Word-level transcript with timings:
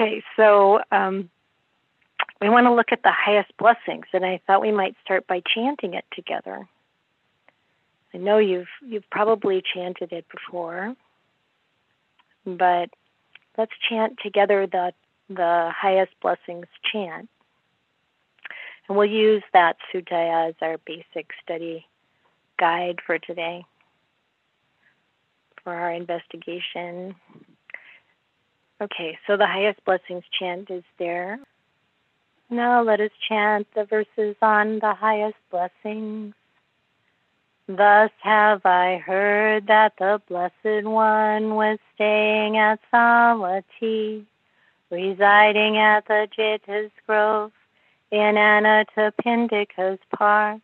Okay, 0.00 0.22
so 0.36 0.78
um, 0.92 1.28
we 2.40 2.48
want 2.48 2.66
to 2.66 2.72
look 2.72 2.92
at 2.92 3.02
the 3.02 3.10
highest 3.10 3.50
blessings, 3.58 4.06
and 4.12 4.24
I 4.24 4.40
thought 4.46 4.60
we 4.60 4.70
might 4.70 4.94
start 5.04 5.26
by 5.26 5.42
chanting 5.52 5.94
it 5.94 6.04
together. 6.14 6.68
I 8.14 8.18
know 8.18 8.38
you've 8.38 8.68
you've 8.80 9.10
probably 9.10 9.60
chanted 9.74 10.12
it 10.12 10.24
before, 10.30 10.94
but 12.46 12.90
let's 13.56 13.72
chant 13.88 14.18
together 14.22 14.68
the 14.68 14.92
the 15.28 15.72
highest 15.76 16.12
blessings 16.22 16.66
chant. 16.92 17.28
And 18.88 18.96
we'll 18.96 19.10
use 19.10 19.42
that 19.52 19.78
sutta 19.92 20.48
as 20.48 20.54
our 20.62 20.78
basic 20.86 21.30
study 21.42 21.84
guide 22.56 23.00
for 23.04 23.18
today, 23.18 23.64
for 25.64 25.74
our 25.74 25.90
investigation. 25.90 27.16
Okay, 28.80 29.18
so 29.26 29.36
the 29.36 29.46
highest 29.46 29.84
blessings 29.84 30.22
chant 30.38 30.70
is 30.70 30.84
there. 30.98 31.40
Now 32.48 32.82
let 32.82 33.00
us 33.00 33.10
chant 33.28 33.66
the 33.74 33.84
verses 33.84 34.36
on 34.40 34.78
the 34.78 34.94
highest 34.94 35.36
blessings. 35.50 36.34
Thus 37.66 38.10
have 38.22 38.64
I 38.64 38.96
heard 38.96 39.66
that 39.66 39.94
the 39.98 40.22
Blessed 40.28 40.86
One 40.86 41.56
was 41.56 41.78
staying 41.94 42.56
at 42.56 42.78
Savatthi, 42.90 44.24
residing 44.90 45.76
at 45.76 46.06
the 46.06 46.28
Jeta's 46.34 46.92
Grove 47.04 47.52
in 48.10 48.36
Anathapindika's 48.36 49.98
park. 50.16 50.60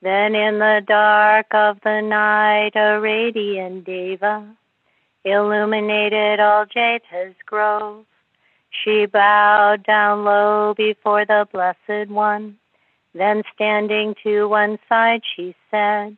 Then 0.00 0.34
in 0.34 0.60
the 0.60 0.82
dark 0.86 1.46
of 1.52 1.80
the 1.82 2.00
night 2.00 2.76
a 2.76 3.00
radiant 3.00 3.84
Deva 3.84 4.56
illuminated 5.24 6.40
all 6.40 6.66
Jeta's 6.66 7.34
Grove. 7.46 8.04
She 8.70 9.06
bowed 9.06 9.84
down 9.84 10.24
low 10.24 10.74
before 10.74 11.24
the 11.24 11.46
Blessed 11.52 12.10
One 12.10 12.58
then 13.14 13.44
standing 13.54 14.16
to 14.24 14.48
one 14.48 14.78
side, 14.88 15.22
she 15.36 15.54
said, 15.70 16.16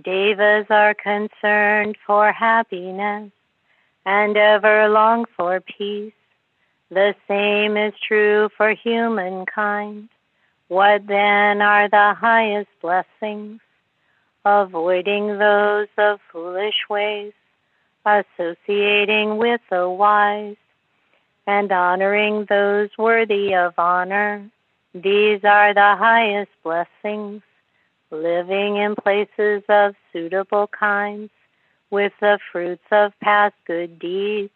Devas 0.00 0.66
are 0.70 0.94
concerned 0.94 1.96
for 2.06 2.30
happiness 2.30 3.32
and 4.06 4.36
ever 4.36 4.88
long 4.88 5.24
for 5.36 5.60
peace. 5.60 6.12
The 6.88 7.14
same 7.26 7.76
is 7.76 7.94
true 8.06 8.48
for 8.56 8.70
humankind. 8.72 10.08
What 10.68 11.08
then 11.08 11.60
are 11.60 11.88
the 11.88 12.14
highest 12.14 12.70
blessings? 12.80 13.60
Avoiding 14.44 15.38
those 15.38 15.88
of 15.98 16.20
foolish 16.32 16.88
ways, 16.88 17.32
associating 18.04 19.38
with 19.38 19.60
the 19.70 19.88
wise, 19.88 20.56
and 21.46 21.70
honoring 21.72 22.46
those 22.48 22.90
worthy 22.98 23.54
of 23.54 23.74
honor 23.78 24.50
these 24.92 25.44
are 25.44 25.72
the 25.72 25.94
highest 25.96 26.50
blessings, 26.64 27.42
living 28.10 28.76
in 28.76 28.96
places 28.96 29.62
of 29.68 29.94
suitable 30.12 30.66
kinds, 30.66 31.30
with 31.90 32.12
the 32.20 32.40
fruits 32.50 32.82
of 32.90 33.12
past 33.20 33.54
good 33.68 34.00
deeds, 34.00 34.50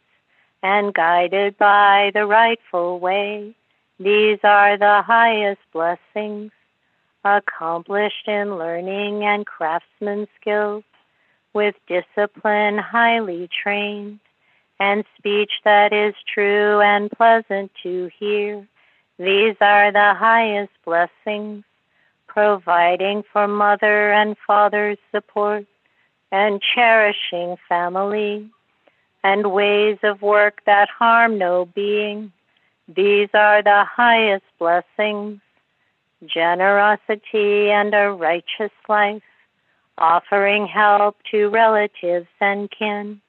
and 0.60 0.92
guided 0.92 1.56
by 1.56 2.10
the 2.14 2.26
rightful 2.26 2.98
way. 2.98 3.54
These 4.00 4.40
are 4.42 4.76
the 4.76 5.02
highest 5.02 5.60
blessings, 5.72 6.50
accomplished 7.24 8.26
in 8.26 8.58
learning 8.58 9.22
and 9.22 9.46
craftsman 9.46 10.26
skills, 10.40 10.82
with 11.54 11.74
discipline 11.86 12.78
highly 12.78 13.48
trained, 13.62 14.20
and 14.78 15.04
speech 15.16 15.52
that 15.64 15.92
is 15.92 16.14
true 16.32 16.80
and 16.80 17.10
pleasant 17.10 17.70
to 17.82 18.10
hear 18.18 18.66
these 19.18 19.54
are 19.60 19.92
the 19.92 20.14
highest 20.14 20.72
blessings, 20.84 21.62
providing 22.26 23.22
for 23.32 23.46
mother 23.46 24.12
and 24.12 24.36
father's 24.44 24.98
support 25.12 25.66
and 26.32 26.60
cherishing 26.60 27.56
family 27.68 28.50
and 29.22 29.52
ways 29.52 29.98
of 30.02 30.20
work 30.20 30.62
that 30.66 30.88
harm 30.88 31.38
no 31.38 31.64
being. 31.64 32.32
These 32.88 33.28
are 33.34 33.62
the 33.62 33.84
highest 33.84 34.44
blessings, 34.58 35.40
generosity 36.26 37.70
and 37.70 37.94
a 37.94 38.10
righteous 38.10 38.72
life, 38.88 39.22
offering 39.98 40.66
help 40.66 41.16
to 41.30 41.48
relatives 41.48 42.26
and 42.40 42.70
kin, 42.70 43.20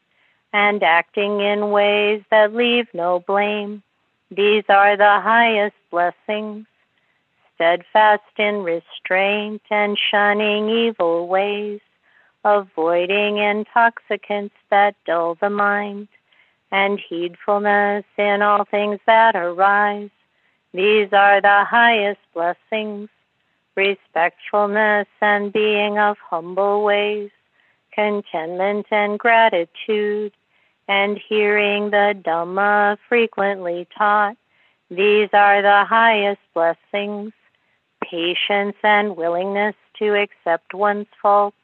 and 0.53 0.83
acting 0.83 1.41
in 1.41 1.71
ways 1.71 2.23
that 2.31 2.53
leave 2.53 2.87
no 2.93 3.19
blame. 3.19 3.83
These 4.31 4.63
are 4.69 4.97
the 4.97 5.19
highest 5.21 5.75
blessings, 5.91 6.65
steadfast 7.55 8.23
in 8.37 8.63
restraint 8.63 9.61
and 9.69 9.97
shunning 9.97 10.69
evil 10.69 11.27
ways, 11.27 11.79
avoiding 12.43 13.37
intoxicants 13.37 14.55
that 14.69 14.95
dull 15.05 15.35
the 15.35 15.49
mind, 15.49 16.07
and 16.71 16.99
heedfulness 16.99 18.03
in 18.17 18.41
all 18.41 18.65
things 18.65 18.99
that 19.05 19.35
arise. 19.35 20.09
These 20.73 21.13
are 21.13 21.39
the 21.39 21.63
highest 21.63 22.19
blessings, 22.33 23.09
respectfulness 23.75 25.07
and 25.21 25.51
being 25.51 25.97
of 25.97 26.17
humble 26.17 26.83
ways, 26.83 27.29
contentment 27.93 28.87
and 28.91 29.17
gratitude 29.19 30.33
and 30.87 31.17
hearing 31.17 31.89
the 31.89 32.15
Dhamma 32.23 32.97
frequently 33.09 33.87
taught. 33.97 34.37
These 34.89 35.29
are 35.33 35.61
the 35.61 35.83
highest 35.85 36.41
blessings, 36.53 37.33
patience 38.03 38.75
and 38.83 39.17
willingness 39.17 39.75
to 39.99 40.13
accept 40.13 40.73
one's 40.73 41.07
faults, 41.21 41.57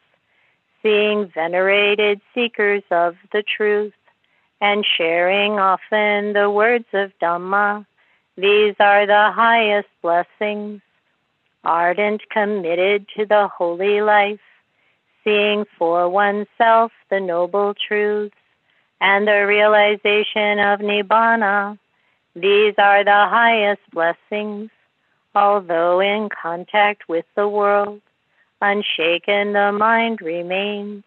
seeing 0.82 1.28
venerated 1.34 2.22
seekers 2.34 2.84
of 2.90 3.16
the 3.32 3.44
truth, 3.44 3.94
and 4.60 4.86
sharing 4.86 5.60
often 5.60 6.34
the 6.34 6.50
words 6.50 6.86
of 6.94 7.12
Dhamma. 7.22 7.86
These 8.38 8.76
are 8.80 9.06
the 9.06 9.32
highest 9.32 9.90
blessings, 10.02 10.82
ardent, 11.64 12.22
committed 12.30 13.08
to 13.18 13.26
the 13.26 13.48
holy 13.48 14.02
life, 14.02 14.40
seeing 15.24 15.66
for 15.78 16.10
oneself 16.10 16.92
the 17.10 17.20
noble 17.20 17.74
truths 17.74 18.36
and 19.00 19.28
the 19.28 19.46
realization 19.46 20.60
of 20.60 20.80
Nibbana. 20.80 21.78
These 22.36 22.76
are 22.78 23.04
the 23.04 23.28
highest 23.30 23.82
blessings, 23.92 24.70
although 25.36 26.00
in 26.00 26.30
contact 26.30 27.10
with 27.10 27.26
the 27.36 27.48
world, 27.48 28.02
unshaken 28.62 29.54
the 29.54 29.72
mind 29.72 30.22
remains, 30.22 31.04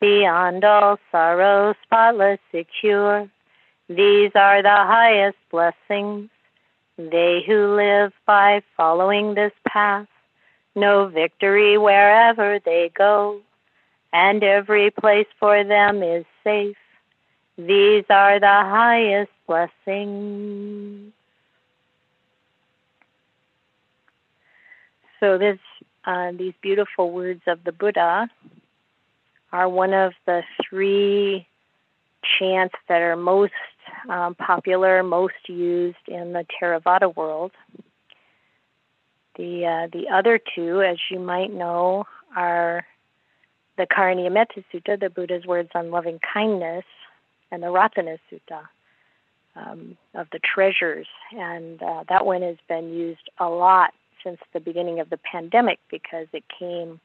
beyond 0.00 0.64
all 0.64 0.98
sorrow, 1.10 1.74
spotless, 1.82 2.38
secure. 2.52 3.28
These 3.88 4.32
are 4.34 4.62
the 4.62 4.68
highest 4.68 5.38
blessings. 5.50 6.30
They 6.98 7.42
who 7.46 7.76
live 7.76 8.12
by 8.26 8.62
following 8.76 9.34
this 9.34 9.52
path 9.66 10.08
know 10.74 11.06
victory 11.06 11.78
wherever 11.78 12.58
they 12.64 12.90
go, 12.94 13.40
and 14.12 14.42
every 14.42 14.90
place 14.90 15.26
for 15.38 15.64
them 15.64 16.02
is 16.02 16.24
safe 16.44 16.76
these 17.58 18.04
are 18.10 18.38
the 18.38 18.46
highest 18.46 19.32
blessings. 19.46 21.12
So 25.20 25.38
this, 25.38 25.58
uh, 26.04 26.32
these 26.32 26.52
beautiful 26.60 27.10
words 27.10 27.40
of 27.46 27.64
the 27.64 27.72
Buddha 27.72 28.28
are 29.52 29.68
one 29.68 29.94
of 29.94 30.12
the 30.26 30.42
three 30.68 31.46
chants 32.38 32.74
that 32.88 33.00
are 33.00 33.16
most 33.16 33.54
um, 34.08 34.34
popular, 34.34 35.02
most 35.02 35.48
used 35.48 35.96
in 36.08 36.32
the 36.32 36.44
Theravada 36.60 37.14
world. 37.14 37.52
The 39.36 39.66
uh, 39.66 39.88
the 39.92 40.08
other 40.12 40.38
two, 40.54 40.82
as 40.82 40.96
you 41.10 41.18
might 41.18 41.52
know, 41.52 42.04
are 42.34 42.86
the 43.76 43.86
Karaniya 43.86 44.32
Metta 44.32 44.64
Sutta, 44.72 44.98
the 44.98 45.10
Buddha's 45.10 45.44
words 45.44 45.70
on 45.74 45.90
loving 45.90 46.18
kindness, 46.32 46.84
and 47.50 47.62
the 47.62 47.66
Ratana 47.66 48.18
Sutta 48.30 48.62
um, 49.56 49.96
of 50.14 50.28
the 50.32 50.38
treasures. 50.38 51.06
And 51.32 51.82
uh, 51.82 52.04
that 52.08 52.26
one 52.26 52.42
has 52.42 52.56
been 52.68 52.92
used 52.92 53.28
a 53.38 53.48
lot 53.48 53.92
since 54.22 54.38
the 54.52 54.60
beginning 54.60 55.00
of 55.00 55.10
the 55.10 55.18
pandemic 55.18 55.78
because 55.90 56.26
it 56.32 56.44
came, 56.58 57.00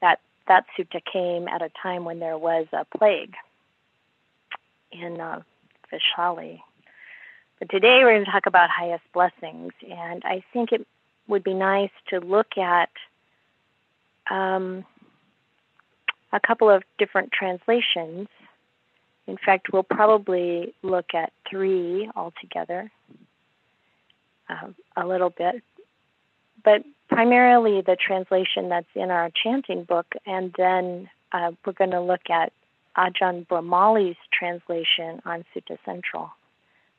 that, 0.00 0.20
that 0.46 0.66
sutta 0.78 1.00
came 1.04 1.48
at 1.48 1.62
a 1.62 1.70
time 1.82 2.04
when 2.04 2.18
there 2.18 2.38
was 2.38 2.66
a 2.72 2.84
plague 2.96 3.34
in 4.92 5.20
uh, 5.20 5.40
Vaishali. 5.92 6.60
But 7.58 7.70
today 7.70 8.00
we're 8.02 8.14
going 8.14 8.24
to 8.24 8.30
talk 8.30 8.46
about 8.46 8.70
highest 8.70 9.04
blessings, 9.12 9.72
and 9.90 10.22
I 10.24 10.44
think 10.52 10.72
it 10.72 10.86
would 11.26 11.44
be 11.44 11.54
nice 11.54 11.90
to 12.08 12.20
look 12.20 12.56
at 12.56 12.90
um, 14.30 14.84
a 16.32 16.40
couple 16.40 16.70
of 16.70 16.82
different 16.98 17.32
translations 17.32 18.28
In 19.28 19.36
fact, 19.36 19.68
we'll 19.70 19.82
probably 19.82 20.74
look 20.82 21.12
at 21.14 21.32
three 21.48 22.10
altogether, 22.16 22.90
um, 24.48 24.74
a 24.96 25.06
little 25.06 25.28
bit, 25.28 25.62
but 26.64 26.82
primarily 27.10 27.82
the 27.82 27.94
translation 27.94 28.70
that's 28.70 28.88
in 28.94 29.10
our 29.10 29.30
chanting 29.30 29.84
book, 29.84 30.06
and 30.24 30.54
then 30.56 31.10
uh, 31.32 31.52
we're 31.64 31.74
going 31.74 31.90
to 31.90 32.00
look 32.00 32.30
at 32.30 32.54
Ajahn 32.98 33.46
Brahmali's 33.46 34.16
translation 34.32 35.22
on 35.24 35.44
Sutta 35.54 35.78
Central. 35.84 36.30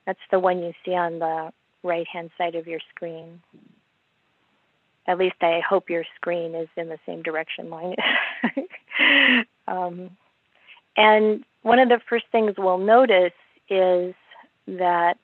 That's 0.06 0.19
the 0.31 0.40
one 0.40 0.60
you 0.60 0.74
see 0.86 0.96
on 0.96 1.19
the 1.19 1.51
right 1.84 2.07
hand 2.07 2.31
side 2.38 2.56
of 2.56 2.68
your 2.68 2.80
screen. 2.96 3.42
At 5.07 5.18
least 5.18 5.36
I 5.42 5.62
hope 5.68 5.90
your 5.90 6.06
screen 6.16 6.56
is 6.56 6.69
in 6.78 6.88
the 6.88 7.00
same 7.06 7.22
direction 7.22 7.69
mine 7.69 7.96
um, 9.68 10.12
and 10.96 11.44
one 11.62 11.80
of 11.80 11.90
the 11.90 12.00
first 12.10 12.25
things 12.31 12.56
we'll 12.57 12.78
notice 12.78 13.34
is 13.69 14.13
that, 14.68 15.18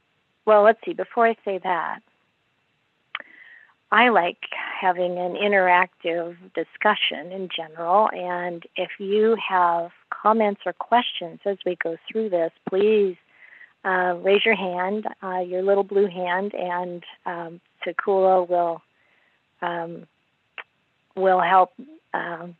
well, 0.46 0.64
let's 0.64 0.80
see, 0.86 0.94
before 0.94 1.28
I 1.28 1.36
say 1.46 1.60
that, 1.64 2.00
I 3.96 4.10
like 4.10 4.50
having 4.82 5.18
an 5.18 5.36
interactive 5.36 6.36
discussion 6.54 7.32
in 7.32 7.48
general. 7.48 8.10
And 8.12 8.62
if 8.76 8.90
you 9.00 9.38
have 9.38 9.92
comments 10.10 10.60
or 10.66 10.74
questions 10.74 11.40
as 11.46 11.58
we 11.66 11.78
go 11.82 11.96
through 12.12 12.28
this, 12.30 12.52
please 12.68 13.16
uh, 13.86 14.16
raise 14.22 14.44
your 14.44 14.58
hand, 14.58 15.06
uh, 15.24 15.40
your 15.40 15.64
little 15.64 15.86
blue 15.86 16.08
hand, 16.08 16.54
and 16.54 17.06
um, 17.26 17.62
Takula 17.88 18.50
will 18.50 18.82
um, 19.62 20.08
will 21.16 21.40
help 21.40 21.72
um, 22.14 22.58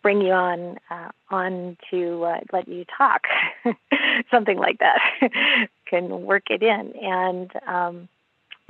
bring 0.00 0.22
you 0.22 0.32
on 0.32 0.78
uh, 0.90 1.10
on 1.28 1.76
to 1.90 2.24
uh, 2.24 2.40
let 2.54 2.68
you 2.68 2.86
talk, 2.96 3.24
something 4.30 4.56
like 4.56 4.78
that. 4.78 4.98
Can 5.90 6.22
work 6.22 6.44
it 6.48 6.62
in, 6.62 6.94
and 7.02 7.50
um, 7.66 8.08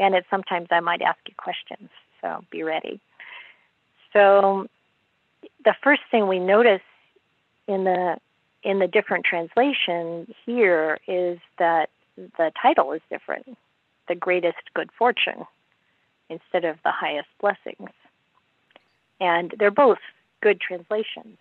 and 0.01 0.15
it 0.15 0.25
sometimes 0.31 0.69
I 0.71 0.81
might 0.81 1.03
ask 1.03 1.19
you 1.29 1.35
questions, 1.37 1.91
so 2.21 2.43
be 2.51 2.65
ready. 2.65 3.01
So 4.13 4.67
the 5.65 5.75
first 5.85 6.03
thing 6.11 6.27
we 6.27 6.41
notice 6.41 6.83
in 7.69 7.85
the 7.85 8.17
in 8.63 8.79
the 8.79 8.89
different 8.89 9.25
translation 9.25 10.35
here 10.45 10.99
is 11.07 11.39
that 11.59 11.89
the 12.17 12.51
title 12.61 12.93
is 12.93 13.01
different 13.09 13.57
the 14.09 14.15
greatest 14.17 14.59
good 14.75 14.91
fortune 14.99 15.47
instead 16.29 16.65
of 16.65 16.77
the 16.85 16.91
highest 16.91 17.29
blessings. 17.41 17.91
And 19.21 19.55
they're 19.59 19.71
both 19.71 20.01
good 20.43 20.61
translations. 20.61 21.39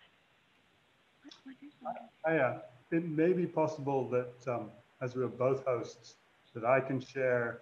Uh, 2.27 2.31
yeah, 2.31 2.57
it 2.91 3.09
may 3.09 3.33
be 3.33 3.47
possible 3.47 4.07
that 4.09 4.53
um, 4.53 4.69
as 5.01 5.15
we're 5.15 5.27
both 5.27 5.65
hosts, 5.65 6.15
that 6.53 6.63
I 6.63 6.79
can 6.79 7.00
share 7.01 7.62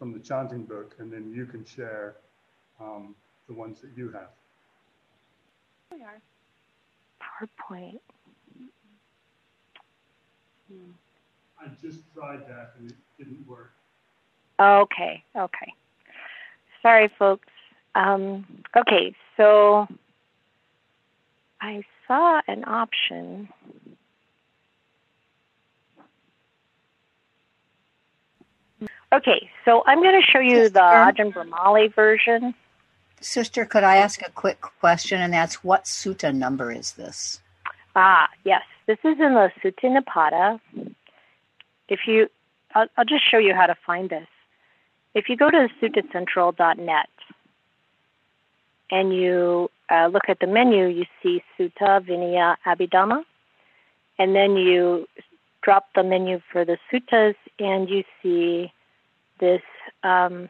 from 0.00 0.12
the 0.14 0.18
chanting 0.18 0.64
book 0.64 0.96
and 0.98 1.12
then 1.12 1.30
you 1.32 1.44
can 1.44 1.62
share 1.64 2.16
um, 2.80 3.14
the 3.46 3.54
ones 3.54 3.80
that 3.82 3.90
you 3.94 4.10
have. 4.10 4.30
We 5.92 6.02
are. 6.02 6.20
PowerPoint. 7.20 8.00
Hmm. 10.72 10.90
I 11.60 11.68
just 11.82 11.98
tried 12.14 12.48
that 12.48 12.72
and 12.78 12.90
it 12.90 12.96
didn't 13.18 13.46
work. 13.46 13.72
Okay, 14.58 15.22
okay. 15.36 15.72
Sorry, 16.80 17.10
folks. 17.18 17.48
Um, 17.94 18.46
okay, 18.74 19.14
so 19.36 19.86
I 21.60 21.82
saw 22.06 22.40
an 22.48 22.64
option. 22.66 23.50
Okay, 29.12 29.50
so 29.64 29.82
I'm 29.86 30.00
going 30.02 30.20
to 30.20 30.26
show 30.26 30.38
you 30.38 30.68
the 30.68 30.78
Ajahn 30.78 31.32
Brahmali 31.32 31.92
version. 31.92 32.54
Sister, 33.20 33.64
could 33.64 33.82
I 33.82 33.96
ask 33.96 34.22
a 34.22 34.30
quick 34.30 34.60
question? 34.60 35.20
And 35.20 35.32
that's 35.32 35.64
what 35.64 35.84
sutta 35.84 36.32
number 36.34 36.70
is 36.70 36.92
this? 36.92 37.40
Ah, 37.96 38.28
yes. 38.44 38.62
This 38.86 38.98
is 39.04 39.18
in 39.18 39.34
the 39.34 39.50
Sutta 39.62 39.84
Nipata. 39.84 40.60
If 41.88 42.00
you, 42.06 42.28
I'll, 42.74 42.86
I'll 42.96 43.04
just 43.04 43.28
show 43.28 43.38
you 43.38 43.52
how 43.54 43.66
to 43.66 43.76
find 43.84 44.08
this. 44.08 44.28
If 45.14 45.28
you 45.28 45.36
go 45.36 45.50
to 45.50 45.68
suttacentral.net 45.82 47.08
and 48.92 49.14
you 49.14 49.70
uh, 49.90 50.06
look 50.06 50.28
at 50.28 50.38
the 50.38 50.46
menu, 50.46 50.86
you 50.86 51.04
see 51.20 51.42
Sutta 51.58 52.00
Vinaya 52.06 52.56
Abhidhamma, 52.64 53.24
and 54.18 54.36
then 54.36 54.56
you 54.56 55.08
drop 55.62 55.86
the 55.96 56.04
menu 56.04 56.40
for 56.52 56.64
the 56.64 56.78
suttas, 56.92 57.34
and 57.58 57.90
you 57.90 58.04
see 58.22 58.72
this. 59.40 59.62
Um, 60.02 60.48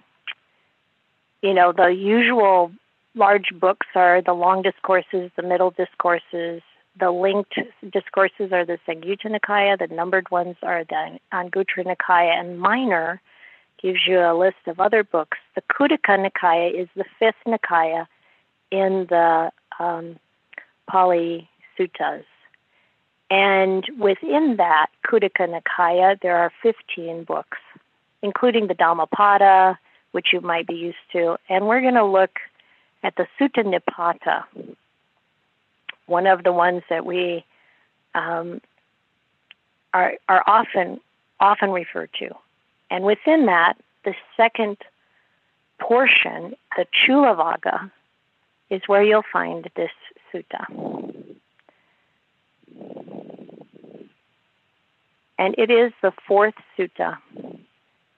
you 1.43 1.55
know, 1.55 1.73
the 1.73 1.89
usual 1.89 2.71
large 3.15 3.49
books 3.59 3.87
are 3.95 4.21
the 4.23 4.35
long 4.35 4.63
discourses, 4.63 5.31
the 5.37 5.43
middle 5.43 5.71
discourses, 5.71 6.63
the 6.99 7.11
linked 7.11 7.55
discourses 7.91 8.53
are 8.53 8.65
the 8.65 8.79
Samyutta 8.87 9.27
Nikaya, 9.27 9.79
the 9.79 9.93
numbered 9.95 10.31
ones 10.31 10.57
are 10.63 10.85
the 10.85 11.19
Anguttara 11.33 11.87
Nikaya, 11.87 12.39
and 12.39 12.59
minor 12.59 13.21
gives 13.81 14.01
you 14.07 14.19
a 14.19 14.37
list 14.37 14.67
of 14.67 14.81
other 14.81 15.03
books. 15.03 15.39
The 15.55 15.63
Khuddaka 15.63 16.29
Nikaya 16.29 16.71
is 16.83 16.89
the 16.95 17.05
fifth 17.19 17.37
Nikaya 17.47 18.07
in 18.71 19.07
the 19.09 19.51
um, 19.79 20.19
Pali 20.89 21.49
Suttas. 21.79 22.25
And 23.31 23.85
within 23.99 24.57
that 24.57 24.89
Khuddaka 25.07 25.49
Nikaya, 25.49 26.21
there 26.21 26.37
are 26.37 26.53
15 26.63 27.25
books, 27.25 27.59
including 28.23 28.67
the 28.67 28.75
Dhammapada, 28.75 29.79
which 30.13 30.29
you 30.33 30.41
might 30.41 30.67
be 30.67 30.75
used 30.75 30.97
to. 31.13 31.37
And 31.49 31.67
we're 31.67 31.81
going 31.81 31.95
to 31.95 32.05
look 32.05 32.39
at 33.03 33.15
the 33.17 33.27
Sutta 33.39 33.65
Nipata, 33.65 34.45
one 36.07 36.27
of 36.27 36.43
the 36.43 36.53
ones 36.53 36.83
that 36.91 37.07
we 37.07 37.45
um, 38.15 38.61
are, 39.95 40.15
are 40.29 40.43
often 40.47 41.01
often 41.39 41.71
referred 41.71 42.11
to. 42.19 42.29
And 42.91 43.05
within 43.05 43.47
that, 43.47 43.75
the 44.05 44.15
second 44.37 44.77
portion, 45.81 46.55
the 46.77 46.85
Chulavagga, 46.93 47.91
is 48.69 48.83
where 48.87 49.03
you'll 49.03 49.25
find 49.33 49.69
this 49.75 49.91
sutta. 50.33 50.67
And 55.39 55.55
it 55.57 55.71
is 55.71 55.93
the 56.03 56.13
fourth 56.29 56.55
sutta, 56.79 57.17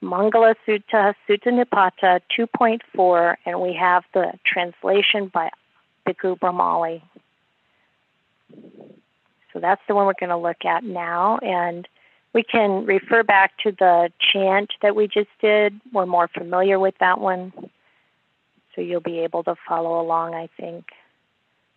Mangala 0.03 0.55
Sutta, 0.67 1.15
Sutta 1.27 1.47
Nipata 1.47 2.19
2.4, 2.37 3.35
and 3.45 3.61
we 3.61 3.73
have 3.73 4.03
the 4.13 4.33
translation 4.45 5.31
by 5.33 5.49
Bhikkhu 6.05 6.37
Brahmali. 6.37 7.01
So 9.53 9.59
that's 9.59 9.81
the 9.87 9.95
one 9.95 10.05
we're 10.05 10.13
going 10.19 10.29
to 10.29 10.37
look 10.37 10.65
at 10.65 10.83
now. 10.83 11.37
And 11.37 11.87
we 12.33 12.43
can 12.43 12.85
refer 12.85 13.23
back 13.23 13.57
to 13.63 13.71
the 13.71 14.11
chant 14.19 14.73
that 14.81 14.95
we 14.95 15.07
just 15.07 15.29
did. 15.39 15.79
We're 15.93 16.05
more 16.05 16.27
familiar 16.27 16.79
with 16.79 16.95
that 16.99 17.19
one. 17.19 17.53
So 18.75 18.81
you'll 18.81 18.99
be 18.99 19.19
able 19.19 19.43
to 19.43 19.55
follow 19.67 20.01
along, 20.01 20.33
I 20.33 20.49
think, 20.57 20.85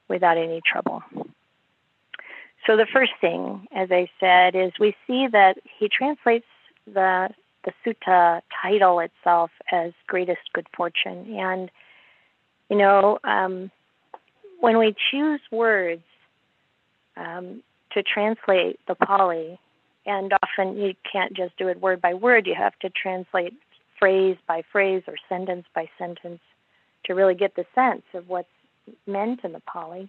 without 0.08 0.38
any 0.38 0.62
trouble. 0.66 1.02
So 2.66 2.76
the 2.76 2.86
first 2.92 3.12
thing, 3.20 3.68
as 3.72 3.92
I 3.92 4.08
said, 4.18 4.56
is 4.56 4.72
we 4.80 4.96
see 5.06 5.28
that 5.28 5.58
he 5.78 5.88
translates 5.88 6.46
the 6.86 7.28
the 7.66 7.73
sutta 7.85 8.40
title 8.62 9.00
itself 9.00 9.50
as 9.70 9.92
greatest 10.06 10.40
good 10.54 10.66
fortune. 10.75 11.37
And, 11.37 11.70
you 12.70 12.78
know, 12.78 13.18
um, 13.25 13.70
when 14.61 14.78
we 14.78 14.94
choose 15.11 15.40
words 15.50 16.02
um, 17.16 17.62
to 17.92 18.02
translate 18.02 18.80
the 18.88 18.94
Pali, 18.94 19.58
and 20.06 20.32
often 20.32 20.76
you 20.76 20.94
can't 21.11 21.35
just 21.35 21.56
do 21.58 21.68
it 21.68 21.80
word 21.80 22.00
by 22.00 22.14
word, 22.14 22.46
you 22.46 22.54
have 22.54 22.78
to 22.78 22.88
translate 22.90 23.52
phrase 23.99 24.37
by 24.46 24.62
phrase 24.70 25.02
or 25.06 25.16
sentence 25.28 25.66
by 25.75 25.88
sentence 25.99 26.40
to 27.04 27.14
really 27.14 27.35
get 27.35 27.56
the 27.56 27.66
sense 27.75 28.02
of 28.14 28.28
what's 28.28 28.49
meant 29.06 29.40
in 29.44 29.52
the 29.52 29.61
Pali. 29.61 30.08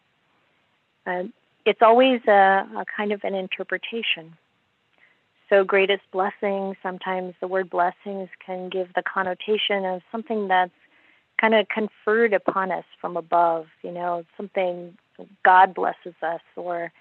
Uh, 1.06 1.24
it's 1.66 1.82
always 1.82 2.22
a, 2.28 2.68
a 2.78 2.86
kind 2.96 3.12
of 3.12 3.24
an 3.24 3.34
interpretation. 3.34 4.38
So, 5.50 5.64
greatest 5.64 6.04
blessing, 6.12 6.76
sometimes 6.84 7.34
the 7.40 7.48
word 7.48 7.70
blessings 7.70 8.30
can 8.46 8.70
give 8.70 8.94
the 8.94 9.04
connotation 9.04 9.86
of 9.86 10.02
something 10.12 10.48
that's 10.50 10.72
kind 11.40 11.54
of 11.56 11.68
conferred 11.70 12.34
upon 12.34 12.72
us 12.72 12.84
from 13.00 13.16
above, 13.16 13.68
you 13.82 13.92
know, 13.92 14.26
something 14.36 14.98
God 15.46 15.74
blesses 15.74 16.16
us, 16.22 16.42
or, 16.56 16.92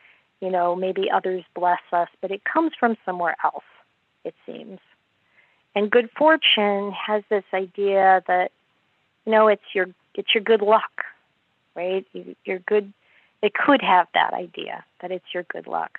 you 0.41 0.51
know, 0.51 0.77
maybe 0.77 1.11
others 1.11 1.43
bless 1.55 1.81
us, 1.93 2.09
but 2.21 2.31
it 2.31 2.43
comes 2.45 2.73
from 2.79 2.97
somewhere 3.05 3.37
else, 3.43 3.65
it 4.25 4.35
seems. 4.47 4.79
And 5.75 5.91
good 5.91 6.09
fortune 6.17 6.93
has 6.93 7.23
this 7.29 7.45
idea 7.53 8.23
that, 8.29 8.53
you 9.25 9.33
know, 9.33 9.49
it's 9.49 9.75
your 9.75 9.87
it's 10.15 10.35
your 10.35 10.43
good 10.43 10.63
luck, 10.63 11.05
right? 11.75 12.07
You, 12.13 12.35
you're 12.45 12.61
good. 12.61 12.93
It 13.43 13.53
could 13.55 13.83
have 13.83 14.07
that 14.15 14.33
idea 14.33 14.85
that 15.03 15.11
it's 15.11 15.35
your 15.35 15.43
good 15.43 15.67
luck. 15.67 15.99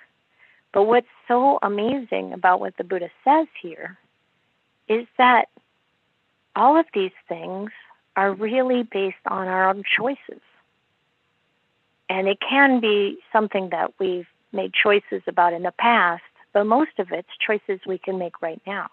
But 0.72 0.84
what's 0.84 1.06
so 1.26 1.58
amazing 1.62 2.32
about 2.32 2.60
what 2.60 2.76
the 2.76 2.84
Buddha 2.84 3.10
says 3.24 3.46
here 3.60 3.98
is 4.88 5.06
that 5.16 5.48
all 6.54 6.78
of 6.78 6.86
these 6.92 7.12
things 7.28 7.70
are 8.16 8.32
really 8.32 8.82
based 8.82 9.16
on 9.26 9.48
our 9.48 9.68
own 9.68 9.82
choices. 9.96 10.42
And 12.08 12.26
it 12.26 12.38
can 12.40 12.80
be 12.80 13.18
something 13.32 13.68
that 13.70 13.92
we've 13.98 14.26
made 14.52 14.72
choices 14.72 15.22
about 15.26 15.52
in 15.52 15.62
the 15.62 15.72
past, 15.78 16.22
but 16.52 16.64
most 16.64 16.98
of 16.98 17.12
it's 17.12 17.28
choices 17.44 17.80
we 17.86 17.98
can 17.98 18.18
make 18.18 18.42
right 18.42 18.60
now. 18.66 18.88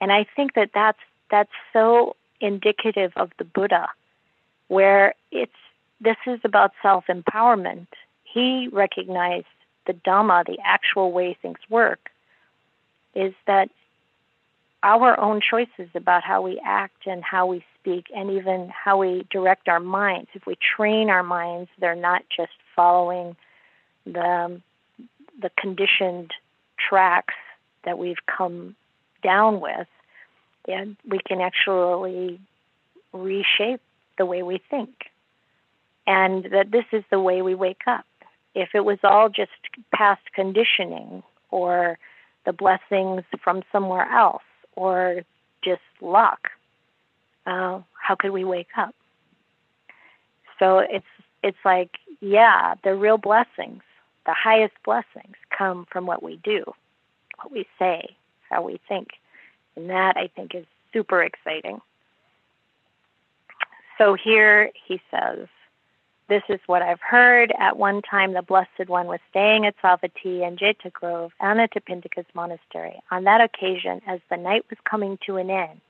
And 0.00 0.12
I 0.12 0.26
think 0.36 0.54
that 0.54 0.70
that's 0.74 0.98
that's 1.30 1.50
so 1.72 2.16
indicative 2.40 3.12
of 3.16 3.30
the 3.38 3.44
Buddha, 3.44 3.88
where 4.68 5.14
it's 5.32 5.52
this 6.00 6.16
is 6.26 6.40
about 6.44 6.72
self 6.82 7.04
empowerment. 7.08 7.86
He 8.22 8.68
recognized 8.70 9.46
the 9.86 9.92
Dhamma, 9.92 10.44
the 10.46 10.58
actual 10.64 11.12
way 11.12 11.36
things 11.40 11.58
work, 11.68 12.10
is 13.14 13.34
that 13.46 13.70
our 14.82 15.18
own 15.18 15.40
choices 15.40 15.88
about 15.94 16.22
how 16.22 16.42
we 16.42 16.60
act 16.64 17.06
and 17.06 17.24
how 17.24 17.46
we 17.46 17.64
speak 17.80 18.06
and 18.14 18.30
even 18.30 18.68
how 18.68 18.98
we 18.98 19.26
direct 19.30 19.68
our 19.68 19.80
minds, 19.80 20.28
if 20.34 20.46
we 20.46 20.56
train 20.76 21.08
our 21.08 21.22
minds, 21.22 21.70
they're 21.78 21.94
not 21.94 22.22
just 22.34 22.52
following 22.76 23.36
the, 24.04 24.60
the 25.40 25.50
conditioned 25.58 26.32
tracks 26.78 27.34
that 27.84 27.98
we've 27.98 28.24
come 28.26 28.76
down 29.22 29.60
with, 29.60 29.88
and 30.68 30.96
we 31.08 31.18
can 31.18 31.40
actually 31.40 32.40
reshape 33.12 33.80
the 34.18 34.26
way 34.26 34.42
we 34.42 34.60
think. 34.70 35.10
And 36.06 36.44
that 36.52 36.70
this 36.70 36.84
is 36.92 37.02
the 37.10 37.20
way 37.20 37.40
we 37.40 37.54
wake 37.54 37.82
up. 37.86 38.04
If 38.54 38.70
it 38.74 38.84
was 38.84 38.98
all 39.02 39.28
just 39.28 39.50
past 39.92 40.22
conditioning 40.34 41.22
or 41.50 41.98
the 42.46 42.52
blessings 42.52 43.22
from 43.42 43.62
somewhere 43.72 44.08
else 44.10 44.42
or 44.76 45.22
just 45.62 45.82
luck, 46.00 46.50
uh, 47.46 47.80
how 48.00 48.14
could 48.14 48.30
we 48.30 48.44
wake 48.44 48.68
up? 48.76 48.94
So 50.58 50.78
it's 50.78 51.06
it's 51.42 51.58
like, 51.64 51.90
yeah, 52.20 52.74
the 52.84 52.94
real 52.94 53.18
blessings, 53.18 53.82
the 54.24 54.32
highest 54.32 54.74
blessings 54.84 55.36
come 55.56 55.86
from 55.90 56.06
what 56.06 56.22
we 56.22 56.36
do, 56.42 56.64
what 57.42 57.52
we 57.52 57.66
say, 57.78 58.16
how 58.48 58.62
we 58.62 58.80
think. 58.88 59.08
And 59.76 59.90
that 59.90 60.16
I 60.16 60.28
think 60.34 60.54
is 60.54 60.64
super 60.92 61.22
exciting. 61.22 61.82
So 63.98 64.14
here 64.14 64.70
he 64.86 65.00
says, 65.10 65.48
This 66.26 66.42
is 66.48 66.60
what 66.66 66.80
I've 66.80 67.00
heard. 67.00 67.52
At 67.58 67.76
one 67.76 68.00
time, 68.00 68.32
the 68.32 68.40
Blessed 68.40 68.88
One 68.88 69.06
was 69.08 69.20
staying 69.28 69.66
at 69.66 69.76
Savatthi 69.82 70.46
and 70.46 70.58
Jeta 70.58 70.90
Grove, 70.90 71.32
Anathapindika's 71.40 72.26
monastery. 72.34 72.98
On 73.10 73.24
that 73.24 73.42
occasion, 73.42 74.00
as 74.06 74.20
the 74.30 74.38
night 74.38 74.64
was 74.70 74.78
coming 74.88 75.18
to 75.26 75.36
an 75.36 75.50
end, 75.50 75.80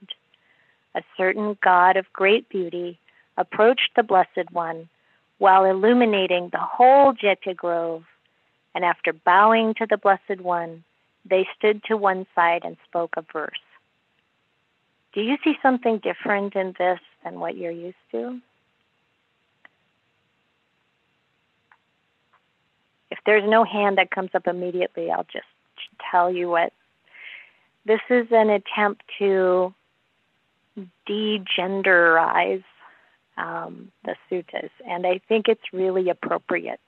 a 0.96 1.02
certain 1.16 1.56
god 1.62 1.96
of 1.96 2.12
great 2.12 2.48
beauty 2.48 2.98
approached 3.36 3.90
the 3.94 4.02
Blessed 4.02 4.50
One 4.50 4.88
while 5.38 5.64
illuminating 5.64 6.48
the 6.50 6.58
whole 6.58 7.12
Jeta 7.12 7.54
Grove, 7.54 8.04
and 8.74 8.84
after 8.84 9.12
bowing 9.12 9.74
to 9.74 9.86
the 9.88 9.96
Blessed 9.96 10.40
One, 10.40 10.82
they 11.24 11.46
stood 11.56 11.82
to 11.84 11.96
one 11.96 12.26
side 12.34 12.62
and 12.64 12.76
spoke 12.88 13.14
a 13.16 13.24
verse. 13.32 13.52
Do 15.12 15.20
you 15.20 15.36
see 15.44 15.54
something 15.62 15.98
different 15.98 16.56
in 16.56 16.74
this 16.76 16.98
than 17.22 17.38
what 17.38 17.56
you're 17.56 17.70
used 17.70 17.96
to? 18.10 18.40
There's 23.26 23.48
no 23.48 23.64
hand 23.64 23.98
that 23.98 24.10
comes 24.10 24.30
up 24.34 24.46
immediately, 24.46 25.10
I'll 25.10 25.26
just 25.32 25.46
tell 26.10 26.30
you 26.30 26.48
what. 26.48 26.72
This 27.86 28.00
is 28.08 28.26
an 28.30 28.50
attempt 28.50 29.02
to 29.18 29.74
degenderize 31.08 32.64
um, 33.36 33.90
the 34.04 34.16
suttas, 34.30 34.70
and 34.86 35.06
I 35.06 35.20
think 35.28 35.48
it's 35.48 35.72
really 35.72 36.08
appropriate. 36.08 36.80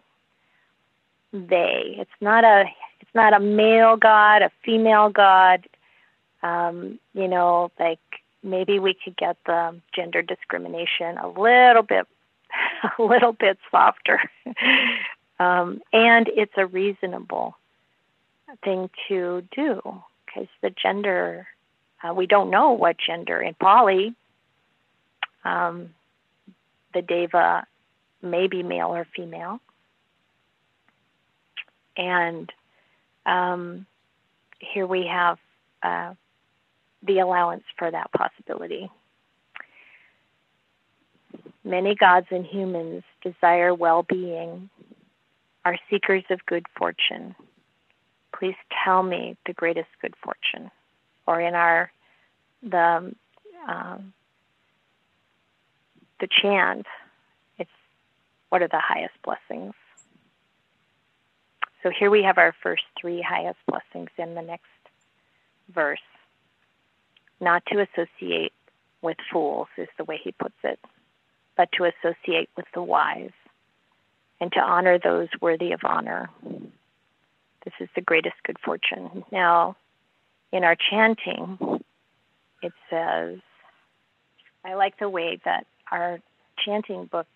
They. 1.32 1.96
It's 1.98 2.10
not 2.20 2.44
a. 2.44 2.64
It's 3.00 3.14
not 3.14 3.34
a 3.34 3.40
male 3.40 3.96
god, 3.96 4.42
a 4.42 4.50
female 4.64 5.10
god. 5.10 5.66
Um, 6.42 6.98
you 7.12 7.28
know, 7.28 7.70
like 7.78 7.98
maybe 8.42 8.78
we 8.78 8.94
could 8.94 9.16
get 9.16 9.36
the 9.44 9.78
gender 9.94 10.22
discrimination 10.22 11.18
a 11.18 11.28
little 11.28 11.82
bit, 11.82 12.06
a 12.98 13.02
little 13.02 13.32
bit 13.32 13.58
softer. 13.70 14.20
Um, 15.38 15.80
and 15.92 16.28
it's 16.28 16.52
a 16.56 16.66
reasonable 16.66 17.56
thing 18.64 18.90
to 19.08 19.42
do 19.54 19.80
because 20.24 20.48
the 20.62 20.70
gender, 20.70 21.46
uh, 22.02 22.14
we 22.14 22.26
don't 22.26 22.50
know 22.50 22.72
what 22.72 22.96
gender 22.98 23.40
in 23.40 23.54
Pali. 23.54 24.14
Um, 25.44 25.90
the 26.94 27.02
deva 27.02 27.66
may 28.22 28.46
be 28.46 28.62
male 28.62 28.94
or 28.94 29.06
female. 29.14 29.60
And 31.96 32.52
um, 33.24 33.86
here 34.58 34.86
we 34.86 35.06
have 35.06 35.38
uh, 35.82 36.14
the 37.02 37.18
allowance 37.18 37.64
for 37.78 37.90
that 37.90 38.10
possibility. 38.12 38.90
Many 41.64 41.94
gods 41.94 42.26
and 42.30 42.44
humans 42.44 43.02
desire 43.22 43.74
well 43.74 44.02
being, 44.02 44.70
are 45.66 45.76
seekers 45.90 46.22
of 46.30 46.38
good 46.46 46.64
fortune. 46.78 47.34
Please 48.38 48.54
tell 48.84 49.02
me 49.02 49.36
the 49.46 49.52
greatest 49.52 49.88
good 50.00 50.14
fortune. 50.22 50.70
Or 51.26 51.40
in 51.40 51.54
our, 51.54 51.90
the, 52.62 53.12
um, 53.68 54.12
the 56.20 56.28
chant, 56.40 56.86
it's 57.58 57.68
what 58.48 58.62
are 58.62 58.68
the 58.68 58.78
highest 58.78 59.14
blessings? 59.24 59.74
So 61.82 61.90
here 61.90 62.10
we 62.10 62.22
have 62.22 62.38
our 62.38 62.54
first 62.62 62.84
three 63.00 63.20
highest 63.20 63.58
blessings 63.66 64.10
in 64.18 64.36
the 64.36 64.42
next 64.42 64.66
verse 65.74 65.98
not 67.40 67.64
to 67.66 67.80
associate 67.80 68.52
with 69.02 69.16
fools, 69.32 69.66
is 69.76 69.88
the 69.98 70.04
way 70.04 70.20
he 70.22 70.30
puts 70.30 70.54
it, 70.62 70.78
but 71.56 71.68
to 71.72 71.84
associate 71.84 72.50
with 72.56 72.66
the 72.72 72.82
wise 72.82 73.32
and 74.40 74.52
to 74.52 74.60
honor 74.60 74.98
those 74.98 75.28
worthy 75.40 75.72
of 75.72 75.80
honor. 75.84 76.30
This 77.64 77.74
is 77.80 77.88
the 77.94 78.00
greatest 78.00 78.36
good 78.44 78.58
fortune. 78.64 79.24
Now, 79.32 79.76
in 80.52 80.62
our 80.62 80.76
chanting, 80.76 81.58
it 82.62 82.72
says, 82.88 83.38
I 84.64 84.74
like 84.74 84.98
the 84.98 85.08
way 85.08 85.38
that 85.44 85.66
our 85.90 86.20
chanting 86.64 87.06
book 87.06 87.26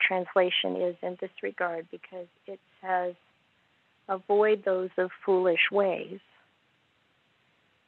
translation 0.00 0.76
is 0.76 0.96
in 1.02 1.16
this 1.20 1.30
regard 1.42 1.86
because 1.90 2.26
it 2.46 2.60
says, 2.80 3.14
avoid 4.08 4.64
those 4.64 4.90
of 4.96 5.10
foolish 5.24 5.70
ways. 5.70 6.20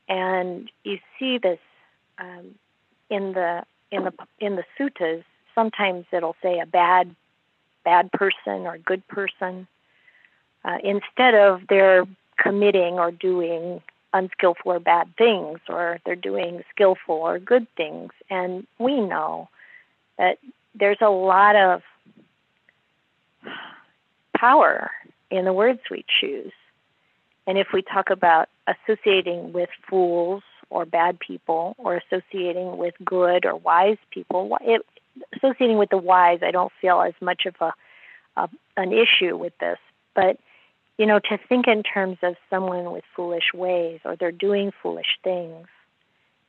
And 0.09 0.71
you 0.85 0.99
see 1.19 1.39
this 1.39 1.59
um, 2.19 2.55
in 3.11 3.33
the 3.33 3.63
in 3.91 4.05
the 4.05 4.13
in 4.39 4.57
the 4.57 4.65
suttas. 4.79 5.25
Sometimes 5.55 6.07
it'll 6.13 6.37
say 6.43 6.59
a 6.61 6.67
bad 6.67 7.15
bad 7.85 8.11
person 8.13 8.67
or 8.67 8.79
good 8.79 9.07
person 9.09 9.67
uh, 10.65 10.79
instead 10.83 11.35
of 11.35 11.63
they're 11.69 12.05
committing 12.39 12.95
or 12.95 13.11
doing 13.11 13.83
unskillful 14.13 14.73
or 14.73 14.81
bad 14.81 15.09
things 15.17 15.59
or 15.69 15.99
they're 16.05 16.17
doing 16.17 16.63
skillful 16.71 17.15
or 17.15 17.39
good 17.39 17.67
things. 17.77 18.11
And 18.31 18.67
we 18.79 19.01
know 19.01 19.49
that 20.19 20.39
there's 20.75 21.01
a 21.01 21.11
lot 21.11 21.57
of 21.57 21.83
power 24.37 24.91
in 25.31 25.45
the 25.45 25.53
words 25.53 25.81
we 25.91 26.05
choose. 26.21 26.53
And 27.47 27.59
if 27.59 27.69
we 27.73 27.83
talk 27.83 28.11
about 28.11 28.49
associating 28.67 29.53
with 29.53 29.71
fools 29.89 30.43
or 30.71 30.85
bad 30.85 31.19
people 31.19 31.75
or 31.79 31.97
associating 31.97 32.77
with 32.77 32.95
good 33.05 33.45
or 33.45 33.57
wise 33.57 33.99
people, 34.11 34.57
it, 34.61 34.85
associating 35.37 35.79
with 35.79 35.91
the 35.91 35.99
wise, 35.99 36.41
I 36.43 36.51
don't 36.51 36.73
feel 36.81 37.01
as 37.01 37.15
much 37.21 37.47
of 37.47 37.55
a, 37.61 37.73
a 38.37 38.49
an 38.77 38.93
issue 38.93 39.37
with 39.37 39.53
this. 39.59 39.79
But 40.15 40.39
you 40.99 41.07
know, 41.07 41.19
to 41.19 41.39
think 41.49 41.67
in 41.69 41.83
terms 41.83 42.19
of 42.23 42.37
someone 42.51 42.93
with 42.93 43.05
foolish 43.17 43.53
ways 43.55 44.01
or 44.05 44.17
they're 44.17 44.31
doing 44.33 44.73
foolish 44.83 45.19
things 45.25 45.67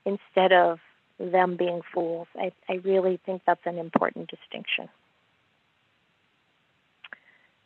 instead 0.05 0.51
of 0.51 0.79
them 1.19 1.55
being 1.55 1.81
fools, 1.93 2.27
I, 2.35 2.51
I 2.69 2.73
really 2.83 3.19
think 3.25 3.41
that's 3.45 3.65
an 3.65 3.77
important 3.77 4.29
distinction. 4.29 4.89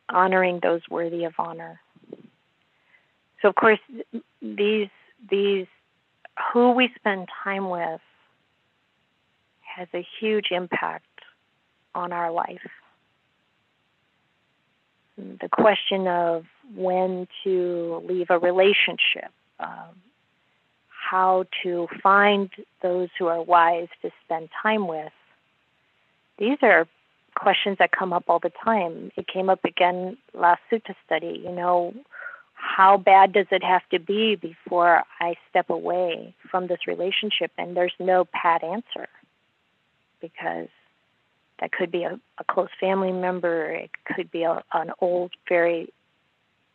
Honoring 0.09 0.59
those 0.61 0.81
worthy 0.89 1.25
of 1.25 1.33
honor. 1.37 1.81
So 3.41 3.49
of 3.49 3.55
course 3.55 3.79
these 4.41 4.89
these 5.29 5.67
who 6.53 6.71
we 6.71 6.89
spend 6.95 7.27
time 7.43 7.69
with 7.69 8.01
has 9.77 9.87
a 9.93 10.05
huge 10.19 10.47
impact 10.49 11.05
on 11.93 12.11
our 12.11 12.31
life. 12.31 12.67
The 15.17 15.49
question 15.51 16.07
of 16.07 16.45
when 16.75 17.27
to 17.43 18.03
leave 18.07 18.27
a 18.29 18.39
relationship, 18.39 19.31
um, 19.59 20.01
how 20.89 21.45
to 21.63 21.87
find 22.01 22.49
those 22.81 23.09
who 23.17 23.27
are 23.27 23.41
wise 23.41 23.87
to 24.01 24.09
spend 24.25 24.49
time 24.63 24.87
with. 24.87 25.13
These 26.39 26.57
are 26.63 26.87
questions 27.35 27.77
that 27.77 27.91
come 27.91 28.13
up 28.13 28.25
all 28.27 28.39
the 28.39 28.51
time. 28.63 29.11
It 29.15 29.27
came 29.27 29.49
up 29.49 29.63
again 29.63 30.17
last 30.33 30.61
sutta 30.71 30.95
study. 31.05 31.41
You 31.43 31.51
know, 31.51 31.93
how 32.53 32.97
bad 32.97 33.31
does 33.33 33.47
it 33.51 33.63
have 33.63 33.87
to 33.91 33.99
be 33.99 34.35
before 34.35 35.03
I 35.19 35.35
step 35.49 35.69
away 35.69 36.35
from 36.49 36.67
this 36.67 36.87
relationship? 36.87 37.51
And 37.59 37.77
there's 37.77 37.93
no 37.99 38.25
pat 38.25 38.63
answer 38.63 39.07
because 40.21 40.67
that 41.59 41.71
could 41.71 41.91
be 41.91 42.03
a, 42.03 42.19
a 42.37 42.43
close 42.43 42.69
family 42.79 43.11
member, 43.11 43.71
it 43.71 43.91
could 44.05 44.31
be 44.31 44.43
a, 44.43 44.63
an 44.73 44.91
old, 45.01 45.31
very 45.49 45.91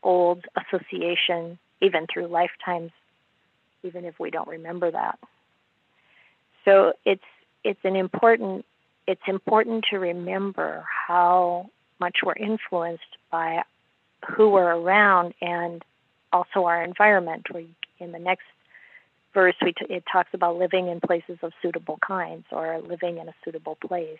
old 0.03 0.45
association, 0.57 1.59
even 1.81 2.07
through 2.13 2.27
lifetimes, 2.27 2.91
even 3.83 4.05
if 4.05 4.19
we 4.19 4.31
don't 4.31 4.49
remember 4.49 4.91
that. 4.91 5.19
So 6.65 6.93
it's 7.05 7.23
it's 7.65 7.85
an 7.85 7.97
important 7.97 8.65
it's 9.07 9.23
important 9.27 9.85
to 9.91 9.99
remember 9.99 10.85
how 11.07 11.71
much 12.01 12.19
we're 12.25 12.35
influenced 12.35 13.03
by 13.31 13.63
who 14.29 14.51
we're 14.51 14.77
around 14.77 15.35
and 15.41 15.85
also 16.33 16.65
our 16.65 16.83
environment. 16.83 17.47
We, 17.53 17.69
in 17.99 18.13
the 18.13 18.19
next 18.19 18.45
verse, 19.35 19.55
we 19.63 19.73
t- 19.73 19.87
it 19.89 20.05
talks 20.11 20.31
about 20.33 20.57
living 20.57 20.89
in 20.89 21.01
places 21.01 21.39
of 21.43 21.53
suitable 21.61 21.99
kinds 22.07 22.45
or 22.51 22.81
living 22.81 23.19
in 23.19 23.29
a 23.29 23.35
suitable 23.45 23.77
place. 23.77 24.19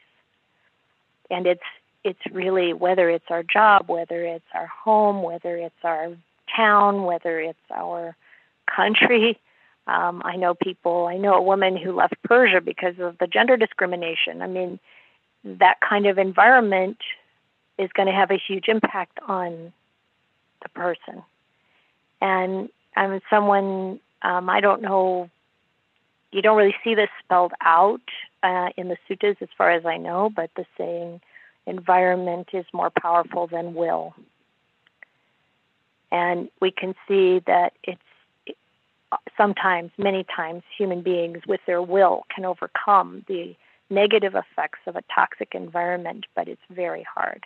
And 1.31 1.47
it's 1.47 1.61
it's 2.05 2.21
really 2.33 2.73
whether 2.73 3.09
it's 3.09 3.31
our 3.31 3.43
job, 3.43 3.89
whether 3.89 4.25
it's 4.25 4.45
our 4.55 4.67
home, 4.67 5.23
whether 5.23 5.57
it's 5.57 5.75
our 5.85 6.13
town, 6.55 7.05
whether 7.05 7.41
it's 7.41 7.59
our 7.75 8.17
country. 8.75 9.39
Um, 9.85 10.23
I 10.25 10.37
know 10.37 10.55
people. 10.55 11.07
I 11.07 11.17
know 11.17 11.35
a 11.35 11.43
woman 11.43 11.77
who 11.77 11.91
left 11.91 12.15
Persia 12.23 12.61
because 12.61 13.01
of 13.01 13.19
the 13.19 13.27
gender 13.27 13.57
discrimination. 13.57 14.41
I 14.41 14.47
mean, 14.47 14.79
that 15.43 15.79
kind 15.81 16.07
of 16.07 16.19
environment 16.19 16.99
is 17.79 17.91
going 17.93 18.07
to 18.07 18.15
have 18.15 18.31
a 18.31 18.39
huge 18.39 18.69
impact 18.69 19.19
on 19.27 19.73
the 20.63 20.69
person. 20.69 21.25
And 22.21 22.69
I'm 22.95 23.21
someone 23.29 23.99
um, 24.23 24.49
I 24.49 24.61
don't 24.61 24.83
know. 24.83 25.31
You 26.31 26.43
don't 26.43 26.57
really 26.57 26.75
see 26.83 26.95
this 26.95 27.11
spelled 27.25 27.53
out 27.61 28.01
uh, 28.43 28.71
in 28.77 28.89
the 28.89 28.97
suttas, 29.09 29.41
as 29.41 29.49
far 29.57 29.71
as 29.71 29.85
I 29.85 29.99
know, 29.99 30.31
but 30.35 30.51
the 30.57 30.65
saying 30.79 31.21
environment 31.67 32.49
is 32.53 32.65
more 32.73 32.91
powerful 32.91 33.47
than 33.47 33.75
will. 33.75 34.15
And 36.11 36.49
we 36.61 36.71
can 36.71 36.95
see 37.09 37.41
that 37.47 37.73
it's 37.83 38.01
sometimes, 39.37 39.91
many 39.99 40.25
times, 40.25 40.63
human 40.77 41.03
beings 41.03 41.39
with 41.47 41.61
their 41.67 41.83
will 41.83 42.25
can 42.35 42.45
overcome 42.45 43.25
the 43.29 43.55
negative 43.91 44.35
effects 44.35 44.81
of 44.87 44.97
a 44.97 45.03
toxic 45.15 45.55
environment, 45.55 46.25
but 46.35 46.49
it's 46.49 46.63
very 46.71 47.05
hard. 47.15 47.45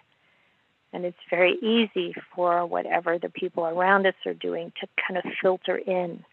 And 0.93 1.05
it's 1.05 1.19
very 1.29 1.57
easy 1.57 2.15
for 2.35 2.65
whatever 2.65 3.19
the 3.19 3.29
people 3.29 3.67
around 3.67 4.07
us 4.07 4.15
are 4.25 4.35
doing 4.35 4.73
to 4.81 4.89
kind 5.07 5.19
of 5.19 5.25
filter 5.43 5.77
in 5.77 6.25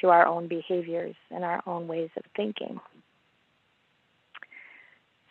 to 0.00 0.08
our 0.08 0.26
own 0.26 0.48
behaviors 0.48 1.14
and 1.30 1.44
our 1.44 1.62
own 1.66 1.86
ways 1.88 2.10
of 2.16 2.24
thinking. 2.36 2.80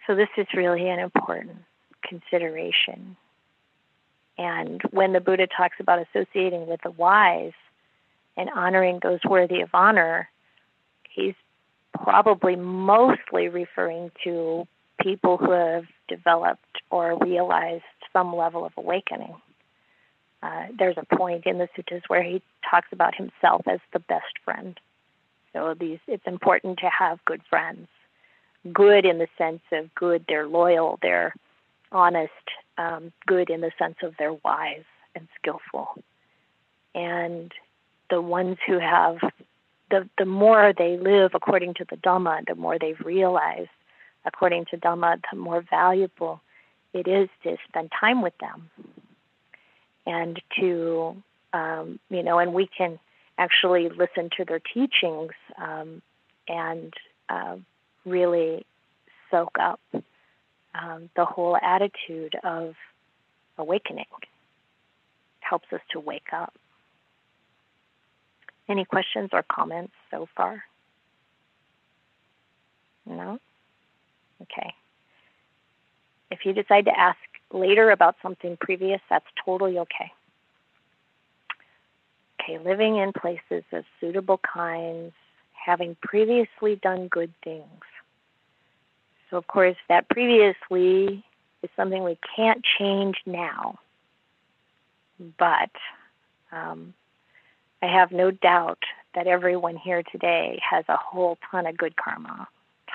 So, 0.07 0.15
this 0.15 0.29
is 0.37 0.47
really 0.55 0.89
an 0.89 0.99
important 0.99 1.57
consideration. 2.07 3.15
And 4.37 4.81
when 4.91 5.13
the 5.13 5.19
Buddha 5.19 5.47
talks 5.47 5.77
about 5.79 6.05
associating 6.07 6.67
with 6.67 6.81
the 6.83 6.91
wise 6.91 7.53
and 8.37 8.49
honoring 8.49 8.99
those 9.03 9.19
worthy 9.27 9.61
of 9.61 9.69
honor, 9.73 10.29
he's 11.09 11.35
probably 11.93 12.55
mostly 12.55 13.49
referring 13.49 14.11
to 14.23 14.67
people 15.01 15.37
who 15.37 15.51
have 15.51 15.85
developed 16.07 16.81
or 16.89 17.17
realized 17.19 17.83
some 18.13 18.35
level 18.35 18.65
of 18.65 18.73
awakening. 18.77 19.35
Uh, 20.43 20.65
there's 20.77 20.97
a 20.97 21.15
point 21.15 21.45
in 21.45 21.57
the 21.59 21.67
suttas 21.77 22.01
where 22.07 22.23
he 22.23 22.41
talks 22.67 22.87
about 22.91 23.15
himself 23.15 23.67
as 23.67 23.79
the 23.93 23.99
best 23.99 24.39
friend. 24.43 24.79
So 25.53 25.75
these, 25.79 25.99
it's 26.07 26.25
important 26.25 26.79
to 26.79 26.89
have 26.89 27.23
good 27.25 27.41
friends. 27.49 27.87
Good 28.71 29.05
in 29.05 29.17
the 29.17 29.27
sense 29.37 29.61
of 29.71 29.93
good, 29.93 30.25
they're 30.27 30.47
loyal, 30.47 30.97
they're 31.01 31.33
honest, 31.91 32.31
um, 32.77 33.11
good 33.27 33.49
in 33.49 33.61
the 33.61 33.71
sense 33.77 33.95
of 34.03 34.15
they're 34.17 34.33
wise 34.33 34.83
and 35.15 35.27
skillful. 35.39 35.95
And 36.95 37.51
the 38.09 38.21
ones 38.21 38.57
who 38.65 38.79
have 38.79 39.17
the 39.89 40.07
the 40.17 40.25
more 40.25 40.73
they 40.77 40.97
live 40.97 41.31
according 41.33 41.75
to 41.75 41.85
the 41.89 41.97
Dhamma, 41.97 42.45
the 42.47 42.55
more 42.55 42.77
they've 42.79 42.99
realized 43.03 43.69
according 44.25 44.65
to 44.65 44.77
Dhamma, 44.77 45.21
the 45.31 45.37
more 45.37 45.63
valuable 45.69 46.41
it 46.93 47.07
is 47.07 47.29
to 47.43 47.57
spend 47.67 47.91
time 47.99 48.21
with 48.21 48.37
them 48.39 48.69
and 50.05 50.41
to 50.59 51.21
um, 51.53 51.99
you 52.09 52.23
know, 52.23 52.39
and 52.39 52.53
we 52.53 52.67
can 52.67 52.99
actually 53.37 53.89
listen 53.89 54.29
to 54.37 54.45
their 54.45 54.61
teachings 54.73 55.31
um, 55.57 56.01
and 56.47 56.93
uh, 57.29 57.55
really 58.05 58.65
soak 59.29 59.57
up 59.59 59.79
um, 59.93 61.09
the 61.15 61.25
whole 61.25 61.57
attitude 61.57 62.35
of 62.43 62.75
awakening. 63.57 64.05
Helps 65.39 65.67
us 65.73 65.81
to 65.91 65.99
wake 65.99 66.31
up. 66.33 66.53
Any 68.69 68.85
questions 68.85 69.31
or 69.33 69.43
comments 69.43 69.93
so 70.09 70.27
far? 70.37 70.63
No? 73.05 73.39
Okay. 74.41 74.73
If 76.29 76.45
you 76.45 76.53
decide 76.53 76.85
to 76.85 76.97
ask 76.97 77.17
later 77.53 77.91
about 77.91 78.15
something 78.21 78.57
previous, 78.59 79.01
that's 79.09 79.25
totally 79.43 79.79
okay. 79.79 80.11
Okay, 82.41 82.57
living 82.57 82.97
in 82.97 83.13
places 83.13 83.63
of 83.71 83.83
suitable 83.99 84.39
kinds, 84.39 85.13
having 85.53 85.95
previously 86.01 86.75
done 86.75 87.07
good 87.07 87.33
things. 87.43 87.83
So, 89.29 89.37
of 89.37 89.47
course, 89.47 89.77
that 89.89 90.09
previously 90.09 91.23
is 91.61 91.69
something 91.75 92.03
we 92.03 92.17
can't 92.35 92.65
change 92.79 93.17
now. 93.25 93.79
But 95.37 95.71
um, 96.51 96.93
I 97.81 97.87
have 97.87 98.11
no 98.11 98.31
doubt 98.31 98.79
that 99.13 99.27
everyone 99.27 99.77
here 99.77 100.03
today 100.11 100.59
has 100.67 100.83
a 100.87 100.97
whole 100.97 101.37
ton 101.49 101.67
of 101.67 101.77
good 101.77 101.95
karma, 101.95 102.47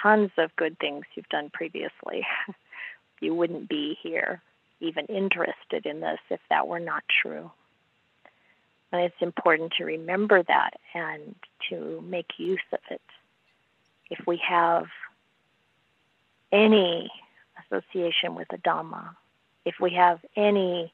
tons 0.02 0.30
of 0.38 0.54
good 0.56 0.78
things 0.78 1.04
you've 1.14 1.28
done 1.28 1.50
previously. 1.52 2.26
you 3.20 3.34
wouldn't 3.34 3.68
be 3.68 3.96
here 4.02 4.42
even 4.80 5.06
interested 5.06 5.86
in 5.86 6.00
this 6.00 6.18
if 6.30 6.40
that 6.50 6.68
were 6.68 6.80
not 6.80 7.04
true. 7.22 7.50
And 8.92 9.02
it's 9.02 9.20
important 9.20 9.72
to 9.78 9.84
remember 9.84 10.42
that 10.42 10.74
and 10.94 11.34
to 11.70 12.02
make 12.06 12.38
use 12.38 12.60
of 12.72 12.80
it. 12.90 13.00
If 14.10 14.26
we 14.26 14.40
have 14.48 14.86
any 16.52 17.10
association 17.64 18.34
with 18.34 18.48
the 18.48 18.58
Dhamma, 18.58 19.16
if 19.64 19.74
we 19.80 19.90
have 19.94 20.20
any 20.36 20.92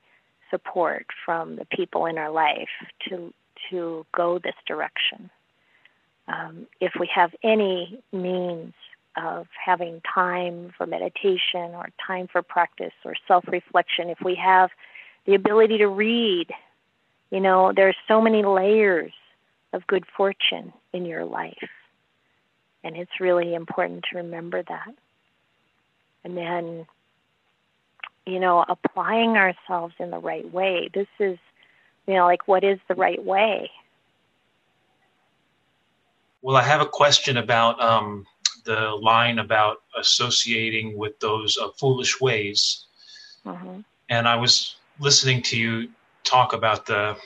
support 0.51 1.07
from 1.25 1.57
the 1.57 1.64
people 1.66 2.07
in 2.07 2.18
our 2.18 2.31
life 2.31 2.68
to 3.09 3.33
to 3.71 4.05
go 4.12 4.38
this 4.38 4.55
direction. 4.66 5.31
Um, 6.29 6.66
if 6.81 6.92
we 6.99 7.09
have 7.14 7.35
any 7.42 8.03
means 8.12 8.75
of 9.16 9.46
having 9.64 10.01
time 10.14 10.72
for 10.77 10.87
meditation 10.87 11.75
or 11.75 11.88
time 12.07 12.29
for 12.29 12.42
practice 12.42 12.92
or 13.05 13.14
self 13.29 13.44
reflection, 13.48 14.09
if 14.09 14.18
we 14.25 14.35
have 14.37 14.70
the 15.27 15.35
ability 15.35 15.79
to 15.79 15.88
read, 15.88 16.48
you 17.31 17.40
know, 17.40 17.72
there 17.75 17.88
are 17.88 17.94
so 18.09 18.20
many 18.20 18.42
layers 18.42 19.12
of 19.72 19.87
good 19.87 20.05
fortune 20.16 20.72
in 20.92 21.07
your 21.07 21.25
life. 21.25 21.70
And 22.85 22.96
it's 22.96 23.20
really 23.20 23.55
important 23.55 24.05
to 24.11 24.18
remember 24.18 24.62
that. 24.62 24.94
And 26.25 26.37
then, 26.37 26.87
you 28.27 28.40
know, 28.40 28.64
applying 28.68 29.37
ourselves 29.37 29.94
in 29.98 30.11
the 30.11 30.18
right 30.18 30.51
way. 30.53 30.88
This 30.92 31.07
is 31.18 31.38
you 32.07 32.14
know, 32.14 32.25
like 32.25 32.48
what 32.48 32.64
is 32.64 32.79
the 32.88 32.94
right 32.94 33.22
way? 33.25 33.70
Well, 36.40 36.57
I 36.57 36.62
have 36.62 36.81
a 36.81 36.87
question 36.87 37.37
about 37.37 37.81
um, 37.81 38.27
the 38.64 38.90
line 38.90 39.38
about 39.38 39.79
associating 39.98 40.96
with 40.96 41.18
those 41.20 41.59
uh, 41.59 41.68
foolish 41.79 42.20
ways. 42.20 42.85
Mm-hmm. 43.44 43.81
And 44.09 44.29
I 44.29 44.37
was 44.37 44.77
listening 45.01 45.42
to 45.42 45.57
you 45.57 45.88
talk 46.25 46.53
about 46.53 46.87
the 46.87 47.16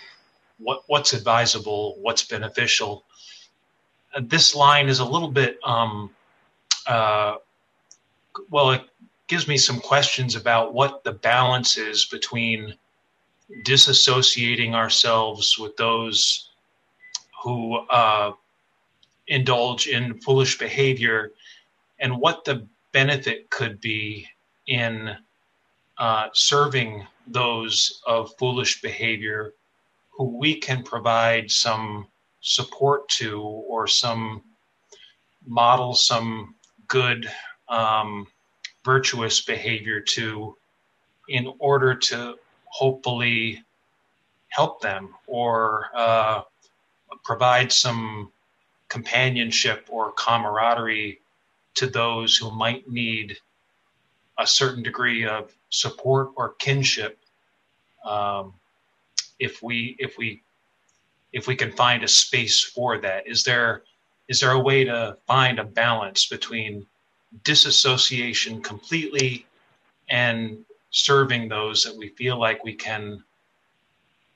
what 0.58 0.82
what's 0.86 1.12
advisable, 1.12 1.96
what's 2.00 2.22
beneficial. 2.22 3.04
And 4.14 4.30
this 4.30 4.54
line 4.54 4.88
is 4.88 5.00
a 5.00 5.04
little 5.04 5.30
bit, 5.30 5.58
um, 5.62 6.10
uh, 6.86 7.36
well, 8.50 8.70
it 8.70 8.82
gives 9.26 9.46
me 9.46 9.58
some 9.58 9.80
questions 9.80 10.36
about 10.36 10.72
what 10.72 11.04
the 11.04 11.12
balance 11.12 11.76
is 11.76 12.06
between 12.06 12.74
disassociating 13.64 14.74
ourselves 14.74 15.58
with 15.58 15.76
those 15.76 16.48
who 17.42 17.76
uh, 17.76 18.32
indulge 19.28 19.86
in 19.86 20.18
foolish 20.20 20.58
behavior 20.58 21.32
and 21.98 22.18
what 22.20 22.44
the 22.44 22.66
benefit 22.92 23.50
could 23.50 23.80
be 23.80 24.26
in 24.66 25.16
uh, 25.98 26.28
serving 26.32 27.06
those 27.26 28.02
of 28.06 28.32
foolish 28.38 28.80
behavior 28.80 29.52
who 30.10 30.36
we 30.38 30.54
can 30.54 30.82
provide 30.82 31.50
some 31.50 32.06
support 32.40 33.08
to 33.08 33.40
or 33.42 33.86
some 33.86 34.42
model 35.46 35.94
some 35.94 36.54
good 36.88 37.28
um, 37.68 38.26
virtuous 38.84 39.40
behavior 39.40 40.00
to 40.00 40.56
in 41.28 41.52
order 41.58 41.94
to 41.94 42.36
hopefully 42.66 43.62
help 44.48 44.80
them 44.80 45.14
or 45.26 45.86
uh, 45.94 46.42
provide 47.24 47.72
some 47.72 48.30
companionship 48.96 49.86
or 49.90 50.12
camaraderie 50.12 51.20
to 51.74 51.86
those 51.86 52.34
who 52.34 52.50
might 52.50 52.88
need 52.88 53.36
a 54.38 54.46
certain 54.46 54.82
degree 54.82 55.26
of 55.26 55.54
support 55.68 56.30
or 56.34 56.54
kinship 56.54 57.18
um, 58.06 58.54
if 59.38 59.62
we 59.62 59.96
if 59.98 60.16
we 60.16 60.42
if 61.34 61.46
we 61.46 61.54
can 61.54 61.72
find 61.72 62.04
a 62.04 62.08
space 62.08 62.62
for 62.62 62.96
that. 62.96 63.26
Is 63.26 63.44
there 63.44 63.82
is 64.28 64.40
there 64.40 64.52
a 64.52 64.58
way 64.58 64.84
to 64.84 65.18
find 65.26 65.58
a 65.58 65.64
balance 65.64 66.26
between 66.26 66.86
disassociation 67.44 68.62
completely 68.62 69.44
and 70.08 70.64
serving 70.88 71.50
those 71.50 71.82
that 71.82 71.94
we 71.94 72.08
feel 72.08 72.40
like 72.40 72.64
we 72.64 72.72
can 72.72 73.22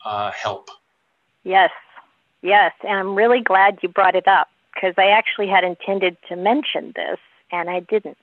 uh, 0.05 0.31
help? 0.33 0.69
Yes. 1.45 1.71
Yes. 2.43 2.73
And 2.83 2.99
i'm 2.99 3.15
really 3.15 3.41
glad 3.41 3.79
you 3.83 3.89
brought 3.89 4.15
it 4.15 4.29
up 4.29 4.50
because 4.81 4.95
i 4.99 5.07
actually 5.07 5.49
had 5.49 5.65
intended 5.65 6.17
to 6.29 6.37
mention 6.37 6.93
this 6.97 7.19
and 7.53 7.69
i 7.69 7.81
didn't 7.81 8.17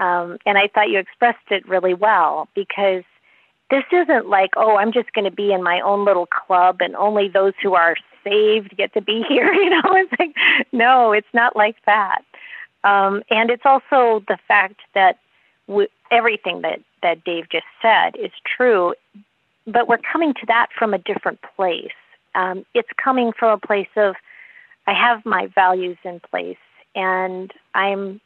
um, 0.00 0.38
and 0.46 0.56
I 0.56 0.68
thought 0.68 0.90
you 0.90 0.98
expressed 0.98 1.50
it 1.50 1.68
really 1.68 1.94
well 1.94 2.48
because 2.54 3.02
this 3.70 3.84
isn't 3.92 4.28
like, 4.28 4.50
oh, 4.56 4.76
I'm 4.76 4.92
just 4.92 5.12
going 5.12 5.24
to 5.24 5.34
be 5.34 5.52
in 5.52 5.62
my 5.62 5.80
own 5.80 6.04
little 6.04 6.26
club 6.26 6.78
and 6.80 6.96
only 6.96 7.28
those 7.28 7.52
who 7.62 7.74
are 7.74 7.96
saved 8.24 8.76
get 8.76 8.94
to 8.94 9.00
be 9.00 9.22
here. 9.28 9.52
You 9.52 9.70
know, 9.70 9.82
it's 9.94 10.12
like, 10.18 10.34
no, 10.72 11.12
it's 11.12 11.28
not 11.34 11.56
like 11.56 11.76
that. 11.86 12.22
Um, 12.84 13.22
and 13.28 13.50
it's 13.50 13.64
also 13.64 14.22
the 14.28 14.38
fact 14.46 14.80
that 14.94 15.18
everything 16.10 16.62
that, 16.62 16.80
that 17.02 17.24
Dave 17.24 17.48
just 17.50 17.66
said 17.82 18.16
is 18.16 18.30
true, 18.44 18.94
but 19.66 19.88
we're 19.88 19.98
coming 19.98 20.32
to 20.34 20.46
that 20.46 20.68
from 20.78 20.94
a 20.94 20.98
different 20.98 21.40
place. 21.56 21.90
Um, 22.34 22.64
it's 22.74 22.88
coming 23.02 23.32
from 23.32 23.50
a 23.50 23.66
place 23.66 23.88
of, 23.96 24.14
I 24.88 24.94
have 24.94 25.26
my 25.26 25.48
values 25.54 25.98
in 26.02 26.18
place 26.18 26.56
and 26.94 27.52
I'm 27.74 28.20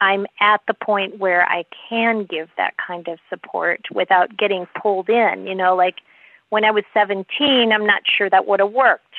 I'm 0.00 0.26
at 0.40 0.60
the 0.68 0.74
point 0.74 1.18
where 1.18 1.42
I 1.48 1.64
can 1.88 2.24
give 2.24 2.48
that 2.56 2.74
kind 2.76 3.08
of 3.08 3.18
support 3.28 3.80
without 3.92 4.36
getting 4.36 4.66
pulled 4.80 5.08
in. 5.08 5.46
You 5.46 5.56
know, 5.56 5.74
like 5.74 5.96
when 6.50 6.64
I 6.64 6.70
was 6.70 6.84
17, 6.94 7.72
I'm 7.72 7.86
not 7.86 8.02
sure 8.06 8.30
that 8.30 8.46
would 8.46 8.60
have 8.60 8.70
worked. 8.70 9.14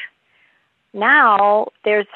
Now 0.93 1.67
there's 1.83 2.07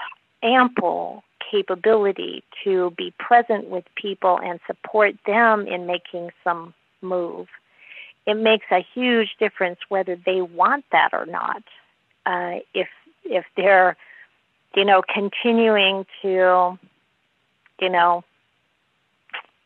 ample 0.42 1.24
capability 1.52 2.44
to 2.64 2.92
be 2.92 3.14
present 3.20 3.68
with 3.68 3.84
people 3.96 4.40
and 4.42 4.62
support 4.66 5.16
them 5.26 5.68
in 5.68 5.88
making 5.88 6.30
some 6.42 6.74
move. 7.02 7.48
It 8.26 8.36
makes 8.36 8.68
a 8.72 8.86
huge 8.94 9.36
difference 9.40 9.80
whether 9.90 10.16
they 10.16 10.42
want 10.42 10.86
that 10.94 11.10
or 11.12 11.26
not. 11.26 11.64
Uh, 12.26 12.60
if 12.74 12.88
if 13.26 13.46
they're, 13.58 13.98
you 14.76 14.86
know, 14.86 15.02
continuing 15.02 16.06
to, 16.22 16.78
you 17.82 17.90
know, 17.90 18.24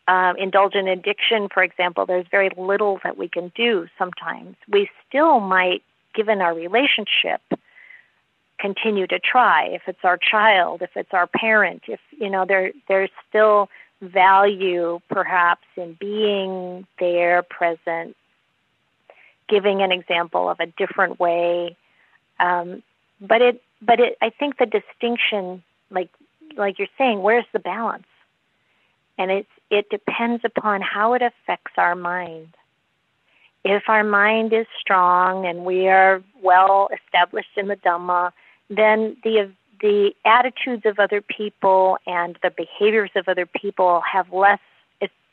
um, 0.08 0.36
indulge 0.38 0.76
in 0.76 0.88
addiction, 0.88 1.48
for 1.54 1.64
example, 1.64 2.06
there's 2.06 2.26
very 2.30 2.50
little 2.58 3.00
that 3.04 3.18
we 3.18 3.28
can 3.30 3.52
do 3.56 3.88
sometimes. 3.98 4.56
We 4.68 4.90
still 5.08 5.40
might, 5.40 5.82
given 6.14 6.42
our 6.42 6.54
relationship, 6.54 7.42
continue 8.60 9.08
to 9.08 9.20
try. 9.20 9.68
If 9.68 9.84
it's 9.88 10.04
our 10.04 10.18
child, 10.18 10.82
if 10.82 10.92
it's 10.96 11.14
our 11.14 11.28
parent, 11.28 11.84
if, 11.88 12.00
you 12.18 12.30
know, 12.30 12.46
there, 12.46 12.72
there's 12.88 13.12
still 13.30 13.70
value 14.02 15.00
perhaps 15.10 15.66
in 15.78 15.96
being 16.00 16.86
there, 17.00 17.44
present, 17.44 18.16
giving 19.48 19.82
an 19.82 19.92
example 19.92 20.50
of 20.50 20.60
a 20.60 20.66
different 20.66 21.20
way. 21.20 21.78
Um, 22.40 22.84
but 23.22 23.42
it, 23.42 23.62
but 23.86 24.00
it, 24.00 24.18
I 24.22 24.30
think 24.30 24.58
the 24.58 24.66
distinction, 24.66 25.64
like, 25.90 26.10
like 26.58 26.80
you're 26.80 26.88
saying, 26.98 27.22
where's 27.22 27.46
the 27.54 27.60
balance? 27.60 28.06
And 29.18 29.32
it's 29.32 29.50
it 29.70 29.90
depends 29.90 30.44
upon 30.44 30.82
how 30.82 31.14
it 31.14 31.22
affects 31.22 31.74
our 31.78 31.96
mind. 31.96 32.56
If 33.64 33.84
our 33.88 34.04
mind 34.04 34.54
is 34.54 34.66
strong 34.80 35.46
and 35.46 35.66
we 35.66 35.88
are 35.88 36.22
well 36.42 36.90
established 36.94 37.56
in 37.56 37.68
the 37.68 37.76
Dhamma, 37.76 38.32
then 38.70 39.18
the 39.24 39.52
the 39.82 40.14
attitudes 40.26 40.86
of 40.86 40.98
other 40.98 41.22
people 41.22 41.98
and 42.08 42.38
the 42.42 42.50
behaviors 42.50 43.12
of 43.16 43.28
other 43.28 43.46
people 43.46 44.02
have 44.12 44.32
less 44.32 44.60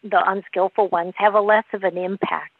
the 0.03 0.23
unskillful 0.31 0.89
ones 0.89 1.15
have 1.17 1.35
a 1.35 1.41
less 1.41 1.65
of 1.73 1.85
an 1.85 1.99
impact. 1.99 2.53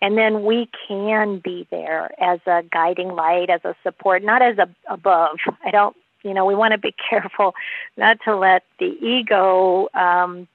And 0.00 0.16
then 0.16 0.44
we 0.44 0.68
can 0.86 1.38
be 1.38 1.66
there 1.70 2.10
as 2.22 2.40
a 2.46 2.62
guiding 2.70 3.08
light, 3.08 3.50
as 3.50 3.64
a 3.64 3.74
support, 3.82 4.22
not 4.22 4.42
as 4.42 4.58
a 4.58 4.68
above. 4.88 5.38
I 5.64 5.70
don't, 5.70 5.96
you 6.22 6.34
know, 6.34 6.44
we 6.46 6.54
want 6.54 6.72
to 6.72 6.78
be 6.78 6.94
careful 7.10 7.54
not 7.96 8.18
to 8.24 8.36
let 8.36 8.64
the 8.78 8.96
ego 9.00 9.88
um, 9.94 10.46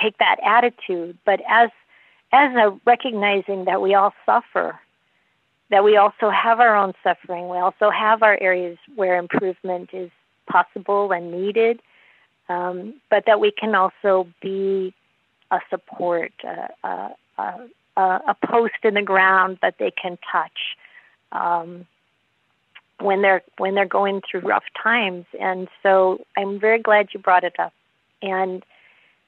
take 0.00 0.18
that 0.18 0.36
attitude, 0.44 1.18
but 1.24 1.40
as 1.48 1.70
as 2.30 2.54
a 2.56 2.78
recognizing 2.84 3.64
that 3.64 3.80
we 3.80 3.94
all 3.94 4.12
suffer, 4.26 4.78
that 5.70 5.82
we 5.82 5.96
also 5.96 6.28
have 6.28 6.60
our 6.60 6.76
own 6.76 6.92
suffering, 7.02 7.48
we 7.48 7.56
also 7.56 7.90
have 7.90 8.22
our 8.22 8.36
areas 8.38 8.76
where 8.96 9.18
improvement 9.18 9.90
is 9.94 10.10
possible 10.46 11.10
and 11.12 11.32
needed, 11.32 11.80
um, 12.50 12.94
but 13.08 13.24
that 13.26 13.40
we 13.40 13.50
can 13.50 13.74
also 13.74 14.28
be 14.42 14.92
a 15.50 15.58
support, 15.70 16.32
a, 16.44 17.10
a, 17.98 18.20
a, 18.28 18.36
post 18.46 18.74
in 18.84 18.94
the 18.94 19.02
ground 19.02 19.58
that 19.60 19.74
they 19.78 19.90
can 19.90 20.18
touch 20.30 20.76
um, 21.32 21.86
when 23.00 23.22
they're 23.22 23.42
when 23.58 23.74
they're 23.74 23.86
going 23.86 24.22
through 24.28 24.40
rough 24.40 24.64
times. 24.80 25.26
And 25.40 25.68
so 25.82 26.24
I'm 26.36 26.58
very 26.60 26.80
glad 26.80 27.08
you 27.12 27.20
brought 27.20 27.44
it 27.44 27.58
up. 27.58 27.72
And 28.22 28.64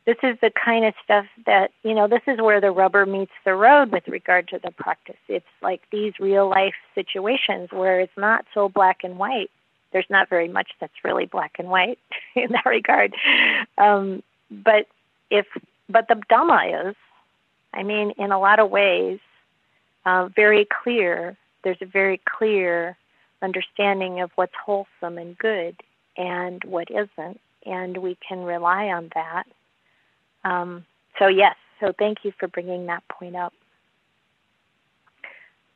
this 0.06 0.16
is 0.22 0.38
the 0.40 0.50
kind 0.50 0.84
of 0.84 0.94
stuff 1.04 1.26
that 1.46 1.70
you 1.82 1.94
know 1.94 2.08
this 2.08 2.22
is 2.26 2.40
where 2.40 2.60
the 2.60 2.70
rubber 2.70 3.06
meets 3.06 3.32
the 3.44 3.54
road 3.54 3.92
with 3.92 4.06
regard 4.08 4.48
to 4.48 4.58
the 4.62 4.70
practice 4.70 5.20
it's 5.28 5.46
like 5.62 5.82
these 5.92 6.14
real 6.18 6.48
life 6.48 6.74
situations 6.94 7.68
where 7.70 8.00
it's 8.00 8.16
not 8.16 8.44
so 8.54 8.68
black 8.68 9.04
and 9.04 9.18
white 9.18 9.50
there's 9.92 10.06
not 10.08 10.28
very 10.28 10.48
much 10.48 10.70
that's 10.80 11.04
really 11.04 11.26
black 11.26 11.52
and 11.58 11.68
white 11.68 11.98
in 12.34 12.50
that 12.50 12.66
regard 12.66 13.14
um, 13.78 14.22
but 14.50 14.86
if 15.30 15.46
but 15.88 16.08
the 16.08 16.20
dhamma 16.30 16.88
is 16.88 16.96
i 17.74 17.82
mean 17.82 18.12
in 18.18 18.32
a 18.32 18.38
lot 18.38 18.58
of 18.58 18.70
ways 18.70 19.18
uh, 20.06 20.28
very 20.34 20.66
clear 20.82 21.36
there's 21.62 21.80
a 21.80 21.86
very 21.86 22.20
clear 22.24 22.96
understanding 23.42 24.20
of 24.20 24.30
what's 24.34 24.54
wholesome 24.64 25.18
and 25.18 25.36
good 25.38 25.76
and 26.16 26.62
what 26.64 26.88
isn't 26.90 27.40
and 27.66 27.96
we 27.98 28.16
can 28.26 28.42
rely 28.42 28.86
on 28.86 29.10
that 29.14 29.46
um, 30.44 30.84
so, 31.18 31.26
yes, 31.28 31.56
so 31.80 31.92
thank 31.98 32.24
you 32.24 32.32
for 32.38 32.48
bringing 32.48 32.86
that 32.86 33.06
point 33.08 33.36
up. 33.36 33.52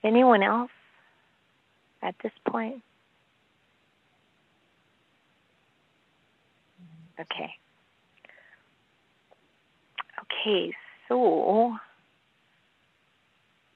Anyone 0.02 0.42
else 0.42 0.70
at 2.02 2.14
this 2.22 2.32
point? 2.46 2.82
Okay. 7.18 7.54
Okay, 10.20 10.74
so 11.14 11.76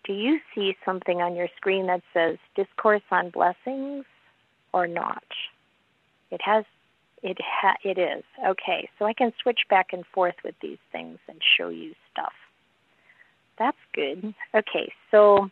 do 0.04 0.12
you 0.12 0.40
see 0.54 0.76
something 0.84 1.22
on 1.22 1.36
your 1.36 1.48
screen 1.56 1.86
that 1.86 2.02
says 2.12 2.36
Discourse 2.56 3.02
on 3.12 3.30
Blessings 3.30 4.04
or 4.72 4.88
not? 4.88 5.22
It 6.30 6.40
has 6.42 6.64
it 7.22 7.38
ha- 7.40 7.76
it 7.84 7.98
is 7.98 8.24
okay. 8.44 8.88
So 8.98 9.04
I 9.04 9.12
can 9.12 9.32
switch 9.42 9.60
back 9.70 9.92
and 9.92 10.04
forth 10.06 10.34
with 10.44 10.56
these 10.60 10.78
things 10.90 11.18
and 11.28 11.40
show 11.56 11.68
you 11.68 11.94
stuff. 12.12 12.32
That's 13.58 13.76
good. 13.92 14.34
Okay, 14.54 14.92
so 15.10 15.50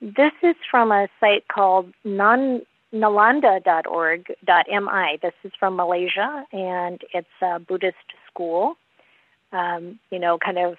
this 0.00 0.32
is 0.42 0.56
from 0.70 0.92
a 0.92 1.08
site 1.20 1.48
called 1.48 1.92
non 2.04 2.62
nalanda.org.mi. 2.94 5.18
This 5.20 5.34
is 5.42 5.52
from 5.58 5.76
Malaysia, 5.76 6.46
and 6.52 7.02
it's 7.12 7.26
a 7.42 7.58
Buddhist 7.58 7.96
school. 8.30 8.76
Um, 9.52 9.98
you 10.10 10.18
know, 10.18 10.38
kind 10.38 10.58
of 10.58 10.76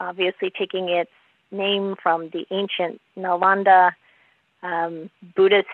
obviously 0.00 0.50
taking 0.50 0.88
its 0.88 1.10
name 1.50 1.94
from 2.02 2.30
the 2.30 2.46
ancient 2.50 3.00
Nalanda 3.16 3.92
um, 4.62 5.10
Buddhist 5.36 5.68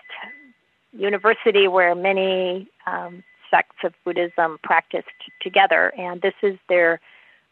university 0.93 1.67
where 1.67 1.95
many 1.95 2.67
um, 2.85 3.23
sects 3.49 3.77
of 3.83 3.93
Buddhism 4.03 4.57
practiced 4.63 5.07
together. 5.41 5.93
And 5.97 6.21
this 6.21 6.33
is 6.41 6.57
their 6.69 6.99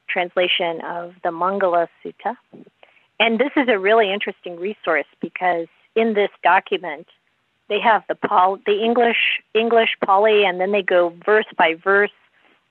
translation 0.08 0.82
of 0.82 1.14
the 1.24 1.30
Mangala 1.30 1.88
Sutta. 2.04 2.36
And 3.20 3.40
this 3.40 3.52
is 3.56 3.68
a 3.70 3.80
really 3.80 4.12
interesting 4.12 4.60
resource 4.60 5.06
because 5.22 5.68
in 5.96 6.14
this 6.14 6.30
document, 6.44 7.08
they 7.70 7.80
have 7.80 8.04
the 8.08 8.16
Pali, 8.16 8.62
the 8.66 8.84
English 8.84 9.42
English 9.54 9.98
Pali, 10.06 10.46
and 10.46 10.60
then 10.60 10.72
they 10.72 10.84
go 10.84 11.14
verse 11.26 11.48
by 11.58 11.76
verse 11.76 12.12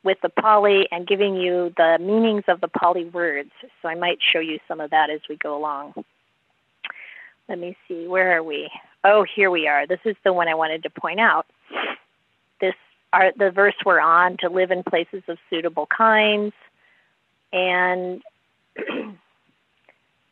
with 0.05 0.19
the 0.23 0.29
Pali 0.29 0.87
and 0.93 1.07
giving 1.07 1.35
you 1.35 1.73
the 1.77 1.99
meanings 1.99 2.45
of 2.47 2.61
the 2.61 2.69
Pali 2.69 3.07
words. 3.07 3.51
So 3.83 3.89
I 3.89 3.95
might 3.95 4.19
show 4.33 4.39
you 4.39 4.59
some 4.69 4.79
of 4.81 4.91
that 4.91 5.11
as 5.11 5.21
we 5.29 5.37
go 5.37 5.57
along. 5.57 5.95
Let 7.49 7.59
me 7.59 7.77
see, 7.89 8.07
where 8.07 8.37
are 8.37 8.43
we? 8.43 8.71
Oh, 9.03 9.25
here 9.35 9.51
we 9.51 9.67
are. 9.67 9.87
This 9.87 10.01
is 10.05 10.17
the 10.25 10.33
one 10.33 10.49
I 10.49 10.55
wanted 10.55 10.83
to 10.85 10.91
point 10.91 11.21
out. 11.21 11.47
This 12.61 12.75
are 13.13 13.33
the 13.37 13.51
verse 13.51 13.75
we're 13.85 14.01
on 14.01 14.37
to 14.39 14.49
live 14.49 14.71
in 14.71 14.83
places 14.83 15.23
of 15.29 15.39
suitable 15.51 15.87
kinds, 15.87 16.53
and 17.53 18.23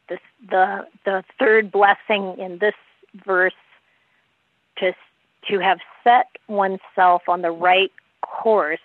this 0.09 0.21
the 0.49 0.87
the 1.05 1.23
third 1.39 1.71
blessing 1.71 2.39
in 2.39 2.59
this 2.59 2.75
verse 3.27 3.53
to 4.79 4.95
to 5.49 5.59
have 5.59 5.79
set 6.03 6.29
oneself 6.49 7.23
on 7.29 7.43
the 7.43 7.51
right 7.51 7.93
course 8.23 8.81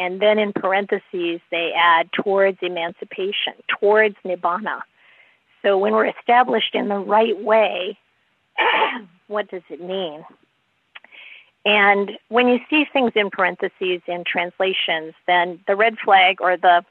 and 0.00 0.18
then 0.18 0.38
in 0.38 0.54
parentheses 0.54 1.40
they 1.50 1.72
add 1.76 2.10
towards 2.12 2.56
emancipation, 2.62 3.52
towards 3.68 4.16
nibbana. 4.24 4.80
So 5.62 5.76
when 5.76 5.92
we're 5.92 6.06
established 6.06 6.74
in 6.74 6.88
the 6.88 6.98
right 6.98 7.38
way, 7.38 7.98
what 9.26 9.50
does 9.50 9.62
it 9.68 9.82
mean? 9.82 10.24
And 11.66 12.12
when 12.28 12.48
you 12.48 12.60
see 12.70 12.86
things 12.90 13.12
in 13.14 13.28
parentheses 13.28 14.00
in 14.06 14.24
translations, 14.26 15.12
then 15.26 15.60
the 15.66 15.76
red 15.76 15.98
flag 16.02 16.40
or 16.40 16.56
the 16.56 16.82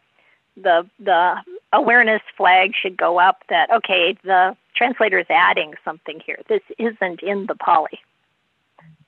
the 0.55 0.87
the 0.99 1.35
awareness 1.73 2.21
flag 2.37 2.73
should 2.79 2.95
go 2.95 3.19
up 3.19 3.43
that 3.49 3.71
okay, 3.71 4.15
the 4.23 4.55
translator 4.75 5.17
is 5.17 5.25
adding 5.31 5.73
something 5.83 6.21
here. 6.23 6.37
This 6.47 6.61
isn't 6.77 7.23
in 7.23 7.47
the 7.47 7.55
Pali. 7.55 7.99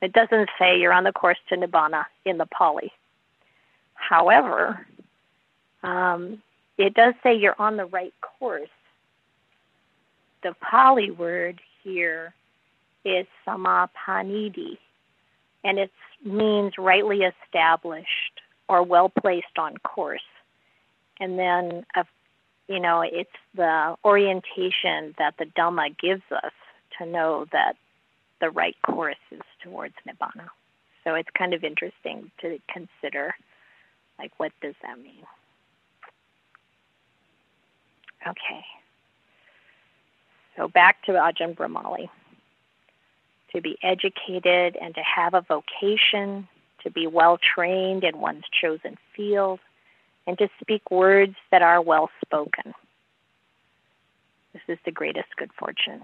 It 0.01 0.13
doesn't 0.13 0.49
say 0.57 0.79
you're 0.79 0.91
on 0.93 1.03
the 1.03 1.11
course 1.11 1.37
to 1.49 1.55
nibbana 1.55 2.05
in 2.25 2.39
the 2.39 2.47
Pali. 2.47 2.91
However, 4.01 4.85
um, 5.83 6.41
it 6.77 6.93
does 6.93 7.13
say 7.23 7.35
you're 7.35 7.59
on 7.59 7.77
the 7.77 7.85
right 7.85 8.13
course. 8.21 8.69
The 10.43 10.55
Pali 10.59 11.11
word 11.11 11.61
here 11.83 12.33
is 13.05 13.27
sammapanidhi, 13.47 14.77
and 15.63 15.77
it 15.77 15.91
means 16.23 16.73
rightly 16.77 17.21
established 17.21 18.41
or 18.67 18.83
well 18.83 19.09
placed 19.09 19.57
on 19.57 19.77
course. 19.77 20.21
And 21.19 21.37
then, 21.37 21.85
you 22.67 22.79
know, 22.79 23.01
it's 23.01 23.29
the 23.55 23.95
orientation 24.03 25.13
that 25.19 25.35
the 25.37 25.45
Dhamma 25.45 25.97
gives 25.99 26.23
us 26.31 26.53
to 26.97 27.05
know 27.05 27.45
that 27.51 27.75
the 28.39 28.49
right 28.49 28.75
course 28.83 29.15
is 29.31 29.41
towards 29.63 29.93
Nibbana. 30.07 30.47
So 31.03 31.13
it's 31.13 31.29
kind 31.37 31.53
of 31.53 31.63
interesting 31.63 32.31
to 32.41 32.59
consider. 32.71 33.35
Like, 34.21 34.31
what 34.37 34.51
does 34.61 34.75
that 34.83 34.99
mean? 34.99 35.23
Okay. 38.27 38.63
So 40.55 40.67
back 40.67 41.03
to 41.05 41.13
Ajahn 41.13 41.55
Brahmali. 41.55 42.07
To 43.55 43.61
be 43.61 43.77
educated 43.81 44.77
and 44.79 44.93
to 44.93 45.01
have 45.01 45.33
a 45.33 45.41
vocation, 45.41 46.47
to 46.83 46.91
be 46.91 47.07
well 47.07 47.39
trained 47.39 48.03
in 48.03 48.19
one's 48.19 48.43
chosen 48.61 48.95
field, 49.15 49.59
and 50.27 50.37
to 50.37 50.49
speak 50.61 50.91
words 50.91 51.35
that 51.49 51.63
are 51.63 51.81
well 51.81 52.11
spoken. 52.23 52.75
This 54.53 54.61
is 54.67 54.77
the 54.85 54.91
greatest 54.91 55.35
good 55.35 55.51
fortune. 55.57 56.01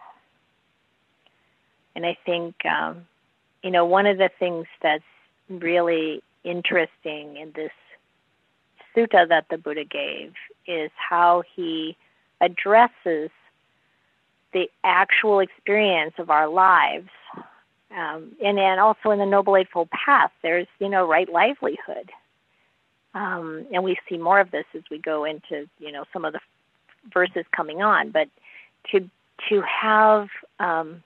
And 1.96 2.04
I 2.04 2.18
think, 2.26 2.56
um, 2.66 3.06
you 3.64 3.70
know, 3.70 3.86
one 3.86 4.08
of 4.08 4.18
the 4.18 4.30
things 4.40 4.66
that's 4.82 5.04
really 5.50 6.24
interesting 6.44 7.38
in 7.38 7.52
this 7.56 7.72
sutta 8.98 9.28
that 9.28 9.46
the 9.50 9.58
Buddha 9.58 9.84
gave 9.84 10.34
is 10.66 10.92
how 10.96 11.44
he 11.56 11.96
addresses 12.42 13.30
the 14.54 14.70
actual 14.84 15.40
experience 15.40 16.14
of 16.18 16.30
our 16.30 16.48
lives. 16.48 17.10
Um, 17.96 18.32
and 18.44 18.58
then 18.58 18.80
also 18.80 19.12
in 19.12 19.20
the 19.20 19.26
Noble 19.26 19.56
Eightfold 19.56 19.90
Path, 19.92 20.32
there's, 20.42 20.68
you 20.80 20.90
know, 20.90 21.08
right 21.08 21.32
livelihood. 21.32 22.12
Um, 23.14 23.66
and 23.74 23.84
we 23.84 23.98
see 24.10 24.18
more 24.18 24.40
of 24.40 24.52
this 24.52 24.66
as 24.76 24.84
we 24.92 25.00
go 25.00 25.26
into, 25.26 25.68
you 25.80 25.92
know, 25.92 26.06
some 26.12 26.26
of 26.26 26.34
the 26.34 26.40
verses 27.14 27.46
coming 27.56 27.82
on. 27.82 28.12
But 28.12 28.28
to 28.92 29.10
to 29.50 29.62
have 29.62 30.28
um, 30.60 31.04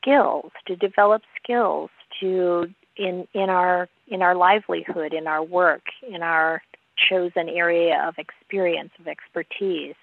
skills, 0.00 0.52
to 0.66 0.76
develop 0.76 1.22
skills, 1.42 1.90
to 2.20 2.72
in 2.96 3.28
in 3.34 3.50
our 3.50 3.88
in 4.08 4.22
our 4.22 4.34
livelihood, 4.34 5.12
in 5.12 5.26
our 5.26 5.42
work, 5.42 5.82
in 6.08 6.22
our 6.22 6.62
chosen 6.96 7.48
area 7.48 8.04
of 8.06 8.18
experience, 8.18 8.90
of 8.98 9.08
expertise. 9.08 9.96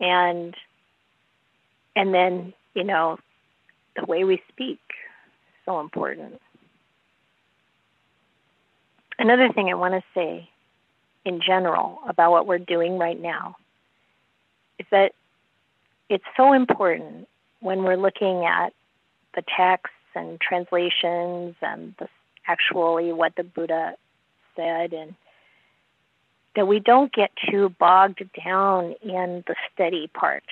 And 0.00 0.54
and 1.96 2.14
then, 2.14 2.52
you 2.74 2.84
know, 2.84 3.18
the 3.96 4.06
way 4.06 4.22
we 4.24 4.40
speak, 4.48 4.80
is 4.88 5.64
so 5.64 5.80
important. 5.80 6.40
Another 9.18 9.52
thing 9.52 9.68
I 9.68 9.74
want 9.74 9.94
to 9.94 10.02
say 10.14 10.48
in 11.24 11.40
general 11.44 11.98
about 12.08 12.30
what 12.30 12.46
we're 12.46 12.58
doing 12.58 12.98
right 12.98 13.20
now 13.20 13.56
is 14.78 14.86
that 14.92 15.12
it's 16.08 16.24
so 16.36 16.52
important 16.52 17.28
when 17.60 17.82
we're 17.82 17.96
looking 17.96 18.44
at 18.44 18.72
the 19.34 19.42
texts 19.56 19.96
and 20.14 20.40
translations 20.40 21.56
and 21.60 21.94
the, 21.98 22.08
actually 22.46 23.12
what 23.12 23.34
the 23.36 23.42
Buddha 23.42 23.94
said 24.56 24.92
and 24.92 25.14
that 26.58 26.66
we 26.66 26.80
don't 26.80 27.12
get 27.12 27.30
too 27.48 27.68
bogged 27.78 28.20
down 28.44 28.92
in 29.00 29.44
the 29.46 29.54
study 29.72 30.08
part. 30.08 30.42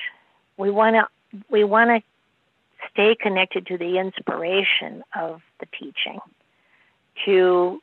We 0.56 0.70
want 0.70 0.94
to 0.94 1.08
we 1.50 1.64
want 1.64 1.90
to 1.90 2.00
stay 2.92 3.16
connected 3.16 3.66
to 3.66 3.76
the 3.76 3.98
inspiration 3.98 5.02
of 5.16 5.42
the 5.58 5.66
teaching, 5.76 6.20
to 7.24 7.82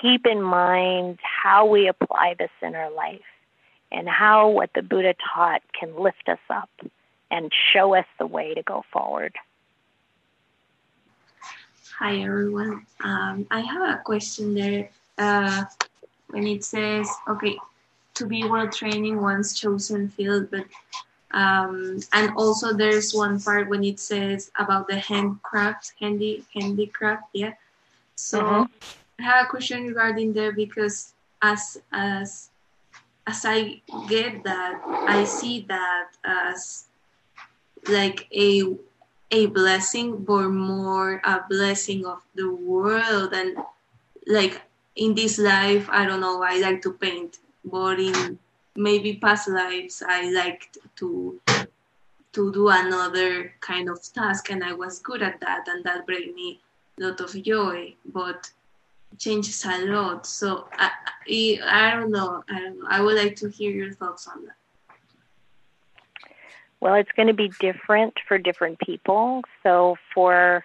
keep 0.00 0.24
in 0.24 0.40
mind 0.40 1.18
how 1.20 1.66
we 1.66 1.88
apply 1.88 2.36
this 2.38 2.52
in 2.62 2.76
our 2.76 2.92
life 2.92 3.26
and 3.90 4.08
how 4.08 4.50
what 4.50 4.70
the 4.76 4.82
Buddha 4.82 5.16
taught 5.34 5.60
can 5.78 5.98
lift 5.98 6.28
us 6.28 6.38
up 6.48 6.70
and 7.28 7.50
show 7.72 7.96
us 7.96 8.06
the 8.20 8.26
way 8.26 8.54
to 8.54 8.62
go 8.62 8.84
forward. 8.92 9.34
Hi 11.98 12.20
everyone. 12.20 12.86
Um, 13.02 13.48
I 13.50 13.62
have 13.62 13.98
a 13.98 14.00
question 14.04 14.54
there. 14.54 14.90
Uh, 15.18 15.64
when 16.28 16.46
it 16.46 16.64
says, 16.64 17.08
okay, 17.28 17.58
to 18.14 18.26
be 18.26 18.44
well 18.44 18.68
trained 18.68 19.06
in 19.06 19.20
one's 19.20 19.58
chosen 19.58 20.08
field, 20.08 20.50
but 20.50 20.64
um, 21.32 21.98
and 22.12 22.30
also 22.36 22.72
there's 22.72 23.12
one 23.12 23.40
part 23.40 23.68
when 23.68 23.82
it 23.82 23.98
says 23.98 24.52
about 24.58 24.86
the 24.86 24.96
handcraft, 24.96 25.92
handy 26.00 26.44
handicraft, 26.54 27.24
yeah. 27.32 27.54
So 28.14 28.40
mm-hmm. 28.40 28.64
I 29.18 29.22
have 29.22 29.46
a 29.46 29.48
question 29.48 29.86
regarding 29.88 30.32
there 30.32 30.52
because 30.52 31.14
as 31.42 31.82
as 31.92 32.50
as 33.26 33.44
I 33.44 33.82
get 34.08 34.44
that, 34.44 34.80
I 34.86 35.24
see 35.24 35.66
that 35.68 36.10
as 36.24 36.86
like 37.88 38.28
a 38.32 38.76
a 39.30 39.46
blessing, 39.46 40.22
but 40.24 40.48
more 40.48 41.20
a 41.24 41.42
blessing 41.48 42.06
of 42.06 42.22
the 42.34 42.48
world 42.54 43.32
and 43.32 43.58
like 44.26 44.62
in 44.96 45.14
this 45.14 45.38
life, 45.38 45.88
I 45.90 46.06
don't 46.06 46.20
know, 46.20 46.42
I 46.42 46.58
like 46.58 46.82
to 46.82 46.92
paint, 46.92 47.38
but 47.64 47.98
in 47.98 48.38
maybe 48.76 49.16
past 49.16 49.48
lives, 49.48 50.02
I 50.06 50.30
liked 50.30 50.78
to 50.96 51.40
to 52.32 52.52
do 52.52 52.68
another 52.68 53.54
kind 53.60 53.88
of 53.88 54.00
task, 54.12 54.50
and 54.50 54.64
I 54.64 54.72
was 54.72 54.98
good 54.98 55.22
at 55.22 55.38
that, 55.40 55.68
and 55.68 55.84
that 55.84 56.04
brought 56.04 56.34
me 56.34 56.60
a 56.98 57.04
lot 57.04 57.20
of 57.20 57.42
joy, 57.42 57.94
but 58.06 58.50
changes 59.18 59.64
a 59.64 59.86
lot. 59.86 60.26
So 60.26 60.66
I, 60.72 60.90
I, 61.28 61.60
I 61.64 61.90
don't 61.94 62.10
know. 62.10 62.42
I 62.50 62.58
don't 62.58 62.80
know. 62.80 62.86
I 62.88 63.00
would 63.00 63.16
like 63.16 63.36
to 63.36 63.48
hear 63.48 63.70
your 63.70 63.92
thoughts 63.92 64.26
on 64.26 64.46
that. 64.46 64.56
Well, 66.80 66.94
it's 66.94 67.12
going 67.12 67.28
to 67.28 67.34
be 67.34 67.52
different 67.60 68.14
for 68.26 68.36
different 68.36 68.80
people. 68.80 69.42
So 69.62 69.96
for 70.12 70.64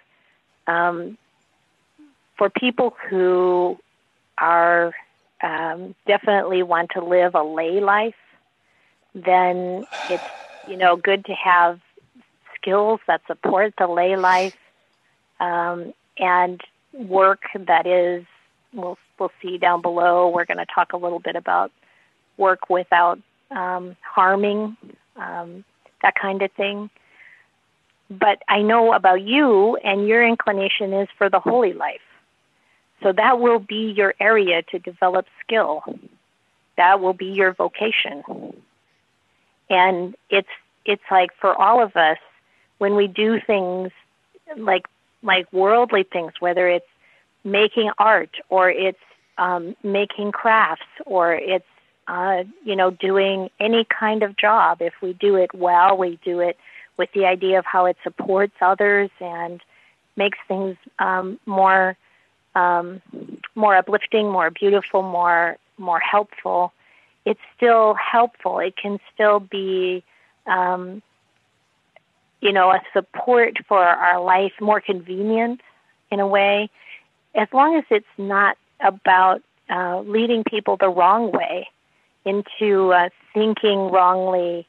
um, 0.66 1.16
for 2.36 2.50
people 2.50 2.96
who 3.08 3.78
are 4.40 4.92
um, 5.42 5.94
definitely 6.06 6.62
want 6.62 6.90
to 6.94 7.04
live 7.04 7.34
a 7.34 7.42
lay 7.42 7.80
life, 7.80 8.14
then 9.14 9.86
it's 10.08 10.24
you 10.66 10.76
know, 10.76 10.96
good 10.96 11.24
to 11.26 11.32
have 11.32 11.80
skills 12.54 13.00
that 13.06 13.22
support 13.26 13.74
the 13.78 13.86
lay 13.86 14.16
life 14.16 14.54
um, 15.40 15.92
and 16.18 16.60
work 16.92 17.40
that 17.66 17.86
is. 17.86 18.24
We'll 18.72 18.98
we'll 19.18 19.32
see 19.42 19.58
down 19.58 19.82
below. 19.82 20.28
We're 20.28 20.44
going 20.44 20.58
to 20.58 20.66
talk 20.72 20.92
a 20.92 20.96
little 20.96 21.18
bit 21.18 21.36
about 21.36 21.72
work 22.36 22.70
without 22.70 23.18
um, 23.50 23.96
harming, 24.02 24.76
um, 25.16 25.64
that 26.02 26.14
kind 26.20 26.40
of 26.42 26.52
thing. 26.52 26.88
But 28.08 28.42
I 28.48 28.62
know 28.62 28.92
about 28.92 29.22
you, 29.22 29.76
and 29.76 30.06
your 30.06 30.26
inclination 30.26 30.92
is 30.92 31.08
for 31.18 31.28
the 31.28 31.40
holy 31.40 31.72
life. 31.72 32.00
So 33.02 33.12
that 33.12 33.40
will 33.40 33.58
be 33.58 33.92
your 33.96 34.14
area 34.20 34.62
to 34.70 34.78
develop 34.78 35.26
skill. 35.44 35.82
That 36.76 37.00
will 37.00 37.14
be 37.14 37.26
your 37.26 37.52
vocation. 37.52 38.22
And 39.68 40.14
it's 40.28 40.48
it's 40.84 41.02
like 41.10 41.30
for 41.40 41.54
all 41.54 41.82
of 41.82 41.96
us 41.96 42.18
when 42.78 42.96
we 42.96 43.06
do 43.06 43.40
things 43.46 43.90
like 44.56 44.86
like 45.22 45.52
worldly 45.52 46.02
things, 46.02 46.32
whether 46.40 46.68
it's 46.68 46.86
making 47.44 47.90
art 47.98 48.30
or 48.48 48.70
it's 48.70 48.98
um, 49.38 49.76
making 49.82 50.32
crafts 50.32 50.86
or 51.06 51.34
it's 51.34 51.64
uh, 52.08 52.44
you 52.64 52.76
know 52.76 52.90
doing 52.90 53.50
any 53.60 53.84
kind 53.84 54.22
of 54.22 54.36
job. 54.36 54.82
If 54.82 54.94
we 55.02 55.12
do 55.14 55.36
it 55.36 55.54
well, 55.54 55.96
we 55.96 56.18
do 56.24 56.40
it 56.40 56.56
with 56.96 57.10
the 57.14 57.24
idea 57.26 57.58
of 57.58 57.64
how 57.64 57.86
it 57.86 57.96
supports 58.02 58.54
others 58.60 59.10
and 59.20 59.60
makes 60.16 60.38
things 60.48 60.76
um, 60.98 61.38
more 61.46 61.96
um, 62.54 63.00
more 63.54 63.76
uplifting, 63.76 64.30
more 64.30 64.50
beautiful, 64.50 65.02
more 65.02 65.56
more 65.78 66.00
helpful. 66.00 66.72
It's 67.24 67.40
still 67.56 67.94
helpful. 67.94 68.58
It 68.58 68.76
can 68.76 68.98
still 69.12 69.40
be, 69.40 70.04
um, 70.46 71.02
you 72.40 72.52
know, 72.52 72.70
a 72.70 72.80
support 72.92 73.58
for 73.66 73.82
our 73.82 74.20
life, 74.22 74.52
more 74.60 74.80
convenient 74.80 75.60
in 76.10 76.20
a 76.20 76.26
way, 76.26 76.70
as 77.34 77.48
long 77.52 77.76
as 77.76 77.84
it's 77.90 78.06
not 78.18 78.56
about 78.80 79.42
uh, 79.68 80.00
leading 80.00 80.44
people 80.44 80.76
the 80.76 80.88
wrong 80.88 81.30
way 81.30 81.68
into 82.24 82.92
uh, 82.92 83.08
thinking 83.32 83.90
wrongly, 83.90 84.66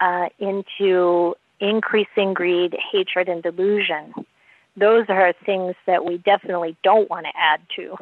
uh, 0.00 0.28
into 0.38 1.34
increasing 1.60 2.34
greed, 2.34 2.76
hatred, 2.92 3.28
and 3.28 3.42
delusion 3.42 4.14
those 4.76 5.06
are 5.08 5.32
things 5.44 5.74
that 5.86 6.04
we 6.04 6.18
definitely 6.18 6.76
don't 6.82 7.08
want 7.08 7.26
to 7.26 7.32
add 7.36 7.60
to. 7.76 7.96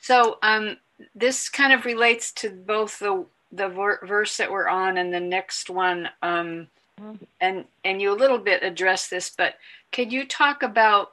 So 0.00 0.38
um, 0.42 0.78
this 1.14 1.48
kind 1.48 1.72
of 1.72 1.84
relates 1.84 2.32
to 2.32 2.50
both 2.50 2.98
the 2.98 3.24
the 3.54 3.68
verse 3.68 4.38
that 4.38 4.50
we're 4.50 4.68
on 4.68 4.96
and 4.96 5.12
the 5.12 5.20
next 5.20 5.68
one, 5.68 6.08
um, 6.22 6.68
mm-hmm. 7.00 7.24
and 7.40 7.64
and 7.84 8.02
you 8.02 8.12
a 8.12 8.16
little 8.16 8.38
bit 8.38 8.62
address 8.62 9.08
this, 9.08 9.30
but 9.30 9.56
can 9.92 10.10
you 10.10 10.26
talk 10.26 10.62
about 10.62 11.12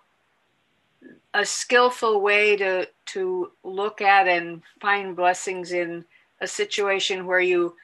a 1.33 1.45
skillful 1.45 2.21
way 2.21 2.55
to 2.55 2.87
to 3.05 3.51
look 3.63 4.01
at 4.01 4.27
and 4.27 4.61
find 4.81 5.15
blessings 5.15 5.71
in 5.71 6.05
a 6.41 6.47
situation 6.47 7.27
where 7.27 7.39
you 7.39 7.75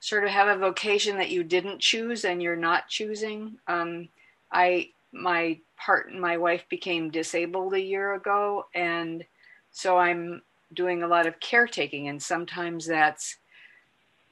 sort 0.00 0.24
of 0.24 0.30
have 0.30 0.48
a 0.48 0.58
vocation 0.58 1.18
that 1.18 1.30
you 1.30 1.44
didn't 1.44 1.80
choose 1.80 2.24
and 2.24 2.42
you're 2.42 2.56
not 2.56 2.88
choosing. 2.88 3.58
Um, 3.68 4.08
I 4.50 4.90
my 5.12 5.58
part 5.76 6.12
my 6.12 6.36
wife 6.36 6.64
became 6.68 7.10
disabled 7.10 7.74
a 7.74 7.80
year 7.80 8.14
ago, 8.14 8.66
and 8.74 9.24
so 9.70 9.98
I'm 9.98 10.42
doing 10.72 11.02
a 11.02 11.08
lot 11.08 11.26
of 11.26 11.38
caretaking, 11.40 12.08
and 12.08 12.22
sometimes 12.22 12.86
that's 12.86 13.36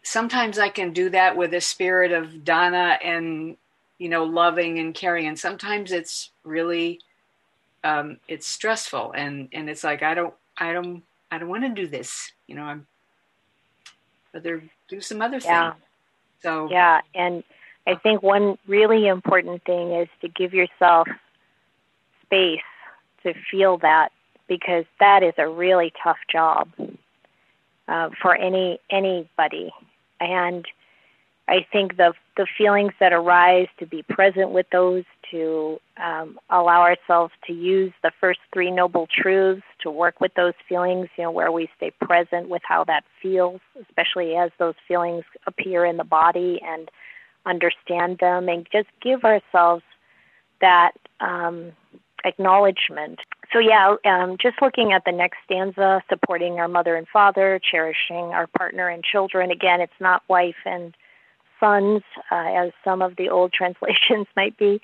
sometimes 0.03 0.59
I 0.59 0.71
can 0.71 0.93
do 0.93 1.11
that 1.11 1.37
with 1.37 1.53
a 1.55 1.61
spirit 1.61 2.13
of 2.13 2.45
dana 2.45 2.99
and 3.05 3.57
you 3.99 4.09
know 4.09 4.25
loving 4.25 4.79
and 4.79 4.95
caring, 4.95 5.27
and 5.27 5.39
sometimes 5.39 5.93
it's 5.93 6.31
really 6.45 7.01
um, 7.85 8.19
it's 8.27 8.47
stressful 8.47 9.13
and 9.13 9.49
and 9.53 9.69
it's 9.69 9.85
like 9.85 10.03
I 10.03 10.15
don't 10.15 10.35
I 10.57 10.73
don't 10.73 11.03
I 11.31 11.39
don't 11.39 11.49
want 11.49 11.65
to 11.65 11.69
do 11.69 11.87
this, 11.87 12.33
you 12.47 12.55
know. 12.55 12.63
I'm 12.63 12.87
they're 14.39 14.63
do 14.89 15.01
some 15.01 15.23
other 15.23 15.39
yeah. 15.39 15.73
things. 15.73 15.83
So 16.41 16.69
yeah, 16.71 17.01
and 17.15 17.43
I 17.87 17.97
think 17.97 18.23
one 18.23 18.59
really 18.67 19.07
important 19.07 19.65
thing 19.65 19.93
is 19.93 20.09
to 20.21 20.29
give 20.29 20.55
yourself 20.55 21.09
space 22.23 22.61
to 23.23 23.35
feel 23.51 23.79
that 23.79 24.11
because 24.47 24.85
that 25.01 25.23
is 25.23 25.35
a 25.39 25.49
really 25.49 25.93
tough 26.03 26.19
job 26.31 26.69
uh, 27.89 28.11
for 28.21 28.35
any 28.35 28.79
anybody, 28.91 29.73
and 30.21 30.67
I 31.49 31.67
think 31.73 31.97
the 31.97 32.13
the 32.37 32.47
feelings 32.57 32.93
that 33.01 33.13
arise 33.13 33.69
to 33.79 33.87
be 33.87 34.03
present 34.03 34.51
with 34.51 34.67
those, 34.71 35.05
to 35.31 35.79
um, 36.03 36.39
allow 36.51 36.83
ourselves 36.83 37.33
to 37.47 37.53
use 37.53 37.93
the 38.03 38.13
first 38.21 38.41
three 38.53 38.71
noble 38.71 39.07
truths 39.07 39.63
to 39.81 39.91
work 39.91 40.21
with 40.21 40.33
those 40.35 40.55
feelings, 40.69 41.09
you 41.17 41.25
know, 41.25 41.31
where 41.31 41.53
we 41.53 41.69
stay 41.77 41.91
present 42.01 42.49
with 42.49 42.63
how 42.65 42.85
that 42.85 43.05
feels, 43.23 43.61
especially 43.81 44.37
as 44.37 44.51
those 44.59 44.75
feelings 44.87 45.25
appear 45.47 45.85
in 45.85 45.97
the 45.97 46.05
body 46.05 46.61
and 46.65 46.91
understand 47.47 48.19
them, 48.19 48.49
and 48.49 48.67
just 48.71 48.89
give 49.03 49.25
ourselves 49.25 49.83
that 50.61 50.93
um, 51.21 51.73
acknowledgement. 52.25 53.21
So, 53.53 53.59
yeah, 53.59 53.97
um, 54.05 54.37
just 54.41 54.61
looking 54.61 54.93
at 54.93 55.05
the 55.05 55.13
next 55.13 55.39
stanza, 55.45 56.03
supporting 56.11 56.59
our 56.59 56.69
mother 56.69 56.97
and 56.97 57.09
father, 57.09 57.61
cherishing 57.71 58.33
our 58.35 58.47
partner 58.47 58.89
and 58.89 59.03
children. 59.03 59.51
Again, 59.51 59.81
it's 59.81 60.01
not 60.01 60.23
wife 60.29 60.57
and 60.67 60.95
sons, 61.61 62.03
uh, 62.31 62.35
as 62.35 62.73
some 62.85 63.03
of 63.03 63.17
the 63.17 63.29
old 63.29 63.53
translations 63.59 64.27
might 64.37 64.57
be, 64.59 64.81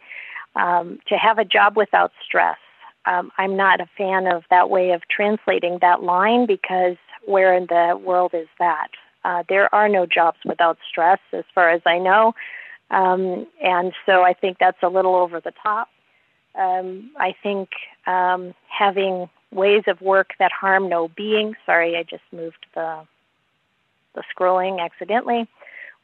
um, 0.56 0.98
to 1.08 1.16
have 1.16 1.38
a 1.38 1.44
job 1.44 1.76
without 1.76 2.12
stress. 2.24 2.58
Um, 3.06 3.30
I'm 3.38 3.56
not 3.56 3.80
a 3.80 3.88
fan 3.98 4.26
of 4.26 4.44
that 4.50 4.70
way 4.70 4.92
of 4.92 5.02
translating 5.08 5.78
that 5.80 6.02
line 6.02 6.46
because 6.46 6.96
where 7.26 7.54
in 7.54 7.66
the 7.66 8.00
world 8.02 8.32
is 8.34 8.48
that? 8.58 8.88
Uh, 9.24 9.42
there 9.48 9.74
are 9.74 9.88
no 9.88 10.06
jobs 10.06 10.38
without 10.44 10.78
stress, 10.88 11.18
as 11.32 11.44
far 11.54 11.70
as 11.70 11.82
I 11.86 11.98
know. 11.98 12.34
Um, 12.90 13.46
and 13.62 13.92
so 14.06 14.22
I 14.22 14.34
think 14.34 14.58
that's 14.58 14.82
a 14.82 14.88
little 14.88 15.14
over 15.14 15.40
the 15.40 15.52
top. 15.62 15.88
Um, 16.54 17.10
I 17.18 17.34
think 17.42 17.70
um, 18.06 18.54
having 18.68 19.28
ways 19.50 19.84
of 19.86 20.00
work 20.00 20.32
that 20.38 20.52
harm 20.52 20.88
no 20.88 21.08
being. 21.08 21.54
Sorry, 21.66 21.96
I 21.96 22.02
just 22.02 22.22
moved 22.32 22.66
the 22.74 23.00
the 24.14 24.22
scrolling 24.32 24.80
accidentally 24.80 25.48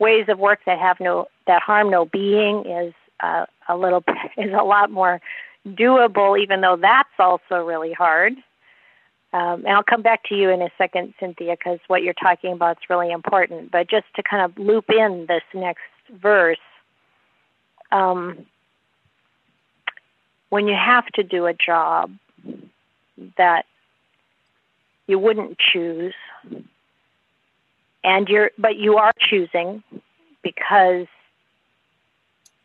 ways 0.00 0.24
of 0.28 0.38
work 0.38 0.60
that 0.66 0.78
have 0.80 0.98
no 0.98 1.28
that 1.46 1.62
harm 1.62 1.90
no 1.90 2.06
being 2.06 2.64
is 2.66 2.92
uh, 3.22 3.46
a 3.68 3.76
little 3.76 4.02
is 4.36 4.52
a 4.52 4.64
lot 4.64 4.90
more 4.90 5.20
doable, 5.66 6.40
even 6.40 6.60
though 6.60 6.76
that's 6.80 7.08
also 7.18 7.64
really 7.64 7.92
hard. 7.92 8.34
Um, 9.32 9.64
and 9.64 9.68
I'll 9.68 9.84
come 9.84 10.02
back 10.02 10.24
to 10.24 10.34
you 10.34 10.50
in 10.50 10.60
a 10.60 10.70
second, 10.76 11.14
Cynthia, 11.20 11.56
because 11.56 11.78
what 11.86 12.02
you're 12.02 12.14
talking 12.14 12.52
about 12.52 12.78
is 12.78 12.90
really 12.90 13.12
important. 13.12 13.70
But 13.70 13.88
just 13.88 14.06
to 14.16 14.22
kind 14.22 14.42
of 14.44 14.58
loop 14.58 14.86
in 14.90 15.26
this 15.28 15.42
next 15.54 15.82
verse, 16.10 16.58
um, 17.92 18.46
when 20.48 20.66
you 20.66 20.74
have 20.74 21.06
to 21.14 21.22
do 21.22 21.46
a 21.46 21.54
job 21.54 22.12
that 23.36 23.66
you 25.06 25.18
wouldn't 25.18 25.58
choose, 25.58 26.14
and 28.02 28.28
you're 28.28 28.50
but 28.58 28.76
you 28.76 28.96
are 28.96 29.12
choosing 29.18 29.82
because 30.42 31.06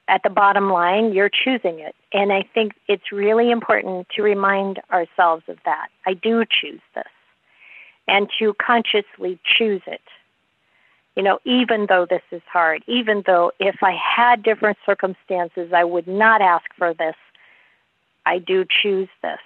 at 0.07 0.21
the 0.23 0.29
bottom 0.29 0.69
line 0.69 1.13
you're 1.13 1.29
choosing 1.29 1.79
it. 1.79 1.95
And 2.13 2.31
i 2.31 2.43
think 2.53 2.73
it's 2.87 3.11
really 3.11 3.51
important 3.51 4.07
to 4.15 4.21
remind 4.21 4.79
ourselves 4.91 5.43
of 5.47 5.57
that. 5.65 5.87
I 6.05 6.13
do 6.13 6.43
choose 6.45 6.81
this. 6.93 7.03
And 8.07 8.29
to 8.39 8.53
consciously 8.53 9.39
choose 9.45 9.81
it. 9.87 10.01
You 11.15 11.23
know 11.23 11.39
even 11.45 11.87
though 11.87 12.05
this 12.09 12.23
is 12.31 12.41
hard 12.51 12.83
even 12.87 13.23
though 13.25 13.51
if 13.59 13.77
i 13.81 13.91
had 13.91 14.43
different 14.43 14.77
circumstances 14.85 15.71
i 15.73 15.83
would 15.83 16.07
not 16.07 16.41
ask 16.41 16.65
for 16.77 16.93
this 16.93 17.15
i 18.25 18.37
do 18.39 18.65
choose 18.65 19.09
this. 19.21 19.39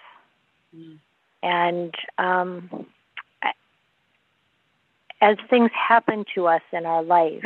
Mm. 0.76 0.98
and 1.42 1.96
um 2.18 2.86
as 5.22 5.38
things 5.50 5.72
happen 5.74 6.26
to 6.36 6.48
us 6.48 6.62
in 6.72 6.86
our 6.86 7.04
life, 7.04 7.44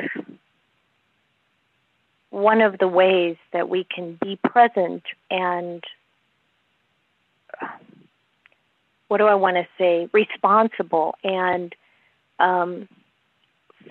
one 2.33 2.61
of 2.61 2.79
the 2.79 2.87
ways 2.87 3.37
that 3.51 3.69
we 3.69 3.83
can 3.83 4.17
be 4.21 4.37
present 4.43 5.03
and 5.29 5.83
what 9.07 9.17
do 9.17 9.25
I 9.25 9.35
want 9.35 9.57
to 9.57 9.67
say, 9.77 10.09
responsible 10.11 11.15
and 11.23 11.75
um, 12.39 12.89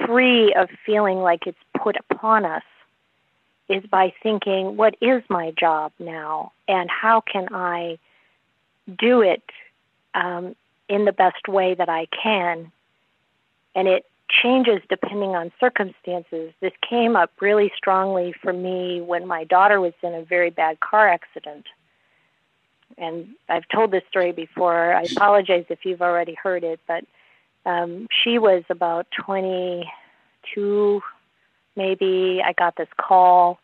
free 0.05 0.53
of 0.55 0.68
feeling 0.84 1.18
like 1.18 1.47
it's 1.47 1.59
put 1.80 1.97
upon 2.11 2.45
us 2.45 2.64
is 3.68 3.84
by 3.86 4.12
thinking, 4.22 4.76
what 4.76 4.97
is 5.01 5.22
my 5.28 5.53
job 5.53 5.93
now? 6.01 6.51
And 6.66 6.90
how 6.90 7.20
can 7.20 7.47
I 7.55 7.99
do 8.99 9.22
it 9.22 9.45
um, 10.14 10.57
in 10.88 11.05
the 11.05 11.12
best 11.12 11.49
way 11.49 11.74
that 11.74 11.88
I 11.88 12.07
can. 12.22 12.72
And 13.74 13.88
it 13.88 14.05
changes 14.33 14.80
depending 14.89 15.30
on 15.30 15.53
circumstances. 15.61 16.53
This 16.61 16.72
came 16.89 17.16
up 17.16 17.30
really 17.41 17.70
strongly 17.76 18.35
for 18.43 18.53
me 18.53 19.01
when 19.01 19.26
my 19.26 19.45
daughter 19.45 19.80
was 19.80 19.93
in 20.03 20.14
a 20.14 20.22
very 20.22 20.51
bad 20.51 20.80
car 20.80 21.09
accident. 21.09 21.66
And 22.99 23.28
I've 23.49 23.68
told 23.74 23.91
this 23.91 24.03
story 24.09 24.33
before. 24.33 24.95
I 24.95 25.03
apologize 25.03 25.64
if 25.68 25.85
you've 25.85 26.03
already 26.03 26.35
heard 26.35 26.64
it, 26.64 26.80
but 26.87 27.05
um, 27.64 28.07
she 28.22 28.39
was 28.39 28.64
about 28.68 29.07
22, 29.24 31.03
maybe. 31.76 32.43
I 32.45 32.53
got 32.53 32.76
this 32.76 32.89
call 32.99 33.59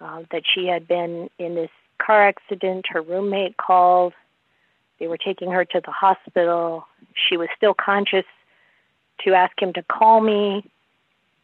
uh, 0.00 0.22
that 0.30 0.42
she 0.52 0.66
had 0.66 0.88
been 0.88 1.28
in 1.38 1.54
this 1.54 1.70
car 1.98 2.28
accident. 2.28 2.86
Her 2.88 3.02
roommate 3.02 3.56
called. 3.56 4.14
They 4.98 5.06
were 5.08 5.18
taking 5.18 5.50
her 5.52 5.64
to 5.64 5.80
the 5.84 5.92
hospital. 5.92 6.86
She 7.14 7.36
was 7.36 7.48
still 7.56 7.74
conscious 7.74 8.24
to 9.24 9.34
ask 9.34 9.60
him 9.60 9.72
to 9.74 9.82
call 9.82 10.20
me. 10.20 10.64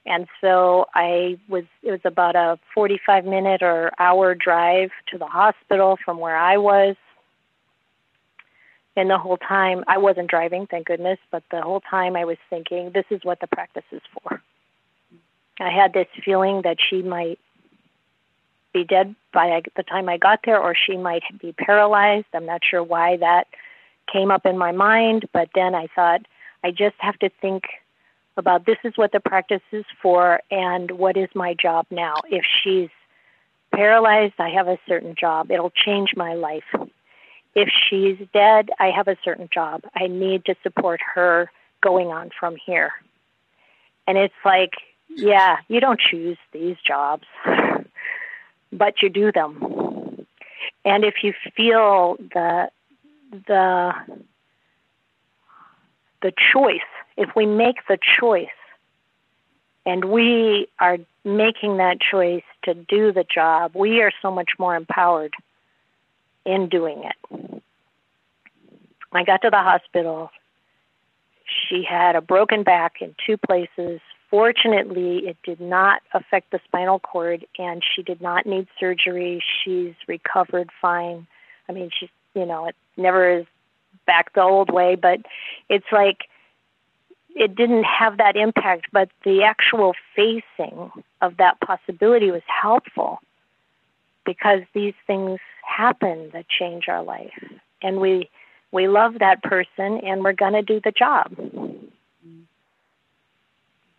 And 0.06 0.26
so 0.40 0.86
I 0.94 1.38
was, 1.48 1.64
it 1.82 1.90
was 1.90 2.00
about 2.04 2.36
a 2.36 2.58
45 2.74 3.24
minute 3.24 3.62
or 3.62 3.90
hour 3.98 4.34
drive 4.34 4.90
to 5.10 5.18
the 5.18 5.26
hospital 5.26 5.98
from 6.04 6.18
where 6.18 6.36
I 6.36 6.58
was. 6.58 6.96
And 8.96 9.10
the 9.10 9.18
whole 9.18 9.38
time, 9.38 9.82
I 9.88 9.98
wasn't 9.98 10.30
driving, 10.30 10.66
thank 10.66 10.86
goodness, 10.86 11.18
but 11.32 11.42
the 11.50 11.62
whole 11.62 11.80
time 11.80 12.14
I 12.14 12.24
was 12.24 12.36
thinking, 12.48 12.92
this 12.94 13.06
is 13.10 13.24
what 13.24 13.40
the 13.40 13.48
practice 13.48 13.84
is 13.90 14.02
for. 14.12 14.40
I 15.58 15.70
had 15.70 15.92
this 15.92 16.06
feeling 16.24 16.62
that 16.62 16.76
she 16.80 17.02
might 17.02 17.38
be 18.72 18.84
dead 18.84 19.14
by 19.32 19.62
the 19.76 19.82
time 19.82 20.08
I 20.08 20.16
got 20.16 20.40
there, 20.44 20.60
or 20.60 20.74
she 20.74 20.96
might 20.96 21.22
be 21.40 21.52
paralyzed. 21.52 22.26
I'm 22.34 22.46
not 22.46 22.62
sure 22.68 22.82
why 22.82 23.16
that 23.16 23.46
came 24.12 24.30
up 24.30 24.46
in 24.46 24.58
my 24.58 24.72
mind, 24.72 25.28
but 25.32 25.48
then 25.54 25.74
I 25.74 25.86
thought, 25.94 26.22
I 26.64 26.70
just 26.70 26.96
have 26.98 27.18
to 27.18 27.28
think 27.42 27.64
about 28.38 28.64
this 28.64 28.78
is 28.84 28.96
what 28.96 29.12
the 29.12 29.20
practice 29.20 29.60
is 29.70 29.84
for 30.02 30.40
and 30.50 30.90
what 30.92 31.16
is 31.16 31.28
my 31.34 31.52
job 31.52 31.86
now. 31.90 32.16
If 32.30 32.44
she's 32.62 32.88
paralyzed, 33.72 34.34
I 34.38 34.48
have 34.48 34.66
a 34.66 34.78
certain 34.88 35.14
job. 35.14 35.50
It'll 35.50 35.70
change 35.70 36.14
my 36.16 36.32
life. 36.32 36.64
If 37.54 37.68
she's 37.68 38.16
dead, 38.32 38.70
I 38.80 38.90
have 38.90 39.08
a 39.08 39.16
certain 39.22 39.48
job. 39.52 39.82
I 39.94 40.06
need 40.06 40.46
to 40.46 40.56
support 40.62 41.00
her 41.14 41.50
going 41.82 42.08
on 42.08 42.30
from 42.40 42.56
here. 42.56 42.92
And 44.06 44.16
it's 44.16 44.34
like, 44.42 44.72
yeah, 45.08 45.58
you 45.68 45.80
don't 45.80 46.00
choose 46.00 46.38
these 46.52 46.76
jobs, 46.84 47.24
but 48.72 49.02
you 49.02 49.10
do 49.10 49.32
them. 49.32 50.26
And 50.84 51.04
if 51.04 51.16
you 51.22 51.34
feel 51.54 52.16
the 52.18 52.70
the 53.46 53.92
the 56.24 56.32
choice, 56.52 56.80
if 57.18 57.36
we 57.36 57.44
make 57.44 57.76
the 57.86 57.98
choice 58.18 58.48
and 59.84 60.06
we 60.06 60.66
are 60.80 60.96
making 61.22 61.76
that 61.76 61.98
choice 62.00 62.42
to 62.64 62.72
do 62.72 63.12
the 63.12 63.24
job, 63.24 63.72
we 63.74 64.00
are 64.00 64.10
so 64.22 64.30
much 64.30 64.52
more 64.58 64.74
empowered 64.74 65.34
in 66.46 66.70
doing 66.70 67.04
it. 67.04 67.62
I 69.12 69.22
got 69.22 69.42
to 69.42 69.50
the 69.50 69.58
hospital. 69.58 70.30
She 71.68 71.84
had 71.88 72.16
a 72.16 72.22
broken 72.22 72.62
back 72.62 72.94
in 73.02 73.14
two 73.26 73.36
places. 73.36 74.00
Fortunately, 74.30 75.28
it 75.28 75.36
did 75.44 75.60
not 75.60 76.00
affect 76.14 76.52
the 76.52 76.60
spinal 76.64 77.00
cord 77.00 77.44
and 77.58 77.82
she 77.84 78.02
did 78.02 78.22
not 78.22 78.46
need 78.46 78.66
surgery. 78.80 79.44
She's 79.62 79.92
recovered 80.08 80.70
fine. 80.80 81.26
I 81.68 81.72
mean, 81.72 81.90
she's, 81.96 82.08
you 82.32 82.46
know, 82.46 82.66
it 82.66 82.76
never 82.96 83.40
is 83.40 83.46
back 84.06 84.32
the 84.32 84.42
old 84.42 84.70
way, 84.70 84.94
but 84.94 85.20
it's 85.68 85.86
like 85.92 86.28
it 87.34 87.54
didn't 87.56 87.84
have 87.84 88.18
that 88.18 88.36
impact, 88.36 88.86
but 88.92 89.08
the 89.24 89.42
actual 89.42 89.94
facing 90.14 90.90
of 91.20 91.36
that 91.38 91.60
possibility 91.60 92.30
was 92.30 92.42
helpful 92.46 93.18
because 94.24 94.60
these 94.72 94.94
things 95.06 95.40
happen 95.66 96.30
that 96.32 96.48
change 96.48 96.88
our 96.88 97.02
life. 97.02 97.32
And 97.82 98.00
we 98.00 98.30
we 98.72 98.88
love 98.88 99.18
that 99.20 99.42
person 99.42 100.00
and 100.00 100.24
we're 100.24 100.32
going 100.32 100.54
to 100.54 100.62
do 100.62 100.80
the 100.82 100.90
job. 100.90 101.32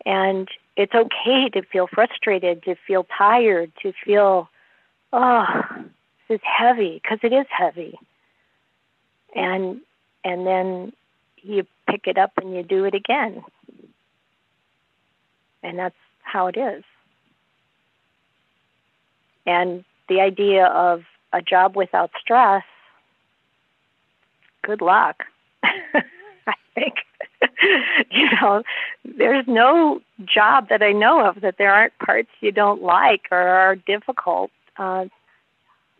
And 0.04 0.48
it's 0.76 0.94
okay 0.94 1.48
to 1.48 1.62
feel 1.62 1.86
frustrated, 1.86 2.62
to 2.64 2.76
feel 2.86 3.06
tired, 3.16 3.72
to 3.82 3.92
feel, 4.04 4.48
oh, 5.12 5.64
this 6.28 6.36
is 6.36 6.40
heavy, 6.44 7.00
because 7.02 7.18
it 7.22 7.32
is 7.32 7.46
heavy. 7.50 7.98
And 9.34 9.80
and 10.26 10.44
then 10.44 10.92
you 11.36 11.64
pick 11.88 12.08
it 12.08 12.18
up 12.18 12.32
and 12.36 12.52
you 12.52 12.64
do 12.64 12.84
it 12.84 12.94
again. 12.94 13.44
And 15.62 15.78
that's 15.78 15.94
how 16.22 16.48
it 16.48 16.56
is. 16.56 16.82
And 19.46 19.84
the 20.08 20.20
idea 20.20 20.66
of 20.66 21.04
a 21.32 21.40
job 21.40 21.76
without 21.76 22.10
stress, 22.20 22.64
good 24.62 24.80
luck. 24.80 25.22
I 25.62 26.54
think, 26.74 26.94
you 28.10 28.28
know, 28.42 28.64
there's 29.04 29.46
no 29.46 30.00
job 30.24 30.70
that 30.70 30.82
I 30.82 30.90
know 30.90 31.24
of 31.24 31.40
that 31.42 31.54
there 31.56 31.72
aren't 31.72 31.96
parts 32.00 32.30
you 32.40 32.50
don't 32.50 32.82
like 32.82 33.26
or 33.30 33.38
are 33.38 33.76
difficult. 33.76 34.50
Uh, 34.76 35.04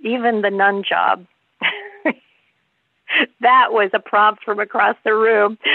even 0.00 0.42
the 0.42 0.50
nun 0.50 0.82
job 0.82 1.26
that 3.40 3.72
was 3.72 3.90
a 3.92 4.00
prompt 4.00 4.44
from 4.44 4.58
across 4.60 4.96
the 5.04 5.14
room. 5.14 5.58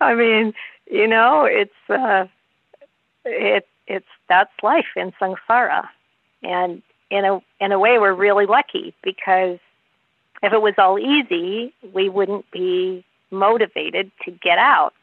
I 0.00 0.14
mean, 0.14 0.54
you 0.90 1.06
know, 1.06 1.44
it's 1.44 1.72
uh, 1.88 2.26
it 3.24 3.66
it's 3.86 4.06
that's 4.28 4.52
life 4.62 4.86
in 4.96 5.12
samsara, 5.20 5.88
and 6.42 6.82
in 7.10 7.24
a 7.24 7.40
in 7.60 7.72
a 7.72 7.78
way, 7.78 7.98
we're 7.98 8.14
really 8.14 8.46
lucky 8.46 8.94
because 9.02 9.58
if 10.42 10.52
it 10.52 10.60
was 10.60 10.74
all 10.78 10.98
easy, 10.98 11.72
we 11.92 12.08
wouldn't 12.08 12.50
be 12.50 13.04
motivated 13.30 14.10
to 14.24 14.30
get 14.30 14.58
out 14.58 14.94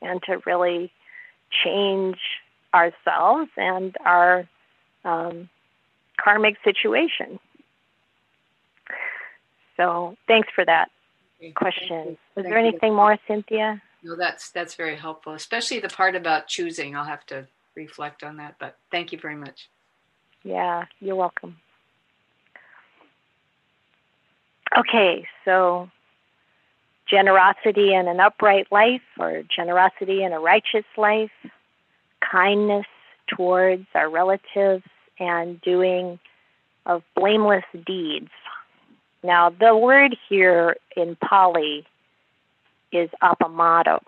and 0.00 0.22
to 0.22 0.40
really 0.46 0.92
change 1.50 2.18
ourselves 2.72 3.50
and 3.56 3.96
our 4.04 4.46
um, 5.04 5.48
karmic 6.16 6.56
situation. 6.62 7.38
So 9.80 10.14
thanks 10.26 10.48
for 10.54 10.64
that 10.66 10.90
okay. 11.38 11.52
question. 11.52 12.18
Was 12.34 12.44
there 12.44 12.58
anything 12.58 12.94
more, 12.94 13.16
Cynthia? 13.26 13.80
No, 14.02 14.14
that's 14.14 14.50
that's 14.50 14.74
very 14.74 14.96
helpful, 14.96 15.32
especially 15.32 15.80
the 15.80 15.88
part 15.88 16.14
about 16.14 16.48
choosing. 16.48 16.94
I'll 16.94 17.04
have 17.04 17.24
to 17.26 17.46
reflect 17.74 18.22
on 18.22 18.36
that, 18.36 18.56
but 18.58 18.76
thank 18.90 19.10
you 19.10 19.18
very 19.18 19.36
much. 19.36 19.68
Yeah, 20.42 20.84
you're 21.00 21.16
welcome. 21.16 21.56
Okay, 24.78 25.26
so 25.44 25.90
generosity 27.08 27.94
in 27.94 28.06
an 28.06 28.20
upright 28.20 28.68
life 28.70 29.02
or 29.18 29.42
generosity 29.54 30.22
in 30.22 30.32
a 30.32 30.40
righteous 30.40 30.84
life, 30.96 31.32
kindness 32.20 32.86
towards 33.34 33.86
our 33.94 34.10
relatives, 34.10 34.84
and 35.18 35.60
doing 35.62 36.18
of 36.86 37.02
blameless 37.14 37.64
deeds 37.86 38.30
now, 39.22 39.50
the 39.50 39.76
word 39.76 40.16
here 40.28 40.76
in 40.96 41.16
Pali 41.16 41.86
is 42.90 43.10
appamada. 43.22 44.00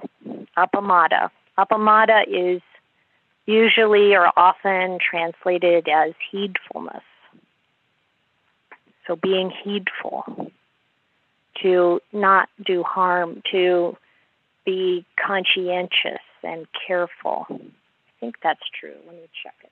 Appamada. 0.56 1.30
Appamada 1.58 2.22
is 2.26 2.62
usually 3.46 4.14
or 4.14 4.30
often 4.36 4.98
translated 4.98 5.88
as 5.88 6.14
heedfulness. 6.32 7.02
So 9.06 9.16
being 9.16 9.50
heedful, 9.64 10.52
to 11.62 12.00
not 12.12 12.48
do 12.64 12.82
harm, 12.82 13.42
to 13.50 13.96
be 14.64 15.04
conscientious 15.22 16.22
and 16.42 16.66
careful. 16.86 17.46
I 17.50 18.20
think 18.20 18.36
that's 18.42 18.62
true. 18.80 18.94
Let 19.06 19.14
me 19.16 19.28
check 19.42 19.54
it. 19.62 19.70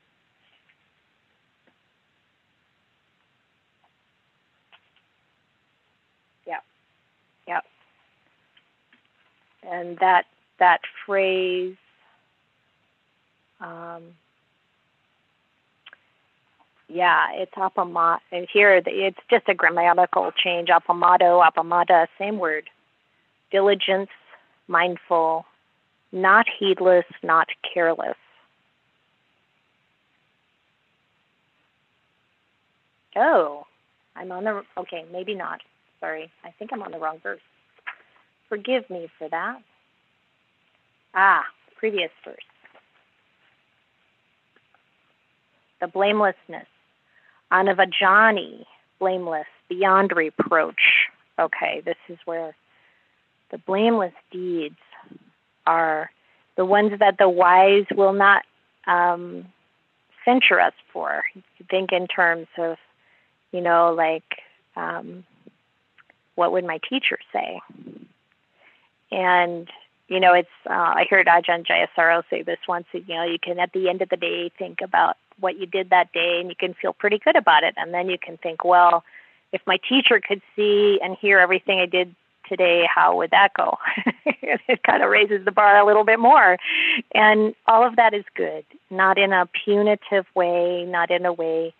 And 9.62 9.98
that 9.98 10.26
that 10.58 10.80
phrase 11.06 11.76
um, 13.60 14.02
yeah, 16.88 17.28
it's 17.34 17.52
apama. 17.52 18.18
And 18.32 18.46
here, 18.52 18.82
it's 18.84 19.18
just 19.30 19.48
a 19.48 19.54
grammatical 19.54 20.32
change. 20.32 20.68
Apamato, 20.68 21.46
appamada, 21.46 22.06
same 22.18 22.38
word. 22.38 22.68
Diligence, 23.52 24.10
mindful, 24.66 25.44
not 26.12 26.46
heedless, 26.58 27.04
not 27.22 27.48
careless. 27.72 28.16
Oh, 33.16 33.66
I'm 34.16 34.30
on 34.32 34.44
the, 34.44 34.62
okay, 34.78 35.04
maybe 35.12 35.34
not. 35.34 35.60
Sorry, 36.00 36.30
I 36.44 36.50
think 36.58 36.72
I'm 36.72 36.82
on 36.82 36.92
the 36.92 36.98
wrong 36.98 37.18
verse. 37.22 37.40
Forgive 38.50 38.90
me 38.90 39.08
for 39.16 39.28
that. 39.28 39.62
Ah, 41.14 41.44
previous 41.78 42.10
verse. 42.24 42.36
The 45.80 45.86
blamelessness. 45.86 46.66
Anavajjani, 47.52 48.64
blameless, 48.98 49.46
beyond 49.68 50.12
reproach. 50.14 51.08
Okay, 51.38 51.80
this 51.84 51.96
is 52.08 52.18
where 52.24 52.54
the 53.52 53.58
blameless 53.58 54.12
deeds 54.32 54.76
are 55.66 56.10
the 56.56 56.64
ones 56.64 56.92
that 56.98 57.18
the 57.18 57.28
wise 57.28 57.86
will 57.96 58.12
not 58.12 58.42
um, 58.86 59.46
censure 60.24 60.60
us 60.60 60.74
for. 60.92 61.22
You 61.34 61.66
think 61.70 61.92
in 61.92 62.08
terms 62.08 62.48
of, 62.58 62.76
you 63.52 63.60
know, 63.60 63.94
like, 63.96 64.42
um, 64.76 65.24
what 66.34 66.52
would 66.52 66.64
my 66.64 66.80
teacher 66.88 67.18
say? 67.32 67.60
And 69.10 69.68
you 70.08 70.18
know, 70.18 70.34
it's 70.34 70.48
uh, 70.68 70.72
I 70.72 71.06
heard 71.08 71.28
Ajahn 71.28 71.64
Jayasaro 71.64 72.24
say 72.28 72.42
this 72.42 72.58
once. 72.68 72.86
You 72.92 73.14
know, 73.14 73.24
you 73.24 73.38
can 73.38 73.60
at 73.60 73.72
the 73.72 73.88
end 73.88 74.02
of 74.02 74.08
the 74.08 74.16
day 74.16 74.50
think 74.58 74.80
about 74.82 75.16
what 75.38 75.58
you 75.58 75.66
did 75.66 75.90
that 75.90 76.12
day, 76.12 76.38
and 76.40 76.48
you 76.48 76.56
can 76.56 76.74
feel 76.74 76.92
pretty 76.92 77.18
good 77.18 77.36
about 77.36 77.62
it. 77.62 77.74
And 77.76 77.94
then 77.94 78.10
you 78.10 78.18
can 78.18 78.36
think, 78.36 78.64
well, 78.64 79.04
if 79.52 79.62
my 79.66 79.78
teacher 79.88 80.20
could 80.20 80.42
see 80.56 80.98
and 81.02 81.16
hear 81.16 81.38
everything 81.38 81.78
I 81.78 81.86
did 81.86 82.14
today, 82.48 82.88
how 82.92 83.16
would 83.16 83.30
that 83.30 83.54
go? 83.54 83.78
it 84.26 84.82
kind 84.82 85.02
of 85.02 85.10
raises 85.10 85.44
the 85.44 85.52
bar 85.52 85.78
a 85.78 85.86
little 85.86 86.04
bit 86.04 86.18
more. 86.18 86.58
And 87.14 87.54
all 87.66 87.86
of 87.86 87.94
that 87.96 88.12
is 88.12 88.24
good, 88.34 88.64
not 88.90 89.16
in 89.16 89.32
a 89.32 89.48
punitive 89.64 90.26
way, 90.34 90.84
not 90.84 91.12
in 91.12 91.24
a 91.24 91.32
way 91.32 91.72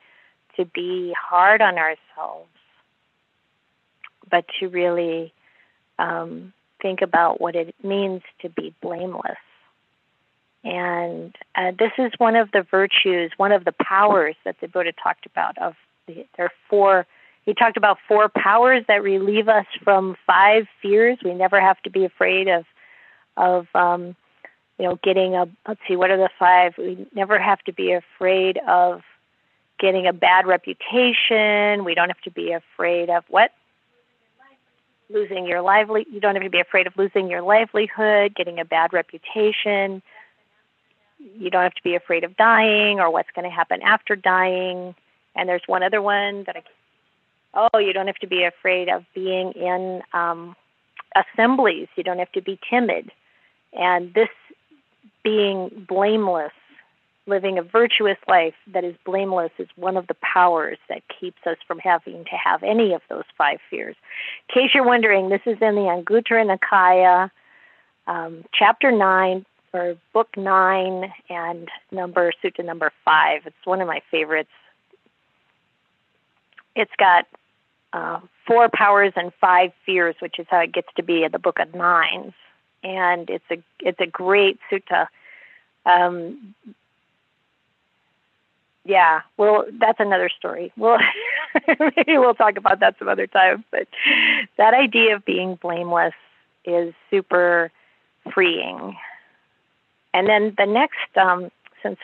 to 0.56 0.64
be 0.64 1.12
hard 1.20 1.60
on 1.60 1.78
ourselves, 1.78 2.48
but 4.30 4.44
to 4.60 4.68
really 4.68 5.32
um, 5.98 6.52
think 6.80 7.02
about 7.02 7.40
what 7.40 7.56
it 7.56 7.74
means 7.82 8.22
to 8.42 8.48
be 8.48 8.74
blameless. 8.80 9.38
And 10.62 11.34
uh, 11.54 11.72
this 11.78 11.92
is 11.98 12.12
one 12.18 12.36
of 12.36 12.50
the 12.52 12.62
virtues, 12.70 13.32
one 13.36 13.52
of 13.52 13.64
the 13.64 13.72
powers 13.72 14.36
that 14.44 14.56
the 14.60 14.68
Buddha 14.68 14.92
talked 14.92 15.26
about. 15.26 15.56
Of 15.58 15.74
the, 16.06 16.26
there 16.36 16.46
are 16.46 16.52
four. 16.68 17.06
He 17.46 17.54
talked 17.54 17.78
about 17.78 17.98
four 18.06 18.28
powers 18.28 18.84
that 18.86 19.02
relieve 19.02 19.48
us 19.48 19.66
from 19.82 20.16
five 20.26 20.66
fears. 20.82 21.18
We 21.24 21.32
never 21.32 21.60
have 21.60 21.80
to 21.82 21.90
be 21.90 22.04
afraid 22.04 22.48
of, 22.48 22.64
of, 23.36 23.66
um, 23.74 24.14
you 24.78 24.84
know, 24.84 24.98
getting 25.02 25.34
a. 25.34 25.48
Let's 25.66 25.80
see, 25.88 25.96
what 25.96 26.10
are 26.10 26.18
the 26.18 26.30
five? 26.38 26.74
We 26.76 27.06
never 27.14 27.38
have 27.38 27.60
to 27.60 27.72
be 27.72 27.92
afraid 27.92 28.58
of 28.68 29.00
getting 29.78 30.06
a 30.06 30.12
bad 30.12 30.46
reputation. 30.46 31.84
We 31.84 31.94
don't 31.94 32.08
have 32.08 32.20
to 32.24 32.30
be 32.30 32.52
afraid 32.52 33.08
of 33.08 33.24
what 33.28 33.52
losing 35.12 35.46
your 35.46 35.60
lively 35.60 36.06
you 36.10 36.20
don't 36.20 36.34
have 36.34 36.44
to 36.44 36.50
be 36.50 36.60
afraid 36.60 36.86
of 36.86 36.96
losing 36.96 37.28
your 37.28 37.42
livelihood 37.42 38.34
getting 38.34 38.58
a 38.58 38.64
bad 38.64 38.92
reputation. 38.92 40.02
You 41.18 41.50
don't 41.50 41.62
have 41.62 41.74
to 41.74 41.82
be 41.82 41.94
afraid 41.94 42.24
of 42.24 42.36
dying 42.36 42.98
or 42.98 43.10
what's 43.10 43.28
going 43.34 43.48
to 43.48 43.54
happen 43.54 43.82
after 43.82 44.16
dying. 44.16 44.94
And 45.36 45.48
there's 45.48 45.62
one 45.66 45.82
other 45.82 46.00
one 46.00 46.44
that 46.44 46.56
i 46.56 46.62
oh 47.52 47.78
you 47.78 47.92
don't 47.92 48.06
have 48.06 48.16
to 48.16 48.26
be 48.26 48.44
afraid 48.44 48.88
of 48.88 49.04
being 49.14 49.52
in 49.52 50.02
um, 50.12 50.56
assemblies. 51.16 51.88
You 51.96 52.04
don't 52.04 52.18
have 52.18 52.32
to 52.32 52.42
be 52.42 52.58
timid. 52.68 53.10
And 53.72 54.14
this 54.14 54.28
being 55.22 55.86
blameless 55.88 56.52
living 57.30 57.56
a 57.56 57.62
virtuous 57.62 58.18
life 58.28 58.54
that 58.66 58.84
is 58.84 58.94
blameless 59.06 59.52
is 59.58 59.68
one 59.76 59.96
of 59.96 60.06
the 60.08 60.16
powers 60.20 60.76
that 60.90 61.02
keeps 61.08 61.38
us 61.46 61.56
from 61.66 61.78
having 61.78 62.24
to 62.24 62.36
have 62.36 62.62
any 62.62 62.92
of 62.92 63.00
those 63.08 63.24
five 63.38 63.58
fears. 63.70 63.96
In 64.48 64.62
case 64.62 64.74
you're 64.74 64.84
wondering, 64.84 65.30
this 65.30 65.40
is 65.46 65.56
in 65.62 65.76
the 65.76 65.88
Anguttara 65.88 66.44
Nikaya, 66.44 67.30
um, 68.06 68.44
chapter 68.52 68.92
9, 68.92 69.46
or 69.72 69.96
book 70.12 70.28
9, 70.36 71.12
and 71.30 71.68
number, 71.92 72.32
sutta 72.44 72.64
number 72.64 72.92
5. 73.04 73.42
It's 73.46 73.56
one 73.64 73.80
of 73.80 73.86
my 73.86 74.02
favorites. 74.10 74.50
It's 76.74 76.92
got 76.98 77.26
uh, 77.92 78.20
four 78.46 78.68
powers 78.68 79.12
and 79.16 79.32
five 79.40 79.70
fears, 79.86 80.16
which 80.20 80.38
is 80.38 80.46
how 80.50 80.60
it 80.60 80.72
gets 80.72 80.88
to 80.96 81.02
be 81.02 81.24
in 81.24 81.32
the 81.32 81.38
book 81.38 81.58
of 81.58 81.74
nines. 81.74 82.32
And 82.82 83.28
it's 83.28 83.44
a 83.50 83.62
it's 83.80 84.00
a 84.00 84.06
great 84.06 84.58
sutta. 84.70 85.06
Um, 85.84 86.54
yeah, 88.84 89.20
well, 89.36 89.64
that's 89.78 90.00
another 90.00 90.30
story. 90.30 90.72
Well, 90.76 90.98
maybe 91.68 92.18
we'll 92.18 92.34
talk 92.34 92.56
about 92.56 92.80
that 92.80 92.96
some 92.98 93.08
other 93.08 93.26
time. 93.26 93.64
But 93.70 93.88
that 94.56 94.74
idea 94.74 95.16
of 95.16 95.24
being 95.24 95.56
blameless 95.56 96.14
is 96.64 96.94
super 97.10 97.70
freeing. 98.32 98.96
And 100.14 100.28
then 100.28 100.54
the 100.56 100.66
next, 100.66 101.16
um, 101.16 101.50
since 101.82 101.98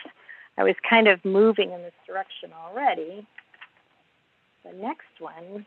I 0.59 0.64
was 0.64 0.74
kind 0.89 1.09
of 1.09 1.24
moving 1.24 1.72
in 1.72 1.83
this 1.83 1.95
direction 2.07 2.51
already, 2.53 3.27
the 4.64 4.72
next 4.77 5.18
one 5.18 5.66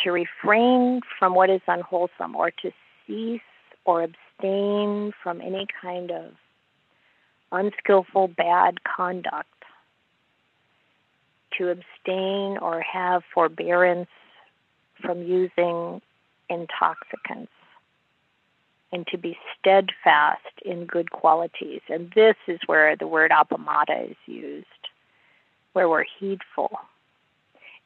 to 0.00 0.10
refrain 0.10 1.00
from 1.18 1.34
what 1.34 1.50
is 1.50 1.60
unwholesome 1.66 2.36
or 2.36 2.50
to 2.50 2.70
cease 3.06 3.40
or 3.84 4.02
abstain 4.02 5.12
from 5.22 5.40
any 5.40 5.66
kind 5.80 6.10
of 6.10 6.32
unskillful 7.52 8.28
bad 8.28 8.82
conduct, 8.84 9.48
to 11.56 11.70
abstain 11.70 12.58
or 12.58 12.80
have 12.80 13.22
forbearance 13.34 14.08
from 15.00 15.22
using 15.22 16.00
intoxicants, 16.48 17.52
and 18.92 19.06
to 19.06 19.18
be 19.18 19.36
steadfast 19.58 20.40
in 20.64 20.86
good 20.86 21.10
qualities. 21.10 21.80
And 21.88 22.10
this 22.14 22.36
is 22.46 22.58
where 22.66 22.96
the 22.96 23.06
word 23.06 23.30
appamada 23.30 24.10
is 24.10 24.16
used, 24.26 24.66
where 25.72 25.88
we're 25.88 26.04
heedful. 26.18 26.78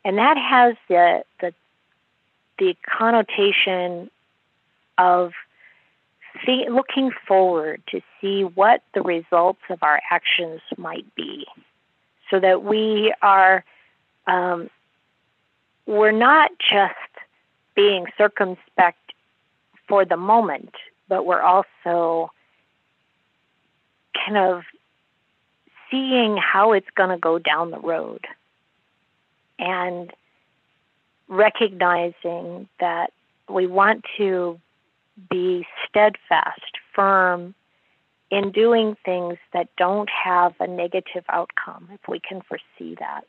And 0.04 0.18
that 0.18 0.36
has 0.36 0.76
the, 0.88 1.24
the, 1.40 1.54
the 2.58 2.76
connotation 2.86 4.10
of 4.98 5.32
see, 6.44 6.66
looking 6.70 7.10
forward 7.26 7.82
to 7.88 8.00
see 8.20 8.42
what 8.42 8.82
the 8.94 9.02
results 9.02 9.60
of 9.70 9.82
our 9.82 10.00
actions 10.10 10.60
might 10.76 11.06
be, 11.14 11.46
so 12.30 12.40
that 12.40 12.64
we 12.64 13.14
are 13.22 13.64
um, 14.26 14.70
we're 15.86 16.12
not 16.12 16.50
just 16.58 16.94
being 17.74 18.06
circumspect 18.16 18.98
for 19.88 20.04
the 20.04 20.16
moment, 20.16 20.74
but 21.08 21.26
we're 21.26 21.42
also 21.42 22.30
kind 24.14 24.36
of 24.36 24.62
seeing 25.90 26.36
how 26.36 26.72
it's 26.72 26.88
going 26.94 27.10
to 27.10 27.18
go 27.18 27.38
down 27.38 27.70
the 27.70 27.80
road 27.80 28.26
and 29.58 30.12
recognizing 31.28 32.68
that 32.80 33.12
we 33.48 33.66
want 33.66 34.04
to 34.16 34.58
be 35.30 35.66
steadfast, 35.88 36.78
firm 36.94 37.54
in 38.30 38.50
doing 38.50 38.96
things 39.04 39.36
that 39.52 39.68
don't 39.76 40.08
have 40.08 40.54
a 40.58 40.66
negative 40.66 41.24
outcome, 41.28 41.88
if 41.92 42.00
we 42.08 42.18
can 42.18 42.40
foresee 42.40 42.96
that. 42.98 43.24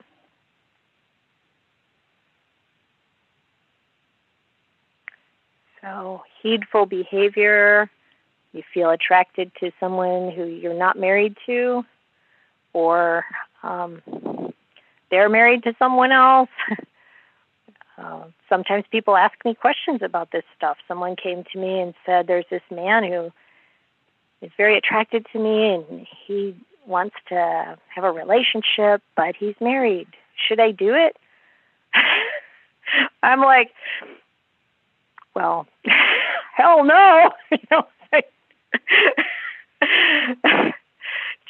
So, 5.82 6.24
heedful 6.42 6.86
behavior, 6.86 7.90
you 8.54 8.64
feel 8.74 8.90
attracted 8.90 9.52
to 9.60 9.72
someone 9.80 10.32
who 10.32 10.46
you're 10.46 10.74
not 10.74 10.98
married 10.98 11.36
to, 11.48 11.84
or 12.72 13.26
um, 13.62 14.02
they're 15.12 15.28
married 15.28 15.64
to 15.64 15.76
someone 15.78 16.14
else. 16.14 16.50
Uh, 17.98 18.24
sometimes 18.50 18.86
people 18.92 19.16
ask 19.16 19.34
me 19.46 19.54
questions 19.54 20.02
about 20.02 20.32
this 20.32 20.44
stuff. 20.58 20.78
Someone 20.88 21.16
came 21.16 21.44
to 21.52 21.60
me 21.60 21.80
and 21.80 21.94
said, 22.06 22.28
There's 22.28 22.46
this 22.50 22.64
man 22.72 23.04
who 23.04 23.32
is 24.42 24.52
very 24.58 24.78
attracted 24.78 25.26
to 25.32 25.40
me 25.40 25.74
and 25.74 26.08
he 26.26 26.56
wants 26.86 27.16
to 27.30 27.78
have 27.96 28.04
a 28.04 28.12
relationship, 28.12 29.02
but 29.16 29.36
he's 29.36 29.56
married. 29.62 30.08
Should 30.48 30.60
I 30.60 30.72
do 30.72 30.94
it? 30.96 31.16
I'm 33.24 33.42
like, 33.42 33.72
Well, 35.36 35.68
hell 36.56 36.84
no. 36.84 37.32
you 37.52 37.58
know, 37.70 37.88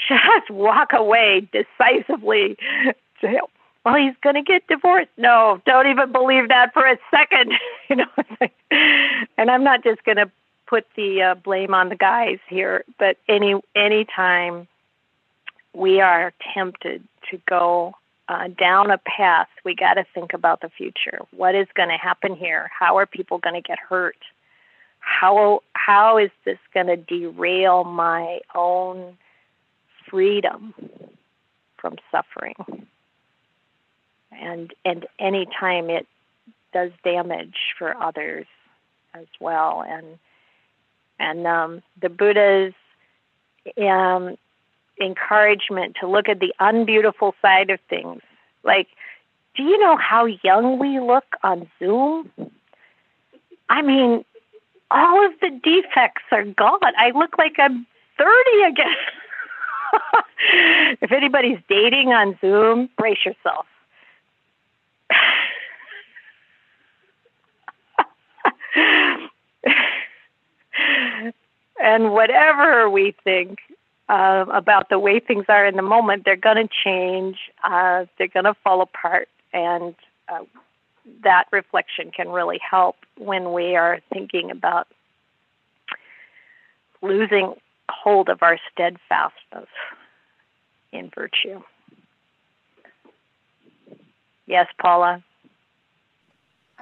just 0.10 0.50
walk 0.50 0.90
away 0.94 1.48
decisively 1.54 2.58
well, 3.86 3.96
he's 3.96 4.16
going 4.22 4.36
to 4.36 4.42
get 4.42 4.66
divorced. 4.68 5.10
No, 5.18 5.62
don't 5.66 5.88
even 5.88 6.12
believe 6.12 6.48
that 6.48 6.74
for 6.74 6.86
a 6.86 6.98
second. 7.12 7.54
you 7.90 7.98
know, 7.98 8.06
and 9.38 9.52
I'm 9.52 9.64
not 9.64 9.84
just 9.84 10.04
going 10.06 10.18
to 10.18 10.32
put 10.68 10.86
the 10.96 11.22
uh, 11.22 11.36
blame 11.36 11.74
on 11.74 11.90
the 11.90 11.96
guys 11.96 12.40
here, 12.48 12.86
but 12.98 13.18
any 13.28 13.56
any 13.76 14.06
time 14.06 14.68
we 15.74 16.00
are 16.00 16.34
tempted 16.54 17.04
to 17.30 17.40
go 17.48 17.96
uh, 18.30 18.48
down 18.58 18.90
a 18.90 18.98
path, 19.00 19.50
we 19.66 19.76
got 19.76 19.96
to 19.96 20.06
think 20.14 20.34
about 20.34 20.62
the 20.62 20.70
future. 20.70 21.20
What 21.36 21.56
is 21.56 21.68
going 21.76 21.90
to 21.90 21.98
happen 21.98 22.36
here? 22.36 22.72
How 22.78 22.98
are 22.98 23.06
people 23.06 23.38
going 23.38 23.56
to 23.56 23.62
get 23.62 23.80
hurt? 23.80 24.18
How 25.00 25.62
how 25.74 26.18
is 26.18 26.32
this 26.46 26.60
going 26.74 26.88
to 26.88 26.96
derail 26.96 27.84
my 27.84 28.40
own 28.56 29.18
freedom 30.10 30.74
from 31.78 31.98
suffering? 32.10 32.56
And 34.42 34.74
and 34.86 35.06
anytime 35.20 35.90
it 35.90 36.08
does 36.74 36.92
damage 37.04 37.74
for 37.78 37.96
others 37.96 38.46
as 39.14 39.28
well, 39.40 39.84
and 39.88 40.18
and 41.20 41.46
um, 41.48 41.84
the 42.02 42.10
Buddha's 42.10 42.74
um, 43.78 44.36
encouragement 45.00 45.96
to 46.02 46.08
look 46.08 46.28
at 46.28 46.40
the 46.40 46.54
unbeautiful 46.60 47.36
side 47.42 47.70
of 47.70 47.80
things. 47.90 48.22
Like, 48.64 48.88
do 49.56 49.64
you 49.64 49.78
know 49.80 49.98
how 49.98 50.26
young 50.26 50.80
we 50.80 51.00
look 51.00 51.26
on 51.44 51.70
Zoom? 51.80 52.32
I 53.70 53.82
mean, 53.82 54.26
all 54.92 55.26
of 55.26 55.32
the 55.42 55.50
defects 55.50 56.24
are 56.32 56.44
gone. 56.44 56.80
I 56.98 57.12
look 57.12 57.38
like 57.38 57.56
I'm 57.60 57.86
30 58.18 58.64
again. 58.68 58.96
if 61.02 61.12
anybody's 61.12 61.60
dating 61.68 62.10
on 62.10 62.38
Zoom, 62.42 62.90
brace 62.98 63.26
yourself. 63.26 63.66
and 71.82 72.12
whatever 72.12 72.90
we 72.90 73.16
think 73.24 73.60
uh, 74.10 74.46
about 74.52 74.90
the 74.90 75.00
way 75.00 75.20
things 75.20 75.46
are 75.48 75.66
in 75.66 75.76
the 75.76 75.82
moment, 75.82 76.24
they're 76.26 76.36
going 76.36 76.68
to 76.68 76.74
change, 76.84 77.38
uh, 77.64 78.06
they're 78.18 78.28
going 78.28 78.46
to 78.46 78.56
fall 78.64 78.82
apart, 78.82 79.30
and 79.54 79.96
uh, 80.30 80.44
that 81.24 81.46
reflection 81.52 82.12
can 82.12 82.30
really 82.30 82.60
help 82.60 82.96
when 83.18 83.54
we 83.54 83.76
are 83.76 84.00
thinking 84.12 84.52
about 84.52 84.88
losing 87.02 87.54
hold 87.90 88.30
of 88.30 88.42
our 88.42 88.58
steadfastness 88.72 89.68
in 90.92 91.12
virtue. 91.14 91.62
Yes, 94.46 94.68
Paula. 94.80 95.24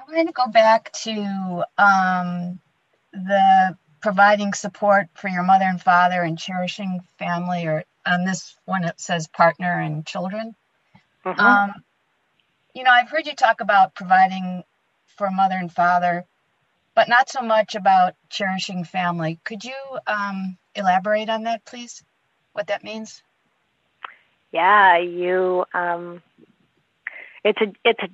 I 0.02 0.10
wanted 0.10 0.26
to 0.28 0.32
go 0.32 0.46
back 0.48 0.92
to 1.04 1.64
um, 1.78 2.58
the 3.12 3.76
providing 4.00 4.52
support 4.52 5.06
for 5.14 5.28
your 5.28 5.44
mother 5.44 5.64
and 5.64 5.80
father 5.80 6.22
and 6.22 6.38
cherishing 6.38 7.00
family, 7.18 7.66
or 7.66 7.84
on 8.04 8.24
this 8.24 8.56
one 8.64 8.84
it 8.84 9.00
says 9.00 9.28
partner 9.28 9.80
and 9.80 10.04
children. 10.04 10.54
Mm-hmm. 11.24 11.40
Um, 11.40 11.84
you 12.74 12.82
know, 12.82 12.90
I've 12.90 13.10
heard 13.10 13.26
you 13.26 13.34
talk 13.34 13.60
about 13.60 13.94
providing 13.94 14.64
for 15.06 15.30
mother 15.30 15.54
and 15.56 15.72
father, 15.72 16.24
but 16.94 17.08
not 17.08 17.30
so 17.30 17.42
much 17.42 17.76
about 17.76 18.14
cherishing 18.28 18.84
family. 18.84 19.38
Could 19.44 19.64
you 19.64 19.76
um, 20.06 20.58
elaborate 20.74 21.28
on 21.28 21.44
that, 21.44 21.64
please? 21.64 22.02
What 22.54 22.66
that 22.68 22.82
means? 22.82 23.22
Yeah, 24.50 24.98
you. 24.98 25.64
Um, 25.72 26.22
it's 27.44 27.60
a. 27.60 27.72
It's 27.84 28.00
a. 28.02 28.08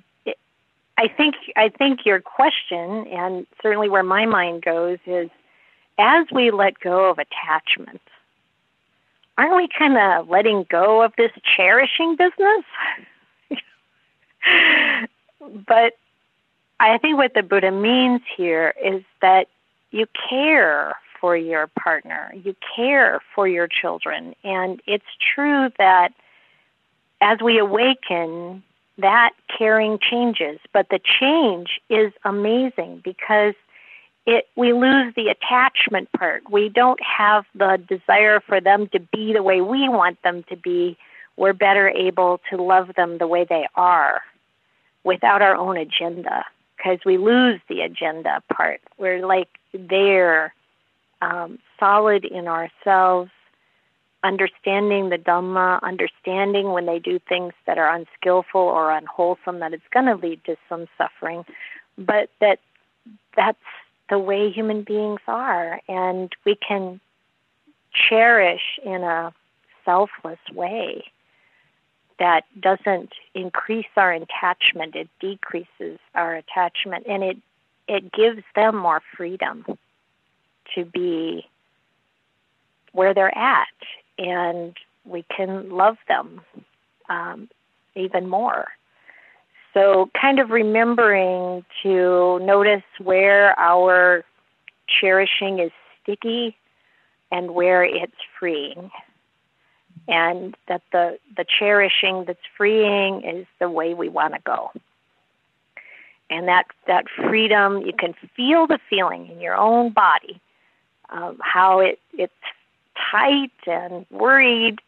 I 0.99 1.07
think. 1.07 1.35
I 1.55 1.69
think 1.69 2.05
your 2.05 2.19
question, 2.19 3.07
and 3.07 3.47
certainly 3.63 3.87
where 3.87 4.03
my 4.03 4.25
mind 4.25 4.63
goes, 4.63 4.97
is 5.05 5.29
as 5.97 6.27
we 6.29 6.51
let 6.51 6.77
go 6.81 7.09
of 7.09 7.19
attachment, 7.19 8.01
aren't 9.37 9.55
we 9.55 9.69
kind 9.69 9.97
of 9.97 10.27
letting 10.27 10.65
go 10.69 11.01
of 11.01 11.13
this 11.17 11.31
cherishing 11.55 12.17
business? 12.17 12.65
but 15.65 15.93
I 16.81 16.97
think 16.97 17.15
what 17.17 17.33
the 17.33 17.43
Buddha 17.43 17.71
means 17.71 18.19
here 18.35 18.73
is 18.83 19.01
that 19.21 19.47
you 19.91 20.05
care 20.29 20.97
for 21.21 21.37
your 21.37 21.67
partner, 21.67 22.33
you 22.43 22.57
care 22.75 23.21
for 23.33 23.47
your 23.47 23.69
children, 23.69 24.35
and 24.43 24.81
it's 24.85 25.05
true 25.33 25.69
that 25.77 26.09
as 27.21 27.39
we 27.41 27.57
awaken, 27.57 28.63
that 29.01 29.31
caring 29.57 29.99
changes, 29.99 30.59
but 30.73 30.87
the 30.89 30.99
change 31.19 31.79
is 31.89 32.11
amazing 32.23 33.01
because 33.03 33.53
it 34.25 34.47
we 34.55 34.73
lose 34.73 35.13
the 35.15 35.29
attachment 35.29 36.11
part. 36.11 36.43
We 36.51 36.69
don't 36.69 36.99
have 37.01 37.45
the 37.55 37.81
desire 37.87 38.39
for 38.39 38.61
them 38.61 38.87
to 38.89 38.99
be 38.99 39.33
the 39.33 39.43
way 39.43 39.61
we 39.61 39.89
want 39.89 40.21
them 40.23 40.43
to 40.49 40.55
be. 40.55 40.97
We're 41.37 41.53
better 41.53 41.89
able 41.89 42.41
to 42.49 42.61
love 42.61 42.91
them 42.95 43.17
the 43.17 43.27
way 43.27 43.45
they 43.47 43.67
are 43.75 44.21
without 45.03 45.41
our 45.41 45.55
own 45.55 45.77
agenda 45.77 46.45
because 46.77 46.99
we 47.05 47.17
lose 47.17 47.59
the 47.69 47.81
agenda 47.81 48.43
part. 48.53 48.81
We're 48.97 49.25
like 49.25 49.49
there, 49.73 50.53
um, 51.21 51.59
solid 51.79 52.25
in 52.25 52.47
ourselves, 52.47 53.31
understanding 54.23 55.09
the 55.09 55.17
Dhamma, 55.17 55.81
understanding 55.81 56.71
when 56.71 56.85
they 56.85 56.99
do 56.99 57.19
things 57.19 57.53
that 57.65 57.77
are 57.77 57.93
unskillful 57.93 58.61
or 58.61 58.91
unwholesome, 58.91 59.59
that 59.59 59.73
it's 59.73 59.83
going 59.91 60.05
to 60.05 60.15
lead 60.15 60.43
to 60.45 60.55
some 60.67 60.87
suffering, 60.97 61.45
but 61.97 62.29
that 62.41 62.59
that's 63.35 63.57
the 64.09 64.19
way 64.19 64.49
human 64.49 64.83
beings 64.83 65.21
are, 65.27 65.79
and 65.87 66.33
we 66.45 66.55
can 66.55 66.99
cherish 67.93 68.79
in 68.83 69.03
a 69.03 69.33
selfless 69.85 70.39
way 70.53 71.03
that 72.19 72.43
doesn't 72.59 73.13
increase 73.33 73.87
our 73.95 74.11
attachment 74.11 74.95
it 74.95 75.09
decreases 75.19 75.97
our 76.13 76.35
attachment 76.35 77.05
and 77.07 77.23
it 77.23 77.37
it 77.87 78.11
gives 78.11 78.43
them 78.55 78.75
more 78.75 79.01
freedom 79.17 79.65
to 80.75 80.85
be 80.85 81.47
where 82.91 83.13
they're 83.13 83.35
at 83.35 83.67
and 84.19 84.75
we 85.05 85.25
can 85.35 85.71
love 85.71 85.97
them 86.07 86.41
um, 87.09 87.49
even 87.95 88.29
more 88.29 88.67
so, 89.73 90.09
kind 90.19 90.39
of 90.39 90.49
remembering 90.49 91.63
to 91.83 92.39
notice 92.39 92.83
where 93.01 93.57
our 93.59 94.23
cherishing 94.87 95.59
is 95.59 95.71
sticky 96.01 96.55
and 97.31 97.51
where 97.51 97.83
it's 97.83 98.11
freeing. 98.39 98.89
And 100.07 100.55
that 100.67 100.81
the, 100.91 101.19
the 101.37 101.45
cherishing 101.59 102.25
that's 102.25 102.39
freeing 102.57 103.21
is 103.23 103.45
the 103.59 103.69
way 103.69 103.93
we 103.93 104.09
want 104.09 104.33
to 104.33 104.39
go. 104.43 104.71
And 106.31 106.47
that, 106.47 106.65
that 106.87 107.05
freedom, 107.15 107.81
you 107.81 107.93
can 107.93 108.15
feel 108.35 108.65
the 108.65 108.79
feeling 108.89 109.29
in 109.29 109.39
your 109.39 109.55
own 109.55 109.91
body, 109.91 110.41
how 111.07 111.79
it, 111.79 111.99
it's 112.13 112.33
tight 113.11 113.51
and 113.65 114.05
worried 114.09 114.79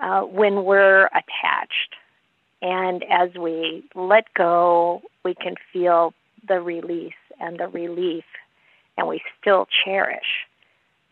uh, 0.00 0.22
when 0.22 0.64
we're 0.64 1.06
attached. 1.06 1.94
And 2.60 3.04
as 3.04 3.34
we 3.34 3.84
let 3.94 4.32
go, 4.34 5.02
we 5.24 5.34
can 5.34 5.54
feel 5.72 6.12
the 6.46 6.60
release 6.60 7.12
and 7.40 7.58
the 7.58 7.68
relief, 7.68 8.24
and 8.96 9.06
we 9.06 9.22
still 9.40 9.68
cherish. 9.84 10.46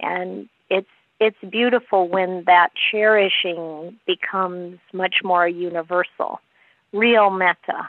And 0.00 0.48
it's 0.70 0.88
it's 1.18 1.38
beautiful 1.48 2.08
when 2.08 2.44
that 2.46 2.70
cherishing 2.90 3.98
becomes 4.06 4.78
much 4.92 5.16
more 5.24 5.48
universal, 5.48 6.40
real 6.92 7.30
metta 7.30 7.88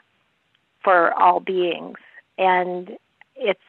for 0.83 1.13
all 1.13 1.39
beings. 1.39 1.97
And 2.37 2.97
it's 3.35 3.59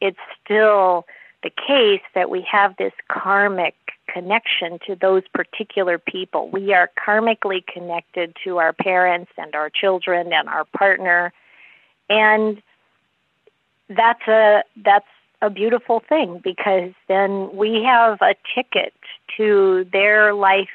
it's 0.00 0.18
still 0.42 1.06
the 1.46 1.50
case 1.64 2.02
that 2.16 2.28
we 2.28 2.44
have 2.50 2.74
this 2.76 2.92
karmic 3.08 3.76
connection 4.08 4.80
to 4.84 4.96
those 4.96 5.22
particular 5.32 5.96
people. 5.96 6.50
We 6.50 6.74
are 6.74 6.90
karmically 7.06 7.64
connected 7.64 8.36
to 8.42 8.58
our 8.58 8.72
parents 8.72 9.30
and 9.38 9.54
our 9.54 9.70
children 9.70 10.32
and 10.32 10.48
our 10.48 10.64
partner. 10.64 11.32
And 12.10 12.60
that's 13.88 14.26
a 14.26 14.64
that's 14.84 15.06
a 15.40 15.48
beautiful 15.48 16.02
thing 16.08 16.40
because 16.42 16.90
then 17.06 17.54
we 17.54 17.84
have 17.84 18.18
a 18.22 18.34
ticket 18.52 18.94
to 19.36 19.86
their 19.92 20.34
life 20.34 20.68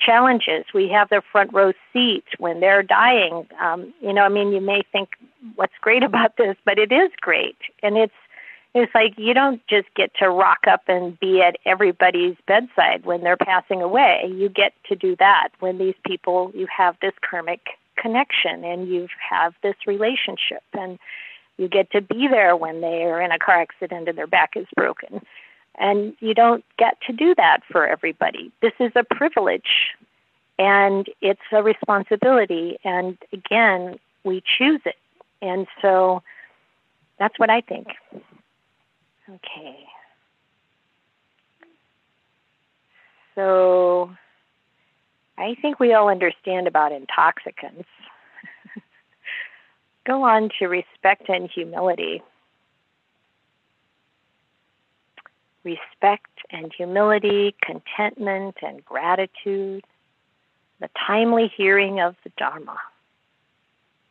challenges. 0.00 0.66
We 0.74 0.88
have 0.88 1.08
their 1.08 1.22
front 1.22 1.54
row 1.54 1.72
seat 1.94 2.26
when 2.36 2.60
they're 2.60 2.82
dying. 2.82 3.48
Um, 3.58 3.94
you 4.02 4.12
know, 4.12 4.22
I 4.22 4.28
mean, 4.28 4.52
you 4.52 4.60
may 4.60 4.82
think, 4.92 5.10
what's 5.54 5.78
great 5.80 6.02
about 6.02 6.36
this? 6.36 6.56
But 6.66 6.78
it 6.78 6.92
is 6.92 7.10
great. 7.22 7.56
And 7.82 7.96
it's 7.96 8.12
it's 8.74 8.94
like 8.94 9.14
you 9.16 9.34
don't 9.34 9.60
just 9.68 9.88
get 9.94 10.12
to 10.18 10.28
rock 10.28 10.60
up 10.68 10.82
and 10.88 11.18
be 11.18 11.40
at 11.40 11.56
everybody's 11.64 12.36
bedside 12.46 13.04
when 13.04 13.22
they're 13.22 13.36
passing 13.36 13.82
away. 13.82 14.30
You 14.32 14.48
get 14.48 14.72
to 14.88 14.96
do 14.96 15.16
that 15.16 15.48
when 15.60 15.78
these 15.78 15.94
people, 16.04 16.52
you 16.54 16.66
have 16.74 16.96
this 17.00 17.14
karmic 17.28 17.60
connection 17.96 18.64
and 18.64 18.88
you 18.88 19.08
have 19.28 19.54
this 19.62 19.74
relationship 19.86 20.62
and 20.74 20.98
you 21.56 21.68
get 21.68 21.90
to 21.90 22.00
be 22.00 22.28
there 22.28 22.56
when 22.56 22.80
they 22.80 23.04
are 23.04 23.20
in 23.20 23.32
a 23.32 23.38
car 23.38 23.60
accident 23.60 24.08
and 24.08 24.16
their 24.16 24.26
back 24.26 24.52
is 24.54 24.66
broken. 24.76 25.20
And 25.78 26.14
you 26.20 26.34
don't 26.34 26.64
get 26.78 26.98
to 27.06 27.12
do 27.12 27.34
that 27.36 27.60
for 27.70 27.86
everybody. 27.86 28.52
This 28.60 28.72
is 28.80 28.92
a 28.96 29.02
privilege. 29.02 29.94
And 30.58 31.06
it's 31.20 31.40
a 31.52 31.62
responsibility. 31.62 32.78
And 32.84 33.16
again, 33.32 33.98
we 34.24 34.42
choose 34.58 34.80
it. 34.84 34.96
And 35.40 35.66
so 35.80 36.22
that's 37.18 37.38
what 37.38 37.50
I 37.50 37.60
think. 37.60 37.88
Okay. 39.28 39.86
So 43.34 44.10
I 45.36 45.54
think 45.60 45.78
we 45.78 45.92
all 45.92 46.08
understand 46.08 46.66
about 46.66 46.92
intoxicants. 46.92 47.88
Go 50.06 50.22
on 50.24 50.48
to 50.58 50.66
respect 50.66 51.28
and 51.28 51.50
humility. 51.50 52.22
Respect 55.62 56.30
and 56.50 56.72
humility, 56.74 57.54
contentment 57.62 58.56
and 58.62 58.82
gratitude, 58.84 59.84
the 60.80 60.88
timely 61.06 61.52
hearing 61.54 62.00
of 62.00 62.16
the 62.24 62.32
Dharma. 62.38 62.78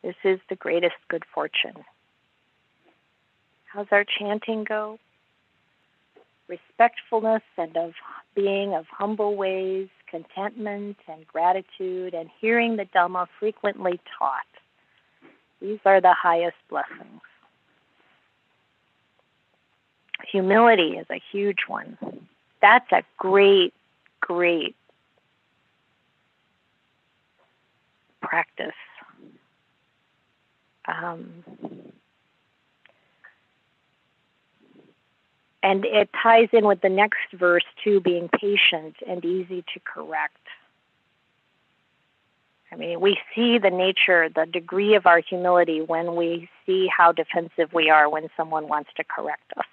This 0.02 0.14
is 0.22 0.38
the 0.48 0.56
greatest 0.56 0.94
good 1.08 1.24
fortune. 1.34 1.84
How's 3.66 3.88
our 3.90 4.04
chanting 4.04 4.64
go? 4.64 4.98
Respectfulness 6.48 7.42
and 7.56 7.76
of 7.76 7.92
being 8.34 8.74
of 8.74 8.86
humble 8.86 9.36
ways, 9.36 9.88
contentment 10.10 10.96
and 11.06 11.26
gratitude, 11.26 12.14
and 12.14 12.30
hearing 12.40 12.76
the 12.76 12.86
Dhamma 12.86 13.26
frequently 13.38 14.00
taught. 14.18 14.46
These 15.60 15.80
are 15.84 16.00
the 16.00 16.14
highest 16.14 16.56
blessings. 16.70 17.20
Humility 20.30 20.96
is 20.98 21.06
a 21.10 21.20
huge 21.32 21.60
one. 21.66 21.98
That's 22.60 22.90
a 22.92 23.02
great, 23.18 23.74
great 24.20 24.74
practice. 28.20 28.72
Um, 30.86 31.44
and 35.68 35.84
it 35.84 36.08
ties 36.22 36.48
in 36.52 36.64
with 36.64 36.80
the 36.80 36.88
next 36.88 37.30
verse 37.34 37.64
too 37.84 38.00
being 38.00 38.30
patient 38.30 38.96
and 39.06 39.22
easy 39.22 39.62
to 39.74 39.80
correct. 39.84 40.40
I 42.72 42.76
mean 42.76 43.00
we 43.00 43.18
see 43.34 43.58
the 43.58 43.70
nature 43.70 44.30
the 44.34 44.46
degree 44.46 44.94
of 44.94 45.04
our 45.04 45.20
humility 45.20 45.82
when 45.82 46.16
we 46.16 46.48
see 46.64 46.88
how 46.88 47.12
defensive 47.12 47.72
we 47.74 47.90
are 47.90 48.08
when 48.08 48.28
someone 48.34 48.66
wants 48.66 48.90
to 48.96 49.04
correct 49.04 49.52
us. 49.58 49.66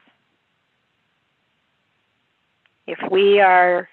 If 2.88 3.00
we 3.10 3.40
are 3.40 3.88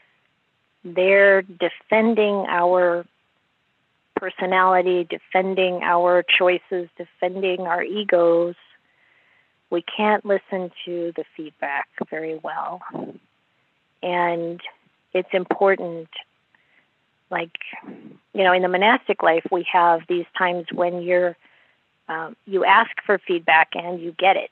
there 0.84 1.42
defending 1.42 2.46
our 2.48 3.06
personality 4.16 5.04
defending 5.08 5.82
our 5.84 6.24
choices 6.24 6.88
defending 6.96 7.60
our 7.60 7.84
egos 7.84 8.56
we 9.72 9.82
can't 9.82 10.24
listen 10.26 10.70
to 10.84 11.12
the 11.16 11.24
feedback 11.34 11.88
very 12.10 12.38
well. 12.42 12.82
And 14.02 14.60
it's 15.14 15.30
important, 15.32 16.10
like, 17.30 17.56
you 18.34 18.44
know, 18.44 18.52
in 18.52 18.60
the 18.60 18.68
monastic 18.68 19.22
life, 19.22 19.46
we 19.50 19.66
have 19.72 20.02
these 20.08 20.26
times 20.36 20.66
when 20.74 21.00
you're, 21.00 21.36
um, 22.10 22.36
you 22.46 22.66
ask 22.66 22.90
for 23.06 23.18
feedback 23.18 23.70
and 23.74 23.98
you 23.98 24.14
get 24.18 24.36
it. 24.36 24.50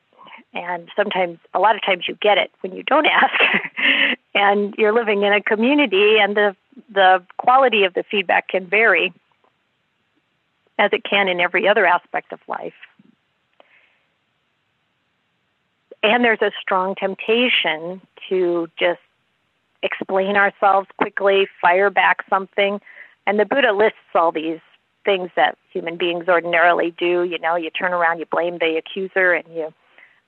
And 0.54 0.88
sometimes, 0.96 1.38
a 1.52 1.58
lot 1.58 1.76
of 1.76 1.82
times, 1.82 2.04
you 2.08 2.16
get 2.22 2.38
it 2.38 2.50
when 2.62 2.74
you 2.74 2.82
don't 2.82 3.06
ask. 3.22 3.40
and 4.34 4.74
you're 4.78 4.94
living 4.94 5.22
in 5.22 5.34
a 5.34 5.42
community, 5.42 6.16
and 6.18 6.34
the 6.34 6.56
the 6.92 7.22
quality 7.36 7.84
of 7.84 7.92
the 7.92 8.04
feedback 8.10 8.48
can 8.48 8.66
vary, 8.66 9.12
as 10.78 10.90
it 10.92 11.04
can 11.04 11.28
in 11.28 11.40
every 11.40 11.68
other 11.68 11.84
aspect 11.84 12.32
of 12.32 12.40
life. 12.48 12.72
And 16.02 16.24
there's 16.24 16.42
a 16.42 16.50
strong 16.60 16.94
temptation 16.94 18.00
to 18.28 18.68
just 18.78 19.00
explain 19.82 20.36
ourselves 20.36 20.88
quickly, 20.98 21.46
fire 21.60 21.90
back 21.90 22.18
something. 22.28 22.80
And 23.26 23.38
the 23.38 23.44
Buddha 23.44 23.72
lists 23.72 23.98
all 24.14 24.32
these 24.32 24.60
things 25.04 25.30
that 25.36 25.56
human 25.72 25.96
beings 25.96 26.26
ordinarily 26.28 26.94
do. 26.98 27.24
You 27.24 27.38
know, 27.38 27.56
you 27.56 27.70
turn 27.70 27.92
around, 27.92 28.18
you 28.18 28.26
blame 28.26 28.58
the 28.58 28.76
accuser, 28.76 29.32
and 29.32 29.46
you 29.54 29.72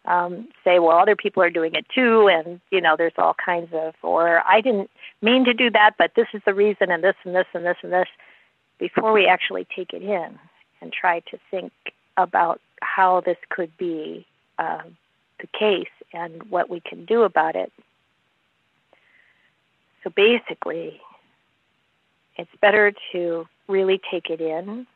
um, 0.05 0.49
say, 0.65 0.79
well, 0.79 0.99
other 0.99 1.17
people 1.17 1.43
are 1.43 1.51
doing 1.51 1.75
it 1.75 1.87
too. 1.95 2.29
And, 2.29 2.61
you 2.71 2.81
know, 2.81 2.97
there's 2.97 3.13
all 3.19 3.35
kinds 3.35 3.69
of, 3.73 3.95
or 4.03 4.43
I 4.47 4.61
didn't 4.61 4.91
mean 5.21 5.45
to 5.45 5.55
do 5.55 5.71
that, 5.71 5.95
but 5.99 6.13
this 6.17 6.29
is 6.35 6.43
the 6.45 6.55
reason, 6.55 6.91
and 6.91 7.03
this, 7.03 7.17
and 7.25 7.35
this, 7.35 7.47
and 7.55 7.65
this, 7.65 7.77
and 7.83 7.93
this, 7.93 8.09
before 8.79 9.13
we 9.13 9.27
actually 9.27 9.67
take 9.77 9.93
it 9.93 10.03
in 10.03 10.39
and 10.81 10.93
try 10.93 11.21
to 11.21 11.39
think 11.51 11.73
about 12.17 12.61
how 12.81 13.21
this 13.21 13.39
could 13.49 13.75
be 13.77 14.27
um, 14.59 14.97
the 15.43 15.49
case 15.49 15.91
and 16.15 16.43
what 16.45 16.71
we 16.71 16.81
can 16.81 17.05
do 17.05 17.23
about 17.25 17.57
it. 17.57 17.71
So 20.03 20.11
basically, 20.11 21.01
it's 22.37 22.51
better 22.61 22.93
to 23.13 23.47
really 23.69 24.01
take 24.11 24.31
it 24.31 24.41
in, 24.41 24.87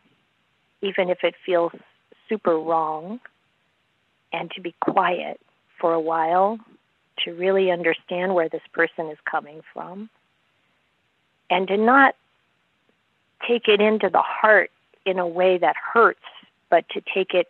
even 0.80 1.10
if 1.10 1.22
it 1.22 1.34
feels 1.44 1.72
super 2.28 2.58
wrong, 2.58 3.20
and 4.32 4.50
to 4.52 4.60
be 4.60 4.74
quiet 4.80 5.40
for 5.78 5.92
a 5.92 6.00
while 6.00 6.58
to 7.24 7.32
really 7.32 7.70
understand 7.70 8.34
where 8.34 8.48
this 8.48 8.62
person 8.72 9.08
is 9.08 9.18
coming 9.30 9.60
from, 9.72 10.08
and 11.50 11.68
to 11.68 11.76
not 11.76 12.14
take 13.46 13.68
it 13.68 13.80
into 13.80 14.08
the 14.08 14.22
heart 14.22 14.70
in 15.04 15.18
a 15.18 15.26
way 15.26 15.58
that 15.58 15.76
hurts, 15.76 16.20
but 16.68 16.88
to 16.90 17.00
take 17.14 17.32
it 17.32 17.48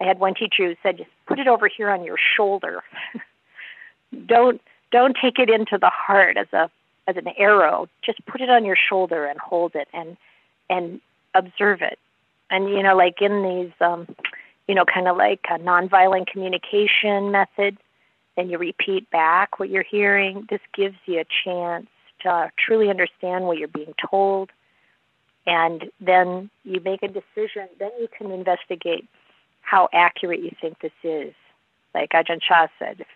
I 0.00 0.04
had 0.04 0.18
one 0.20 0.34
teacher 0.34 0.68
who 0.68 0.74
said, 0.82 0.98
just 0.98 1.10
put 1.26 1.38
it 1.38 1.48
over 1.48 1.68
here 1.68 1.90
on 1.90 2.04
your 2.04 2.18
shoulder. 2.36 2.82
don't 4.26 4.60
don't 4.90 5.16
take 5.20 5.38
it 5.38 5.50
into 5.50 5.76
the 5.78 5.90
heart 5.90 6.36
as 6.36 6.46
a 6.52 6.70
as 7.06 7.16
an 7.16 7.28
arrow. 7.36 7.88
Just 8.04 8.24
put 8.26 8.40
it 8.40 8.50
on 8.50 8.64
your 8.64 8.76
shoulder 8.76 9.26
and 9.26 9.38
hold 9.38 9.74
it 9.74 9.88
and 9.92 10.16
and 10.70 11.00
observe 11.34 11.82
it. 11.82 11.98
And 12.50 12.68
you 12.68 12.82
know, 12.82 12.96
like 12.96 13.20
in 13.20 13.42
these, 13.42 13.72
um, 13.80 14.06
you 14.66 14.74
know, 14.74 14.84
kind 14.84 15.08
of 15.08 15.16
like 15.16 15.40
a 15.50 15.58
nonviolent 15.58 16.28
communication 16.28 17.30
method, 17.30 17.76
and 18.36 18.50
you 18.50 18.58
repeat 18.58 19.10
back 19.10 19.58
what 19.58 19.68
you're 19.68 19.84
hearing. 19.88 20.46
This 20.48 20.60
gives 20.74 20.96
you 21.06 21.20
a 21.20 21.26
chance 21.44 21.86
to 22.22 22.50
truly 22.58 22.88
understand 22.88 23.44
what 23.44 23.58
you're 23.58 23.68
being 23.68 23.94
told, 24.10 24.50
and 25.46 25.90
then 26.00 26.50
you 26.64 26.80
make 26.80 27.02
a 27.02 27.08
decision. 27.08 27.68
Then 27.78 27.90
you 28.00 28.08
can 28.16 28.30
investigate 28.30 29.08
how 29.68 29.88
accurate 29.92 30.40
you 30.40 30.50
think 30.60 30.80
this 30.80 30.92
is. 31.02 31.34
Like 31.94 32.10
Ajahn 32.10 32.40
Chah 32.40 32.68
said, 32.78 33.00
if 33.00 33.06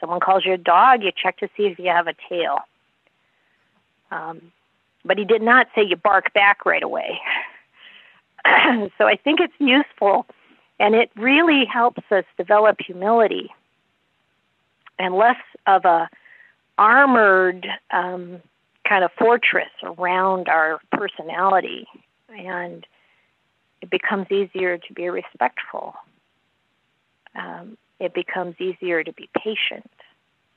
someone 0.00 0.20
calls 0.20 0.44
you 0.44 0.52
a 0.52 0.58
dog, 0.58 1.02
you 1.02 1.12
check 1.14 1.38
to 1.38 1.48
see 1.56 1.64
if 1.64 1.78
you 1.78 1.90
have 1.90 2.08
a 2.08 2.14
tail. 2.28 2.58
Um, 4.10 4.52
but 5.04 5.18
he 5.18 5.24
did 5.24 5.42
not 5.42 5.68
say 5.74 5.82
you 5.82 5.96
bark 5.96 6.32
back 6.32 6.66
right 6.66 6.82
away. 6.82 7.20
so 8.98 9.06
I 9.06 9.16
think 9.22 9.40
it's 9.40 9.54
useful, 9.58 10.26
and 10.80 10.94
it 10.94 11.10
really 11.16 11.64
helps 11.64 12.02
us 12.10 12.24
develop 12.36 12.78
humility 12.84 13.50
and 14.98 15.14
less 15.14 15.36
of 15.66 15.84
a 15.84 16.08
armored 16.78 17.66
um, 17.90 18.40
kind 18.88 19.04
of 19.04 19.12
fortress 19.12 19.70
around 19.84 20.48
our 20.48 20.80
personality 20.90 21.86
and 22.28 22.86
it 23.82 23.90
becomes 23.90 24.30
easier 24.30 24.78
to 24.78 24.94
be 24.94 25.08
respectful. 25.10 25.94
Um, 27.38 27.76
it 27.98 28.14
becomes 28.14 28.54
easier 28.60 29.02
to 29.02 29.12
be 29.12 29.28
patient. 29.36 29.90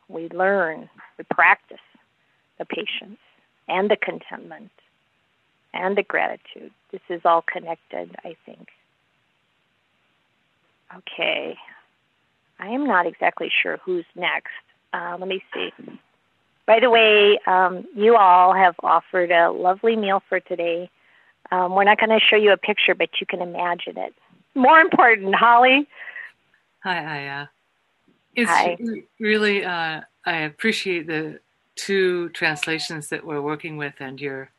We 0.08 0.30
learn, 0.30 0.90
we 1.18 1.26
practice 1.30 1.78
the 2.60 2.66
patience 2.66 3.20
and 3.68 3.90
the 3.90 3.98
contentment 3.98 4.72
and 5.74 5.98
the 5.98 6.04
gratitude. 6.04 6.72
This 6.92 7.02
is 7.10 7.22
all 7.26 7.42
connected, 7.42 8.16
I 8.24 8.36
think. 8.46 8.68
Okay. 10.96 11.58
I 12.60 12.68
am 12.68 12.86
not 12.86 13.08
exactly 13.08 13.52
sure 13.62 13.78
who's 13.84 14.06
next. 14.16 14.54
Uh, 14.94 15.18
let 15.20 15.28
me 15.28 15.44
see. 15.54 15.72
By 16.66 16.80
the 16.80 16.90
way, 16.90 17.40
um, 17.48 17.86
you 17.96 18.16
all 18.16 18.54
have 18.54 18.76
offered 18.82 19.32
a 19.32 19.52
lovely 19.52 19.96
meal 19.96 20.22
for 20.30 20.40
today. 20.40 20.90
Um, 21.52 21.76
we're 21.76 21.84
not 21.84 22.00
going 22.00 22.10
to 22.10 22.20
show 22.20 22.36
you 22.36 22.52
a 22.52 22.58
picture, 22.58 22.96
but 22.96 23.10
you 23.20 23.28
can 23.28 23.42
imagine 23.42 23.98
it. 23.98 24.14
More 24.56 24.80
important, 24.80 25.36
Holly. 25.36 25.88
Hi. 26.84 27.28
Uh, 27.28 27.46
it's 28.36 28.50
Hi. 28.50 28.78
really, 29.20 29.64
uh, 29.64 30.02
I 30.26 30.38
appreciate 30.38 31.08
the 31.08 31.40
two 31.76 32.30
translations 32.30 33.10
that 33.10 33.26
we're 33.26 33.42
working 33.42 33.78
with 33.78 33.96
and 34.00 34.20
your 34.20 34.50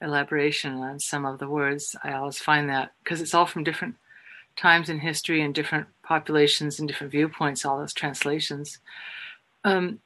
elaboration 0.00 0.74
on 0.74 1.00
some 1.00 1.24
of 1.24 1.38
the 1.38 1.48
words. 1.48 1.96
I 2.02 2.12
always 2.12 2.38
find 2.38 2.68
that 2.68 2.92
because 3.02 3.20
it's 3.20 3.34
all 3.34 3.46
from 3.46 3.64
different 3.64 3.96
times 4.56 4.88
in 4.88 5.00
history 5.00 5.42
and 5.42 5.54
different 5.54 5.86
populations 6.02 6.78
and 6.78 6.88
different 6.88 7.12
viewpoints, 7.12 7.64
all 7.64 7.78
those 7.78 7.92
translations. 7.92 8.78
Um, 9.64 10.00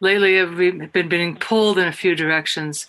lately, 0.00 0.42
we've 0.44 0.92
been 0.92 1.08
being 1.08 1.36
pulled 1.36 1.78
in 1.78 1.88
a 1.88 1.92
few 1.92 2.14
directions 2.14 2.86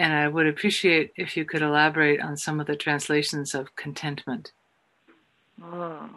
and 0.00 0.14
I 0.14 0.28
would 0.28 0.46
appreciate 0.46 1.12
if 1.16 1.36
you 1.36 1.44
could 1.44 1.60
elaborate 1.60 2.22
on 2.22 2.34
some 2.34 2.58
of 2.58 2.66
the 2.66 2.74
translations 2.74 3.54
of 3.54 3.76
contentment. 3.76 4.50
Mm. 5.62 6.08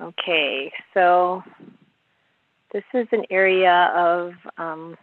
Okay, 0.00 0.72
so 0.94 1.42
this 2.72 2.82
is 2.94 3.06
an 3.12 3.26
area 3.28 3.92
of, 3.94 4.32
um, 4.56 4.96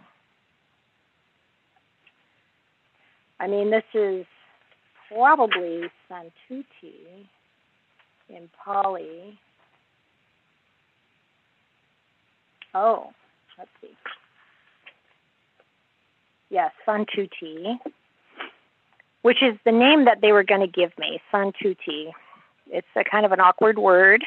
I 3.40 3.48
mean, 3.48 3.70
this 3.70 3.84
is 3.94 4.26
probably 5.08 5.92
Santuti 6.10 7.28
in 8.30 8.50
Pali. 8.66 9.38
Oh, 12.74 13.12
let's 13.60 13.70
see. 13.80 13.96
Yes, 16.52 16.74
Santuti, 16.86 17.80
which 19.22 19.42
is 19.42 19.58
the 19.64 19.72
name 19.72 20.04
that 20.04 20.20
they 20.20 20.34
were 20.34 20.44
going 20.44 20.60
to 20.60 20.68
give 20.68 20.92
me, 21.00 21.22
Santuti. 21.34 22.12
It's 22.68 22.88
a 22.98 23.06
kind 23.06 23.26
of 23.26 23.32
an 23.32 23.40
awkward 23.40 23.80
word. 23.80 24.26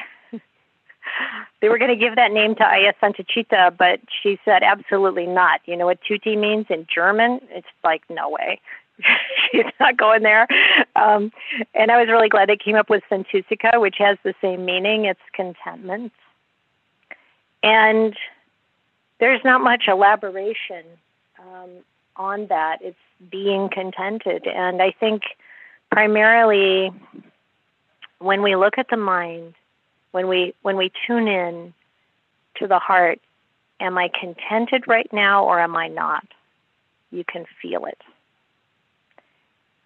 they 1.61 1.69
were 1.69 1.77
going 1.77 1.91
to 1.91 1.95
give 1.95 2.15
that 2.15 2.31
name 2.31 2.55
to 2.55 2.63
Ayya 2.63 2.93
Santacitta, 2.99 3.77
but 3.77 3.99
she 4.23 4.39
said 4.43 4.63
absolutely 4.63 5.27
not. 5.27 5.61
You 5.65 5.77
know 5.77 5.85
what 5.85 5.99
tuti 6.01 6.35
means 6.35 6.65
in 6.71 6.87
German? 6.93 7.41
It's 7.51 7.67
like, 7.83 8.01
no 8.09 8.29
way. 8.29 8.59
She's 9.51 9.71
not 9.79 9.95
going 9.95 10.23
there. 10.23 10.47
Um, 10.95 11.31
and 11.75 11.91
I 11.91 11.99
was 11.99 12.07
really 12.09 12.29
glad 12.29 12.49
they 12.49 12.57
came 12.57 12.75
up 12.75 12.89
with 12.89 13.03
Santussika, 13.11 13.79
which 13.79 13.97
has 13.99 14.17
the 14.23 14.33
same 14.41 14.65
meaning. 14.65 15.05
It's 15.05 15.19
contentment. 15.31 16.11
And 17.61 18.17
there's 19.19 19.41
not 19.45 19.61
much 19.61 19.83
elaboration 19.87 20.85
um, 21.39 21.69
on 22.17 22.47
that. 22.47 22.79
It's 22.81 22.97
being 23.31 23.69
contented. 23.69 24.47
And 24.47 24.81
I 24.81 24.91
think 24.91 25.23
primarily 25.91 26.91
when 28.19 28.41
we 28.41 28.55
look 28.55 28.77
at 28.77 28.87
the 28.89 28.97
mind, 28.97 29.53
when 30.11 30.27
we 30.27 30.53
when 30.61 30.77
we 30.77 30.91
tune 31.05 31.27
in 31.27 31.73
to 32.57 32.67
the 32.67 32.79
heart, 32.79 33.19
am 33.79 33.97
I 33.97 34.09
contented 34.19 34.87
right 34.87 35.11
now 35.11 35.45
or 35.45 35.59
am 35.59 35.75
I 35.75 35.87
not? 35.87 36.25
You 37.11 37.23
can 37.23 37.45
feel 37.61 37.85
it. 37.85 38.01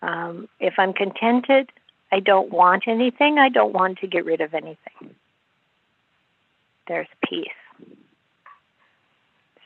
Um, 0.01 0.47
if 0.59 0.75
I'm 0.77 0.93
contented, 0.93 1.71
I 2.11 2.19
don't 2.19 2.51
want 2.51 2.83
anything. 2.87 3.37
I 3.37 3.49
don't 3.49 3.73
want 3.73 3.99
to 3.99 4.07
get 4.07 4.25
rid 4.25 4.41
of 4.41 4.53
anything. 4.53 5.15
There's 6.87 7.07
peace. 7.23 7.47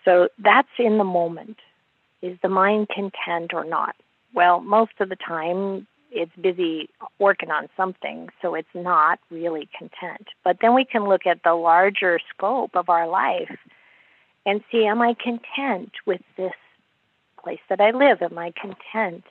So 0.03 0.29
that's 0.37 0.67
in 0.77 0.97
the 0.97 1.03
moment. 1.03 1.57
Is 2.23 2.37
the 2.41 2.47
mind 2.47 2.87
content 2.87 3.53
or 3.53 3.65
not? 3.65 3.97
Well, 4.33 4.61
most 4.61 4.93
of 5.01 5.09
the 5.09 5.17
time 5.17 5.85
it's 6.09 6.31
busy 6.41 6.89
working 7.19 7.51
on 7.51 7.67
something, 7.75 8.29
so 8.41 8.55
it's 8.55 8.73
not 8.73 9.19
really 9.29 9.67
content. 9.77 10.29
But 10.41 10.57
then 10.61 10.73
we 10.73 10.85
can 10.85 11.03
look 11.03 11.27
at 11.27 11.43
the 11.43 11.53
larger 11.53 12.19
scope 12.33 12.77
of 12.77 12.87
our 12.87 13.07
life 13.09 13.57
and 14.45 14.63
see 14.71 14.85
am 14.85 15.01
I 15.01 15.15
content 15.15 15.91
with 16.05 16.21
this 16.37 16.53
place 17.43 17.59
that 17.69 17.81
I 17.81 17.91
live? 17.91 18.21
Am 18.21 18.37
I 18.37 18.53
content 18.59 19.25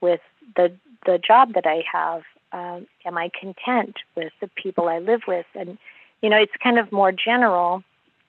with 0.00 0.20
the 0.56 0.72
the 1.04 1.18
job 1.18 1.52
that 1.52 1.66
I 1.66 1.84
have? 1.92 2.22
Um, 2.52 2.86
am 3.04 3.18
I 3.18 3.30
content 3.38 3.96
with 4.16 4.32
the 4.40 4.48
people 4.48 4.88
I 4.88 5.00
live 5.00 5.22
with? 5.28 5.46
And 5.54 5.76
you 6.22 6.30
know, 6.30 6.38
it's 6.38 6.52
kind 6.62 6.78
of 6.78 6.92
more 6.92 7.12
general, 7.12 7.82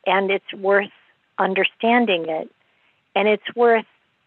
and 0.06 0.30
it's 0.30 0.54
worth 0.54 0.92
understanding 1.40 2.28
it, 2.28 2.50
and 3.16 3.30
it's 3.30 3.56
worth 3.56 3.86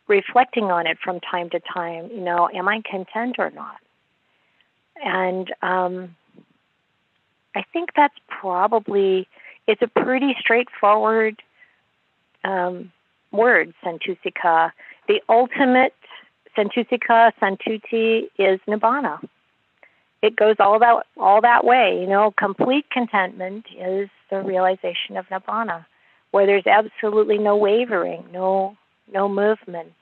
reflecting 0.09 0.64
on 0.64 0.86
it 0.86 0.98
from 1.02 1.20
time 1.20 1.50
to 1.50 1.61
time. 1.61 2.11
You 2.12 2.20
know, 2.20 2.48
am 2.52 2.68
I 2.68 2.82
content 2.88 3.36
or 3.38 3.50
not? 3.50 3.76
And 5.04 5.52
um, 5.62 6.16
I 7.54 7.64
think 7.72 7.90
that's 7.96 8.16
probably 8.28 9.28
it's 9.66 9.82
a 9.82 9.88
pretty 9.88 10.36
straightforward 10.38 11.42
um, 12.44 12.92
word, 13.32 13.74
santussika. 13.84 14.72
The 15.09 15.20
ultimate 15.28 15.94
santussika, 16.57 17.32
santuti 17.40 18.28
is 18.38 18.61
nibbana. 18.68 19.20
It 20.22 20.36
goes 20.36 20.57
all 20.59 20.78
that 20.78 21.04
all 21.16 21.40
that 21.42 21.64
way. 21.64 21.98
You 22.00 22.07
know, 22.07 22.32
complete 22.38 22.86
contentment 22.90 23.66
is 23.76 24.09
the 24.30 24.40
realization 24.40 25.16
of 25.16 25.26
nibbana, 25.26 25.84
where 26.30 26.46
there's 26.46 26.66
absolutely 26.66 27.38
no 27.38 27.57
wavering, 27.57 28.24
no 28.32 28.76
no 29.12 29.28
movement. 29.28 29.94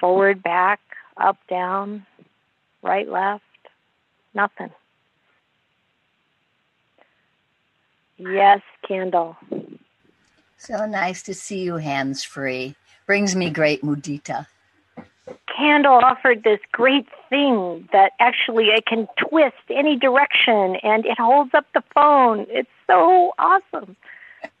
Forward, 0.00 0.42
back, 0.42 0.80
up, 1.16 1.36
down, 1.48 2.06
right, 2.82 3.08
left, 3.08 3.44
nothing. 4.34 4.70
Yes, 8.18 8.60
Candle. 8.86 9.36
So 10.56 10.86
nice 10.86 11.22
to 11.24 11.34
see 11.34 11.62
you 11.62 11.76
hands 11.76 12.22
free. 12.22 12.76
Brings 13.06 13.34
me 13.34 13.50
great 13.50 13.82
mudita. 13.82 14.46
Candle 15.56 16.00
offered 16.02 16.44
this 16.44 16.60
great 16.72 17.06
thing 17.28 17.88
that 17.92 18.12
actually 18.20 18.70
I 18.70 18.80
can 18.80 19.08
twist 19.28 19.56
any 19.70 19.96
direction 19.96 20.76
and 20.82 21.04
it 21.04 21.18
holds 21.18 21.52
up 21.54 21.66
the 21.74 21.82
phone. 21.94 22.46
It's 22.48 22.70
so 22.86 23.32
awesome. 23.38 23.96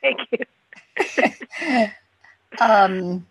Thank 0.00 0.20
you. 0.30 0.44
um, 2.60 3.26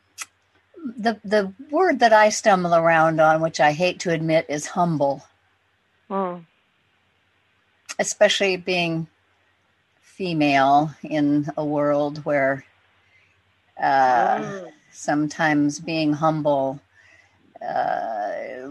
the 0.97 1.19
the 1.23 1.53
word 1.69 1.99
that 1.99 2.13
I 2.13 2.29
stumble 2.29 2.73
around 2.73 3.19
on, 3.19 3.41
which 3.41 3.59
I 3.59 3.71
hate 3.71 3.99
to 4.01 4.11
admit, 4.11 4.45
is 4.49 4.67
humble. 4.67 5.23
Mm. 6.09 6.45
Especially 7.99 8.57
being 8.57 9.07
female 10.01 10.91
in 11.03 11.47
a 11.57 11.65
world 11.65 12.23
where 12.25 12.65
uh, 13.79 14.37
mm. 14.37 14.71
sometimes 14.91 15.79
being 15.79 16.13
humble, 16.13 16.79
uh, 17.61 18.69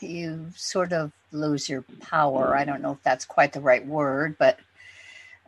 you 0.00 0.46
sort 0.54 0.92
of 0.92 1.12
lose 1.32 1.68
your 1.68 1.82
power. 2.00 2.56
I 2.56 2.64
don't 2.64 2.82
know 2.82 2.92
if 2.92 3.02
that's 3.02 3.24
quite 3.24 3.52
the 3.52 3.60
right 3.60 3.84
word, 3.84 4.36
but 4.38 4.58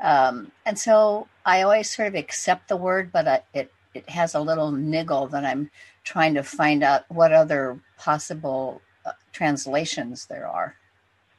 um, 0.01 0.53
and 0.65 0.79
so 0.79 1.29
I 1.47 1.63
always 1.63 1.89
sort 1.89 2.09
of 2.09 2.17
accept 2.17 2.69
the 2.69 2.77
word, 2.77 3.13
but 3.13 3.29
I, 3.29 3.43
it 3.55 3.73
it 3.95 4.11
has 4.11 4.35
a 4.35 4.41
little 4.41 4.73
niggle 4.73 5.29
that 5.29 5.45
I'm 5.45 5.71
trying 6.05 6.35
to 6.35 6.43
find 6.43 6.83
out 6.83 7.05
what 7.09 7.33
other 7.33 7.81
possible 7.97 8.83
uh, 9.07 9.13
translations 9.33 10.27
there 10.27 10.47
are. 10.47 10.77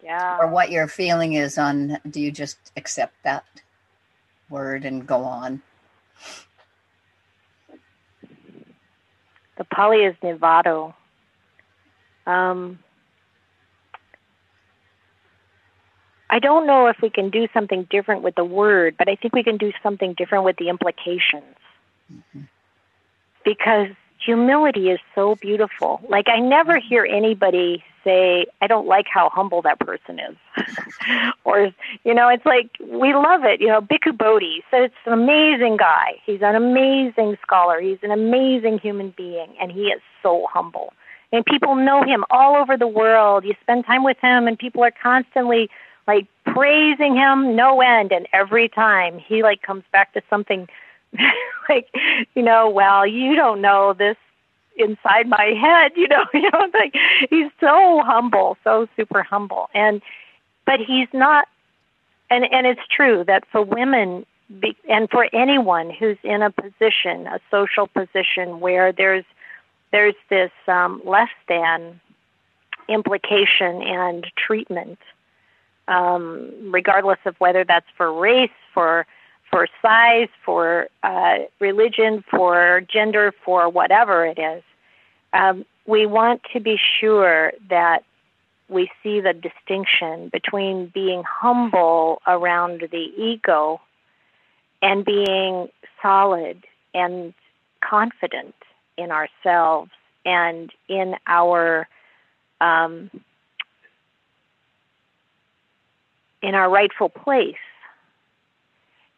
Yeah. 0.04 0.38
Or 0.40 0.48
what 0.48 0.72
your 0.72 0.88
feeling 0.88 1.34
is 1.34 1.58
on 1.58 2.00
do 2.10 2.22
you 2.22 2.32
just 2.32 2.58
accept 2.78 3.14
that 3.24 3.44
word 4.50 4.86
and 4.86 5.06
go 5.06 5.24
on? 5.24 5.62
The 9.58 9.66
Pali 9.66 9.98
is 9.98 10.16
Nivato. 10.24 10.94
Um, 12.26 12.80
I 16.30 16.40
don't 16.40 16.68
know 16.68 16.88
if 16.88 16.98
we 17.02 17.10
can 17.10 17.30
do 17.30 17.48
something 17.54 17.88
different 17.90 18.22
with 18.22 18.36
the 18.36 18.44
word, 18.44 18.96
but 18.98 19.08
I 19.10 19.16
think 19.16 19.34
we 19.34 19.44
can 19.44 19.58
do 19.58 19.72
something 19.82 20.14
different 20.14 20.44
with 20.44 20.58
the 20.58 20.70
implications. 20.70 21.56
Mm-hmm. 22.12 22.42
Because 23.46 23.88
humility 24.24 24.90
is 24.90 25.00
so 25.16 25.36
beautiful. 25.36 26.02
Like, 26.10 26.28
I 26.28 26.40
never 26.40 26.80
hear 26.80 27.06
anybody 27.06 27.84
say, 28.04 28.46
I 28.62 28.68
don't 28.68 28.88
like 28.88 29.06
how 29.14 29.30
humble 29.30 29.62
that 29.62 29.80
person 29.80 30.20
is. 30.20 30.66
or, 31.46 31.72
you 32.04 32.14
know, 32.14 32.28
it's 32.28 32.46
like, 32.46 32.70
we 32.80 33.14
love 33.14 33.44
it. 33.44 33.62
You 33.62 33.68
know, 33.68 33.82
Bhikkhu 33.82 34.18
Bodhi 34.18 34.64
said 34.70 34.84
it's 34.84 34.96
an 35.06 35.14
amazing 35.14 35.78
guy. 35.78 36.20
He's 36.26 36.42
an 36.42 36.56
amazing 36.56 37.38
scholar. 37.42 37.80
He's 37.80 38.00
an 38.04 38.12
amazing 38.12 38.80
human 38.80 39.14
being, 39.16 39.56
and 39.62 39.72
he 39.72 39.88
is 39.88 40.02
so 40.22 40.46
humble. 40.52 40.94
And 41.32 41.46
people 41.46 41.76
know 41.76 42.04
him 42.04 42.24
all 42.30 42.56
over 42.56 42.78
the 42.78 42.88
world. 42.88 43.44
You 43.44 43.54
spend 43.62 43.86
time 43.86 44.04
with 44.04 44.18
him, 44.22 44.48
and 44.48 44.58
people 44.58 44.84
are 44.84 44.92
constantly 44.92 45.70
like 46.08 46.28
praising 46.46 47.16
him 47.16 47.56
no 47.56 47.82
end. 47.82 48.12
And 48.12 48.28
every 48.34 48.70
time 48.70 49.20
he 49.20 49.44
like 49.44 49.62
comes 49.62 49.84
back 49.92 50.14
to 50.14 50.22
something 50.30 50.68
like, 51.70 51.90
you 52.36 52.42
know, 52.42 52.70
well, 52.70 53.06
you 53.06 53.36
don't 53.36 53.62
know 53.62 53.94
this 53.94 54.18
inside 54.78 55.28
my 55.28 55.54
head, 55.60 55.92
you 55.96 56.08
know, 56.08 56.26
you 56.34 56.50
know, 56.52 56.70
like 56.74 56.96
he's 57.30 57.52
so 57.60 58.02
humble, 58.04 58.58
so 58.64 58.88
super 58.96 59.24
humble. 59.24 59.70
And 59.74 60.02
but 60.66 60.80
he's 60.80 61.08
not 61.14 61.48
and 62.30 62.46
and 62.52 62.68
it's 62.68 62.82
true 62.90 63.24
that 63.26 63.44
for 63.52 63.62
women 63.62 64.26
be, 64.60 64.76
and 64.90 65.10
for 65.10 65.28
anyone 65.34 65.90
who's 65.90 66.18
in 66.24 66.42
a 66.42 66.52
position, 66.52 67.28
a 67.28 67.40
social 67.52 67.88
position 67.88 68.60
where 68.60 68.92
there's 68.92 69.26
there's 69.92 70.16
this 70.30 70.52
um, 70.68 71.02
less 71.06 71.30
than 71.48 72.00
implication 72.90 73.82
and 73.82 74.26
treatment, 74.36 75.00
um, 75.88 76.72
regardless 76.72 77.20
of 77.26 77.36
whether 77.40 77.64
that's 77.64 77.88
for 77.96 78.12
race, 78.12 78.50
for 78.74 79.06
for 79.50 79.68
size, 79.82 80.28
for 80.44 80.88
uh, 81.04 81.38
religion, 81.60 82.24
for 82.30 82.82
gender, 82.92 83.34
for 83.46 83.70
whatever 83.70 84.26
it 84.26 84.38
is. 84.38 84.62
Um, 85.32 85.66
we 85.86 86.06
want 86.06 86.42
to 86.52 86.60
be 86.60 86.78
sure 87.00 87.54
that 87.70 88.04
we 88.70 88.92
see 89.02 89.22
the 89.22 89.34
distinction 89.34 90.30
between 90.30 90.88
being 90.88 91.24
humble 91.24 92.22
around 92.28 92.82
the 92.92 93.08
ego 93.18 93.80
and 94.82 95.06
being 95.06 95.70
solid 96.02 96.66
and 96.94 97.34
confident 97.82 98.56
in 98.98 99.12
ourselves 99.12 99.92
and 100.26 100.72
in 100.90 101.16
our 101.26 101.88
um, 102.60 103.10
in 106.42 106.56
our 106.56 106.70
rightful 106.70 107.10
place. 107.10 107.56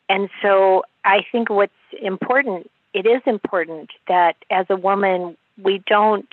And 0.07 0.29
so 0.41 0.83
I 1.05 1.25
think 1.31 1.49
what's 1.49 1.71
important, 2.01 2.69
it 2.93 3.05
is 3.05 3.21
important 3.25 3.91
that 4.07 4.35
as 4.49 4.65
a 4.69 4.75
woman 4.75 5.37
we 5.61 5.83
don't 5.87 6.29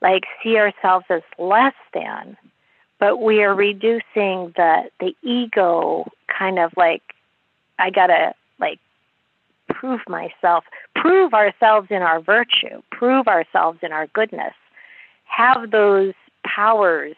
like 0.00 0.24
see 0.42 0.56
ourselves 0.56 1.06
as 1.10 1.22
less 1.38 1.74
than, 1.92 2.36
but 2.98 3.18
we 3.18 3.42
are 3.42 3.54
reducing 3.54 4.52
the 4.56 4.90
the 5.00 5.14
ego 5.22 6.10
kind 6.26 6.58
of 6.58 6.72
like 6.76 7.02
I 7.78 7.90
gotta 7.90 8.34
like 8.58 8.78
prove 9.68 10.00
myself, 10.08 10.64
prove 10.94 11.34
ourselves 11.34 11.88
in 11.90 12.02
our 12.02 12.20
virtue, 12.20 12.82
prove 12.90 13.26
ourselves 13.26 13.78
in 13.82 13.92
our 13.92 14.06
goodness, 14.08 14.54
have 15.24 15.70
those 15.70 16.14
powers 16.44 17.16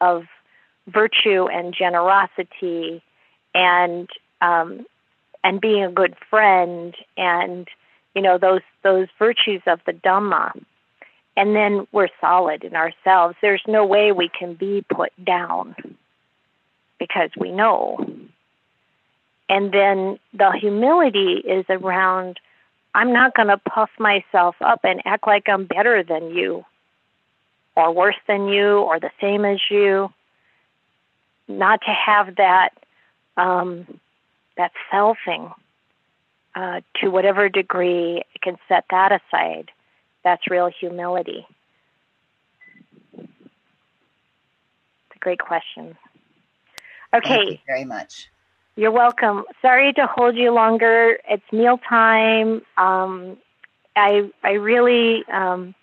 of 0.00 0.24
virtue 0.92 1.46
and 1.46 1.74
generosity 1.74 3.02
and 3.54 4.08
um, 4.40 4.86
and 5.42 5.60
being 5.60 5.84
a 5.84 5.90
good 5.90 6.14
friend 6.28 6.94
and 7.16 7.68
you 8.14 8.22
know 8.22 8.38
those 8.38 8.62
those 8.82 9.08
virtues 9.18 9.62
of 9.66 9.80
the 9.86 9.92
Dhamma 9.92 10.52
and 11.36 11.54
then 11.54 11.86
we're 11.92 12.08
solid 12.20 12.64
in 12.64 12.74
ourselves. 12.76 13.36
There's 13.40 13.62
no 13.66 13.86
way 13.86 14.12
we 14.12 14.28
can 14.28 14.54
be 14.54 14.84
put 14.92 15.12
down 15.24 15.74
because 16.98 17.30
we 17.36 17.50
know. 17.50 17.98
And 19.48 19.72
then 19.72 20.18
the 20.34 20.52
humility 20.52 21.42
is 21.44 21.64
around 21.68 22.38
I'm 22.94 23.12
not 23.12 23.34
going 23.34 23.48
to 23.48 23.56
puff 23.56 23.90
myself 23.98 24.56
up 24.60 24.80
and 24.84 25.00
act 25.04 25.26
like 25.26 25.48
I'm 25.48 25.64
better 25.64 26.02
than 26.02 26.34
you 26.34 26.64
or 27.76 27.92
worse 27.92 28.16
than 28.26 28.48
you 28.48 28.78
or 28.78 28.98
the 28.98 29.12
same 29.20 29.44
as 29.44 29.60
you. 29.70 30.12
Not 31.58 31.80
to 31.82 31.90
have 31.92 32.36
that 32.36 32.70
um, 33.36 34.00
that 34.56 34.72
selfing 34.92 35.52
uh, 36.54 36.80
to 36.96 37.08
whatever 37.08 37.48
degree, 37.48 38.18
I 38.18 38.38
can 38.42 38.56
set 38.68 38.84
that 38.90 39.12
aside 39.12 39.70
that's 40.24 40.50
real 40.50 40.70
humility? 40.80 41.46
It's 43.14 43.26
a 45.16 45.18
great 45.18 45.40
question. 45.40 45.96
Okay. 47.14 47.28
Thank 47.28 47.50
you 47.50 47.58
very 47.66 47.84
much. 47.84 48.30
You're 48.76 48.92
welcome. 48.92 49.44
Sorry 49.60 49.92
to 49.94 50.06
hold 50.06 50.36
you 50.36 50.52
longer. 50.52 51.18
It's 51.28 51.42
meal 51.52 51.78
time. 51.88 52.62
Um, 52.76 53.36
I 53.96 54.30
I 54.42 54.52
really 54.52 55.24
um, 55.32 55.74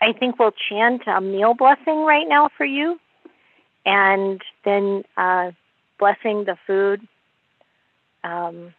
I 0.00 0.12
think 0.12 0.38
we'll 0.38 0.54
chant 0.68 1.02
a 1.06 1.20
meal 1.20 1.54
blessing 1.54 2.04
right 2.04 2.28
now 2.28 2.50
for 2.56 2.66
you, 2.66 3.00
and 3.86 4.42
then 4.64 5.04
uh, 5.16 5.52
blessing 5.98 6.44
the 6.44 6.56
food. 6.66 7.00
Um, 8.24 8.74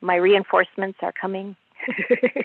my 0.00 0.16
reinforcements 0.16 0.98
are 1.02 1.12
coming. 1.12 1.56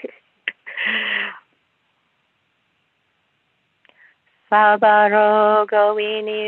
Sabarogo 4.50 5.94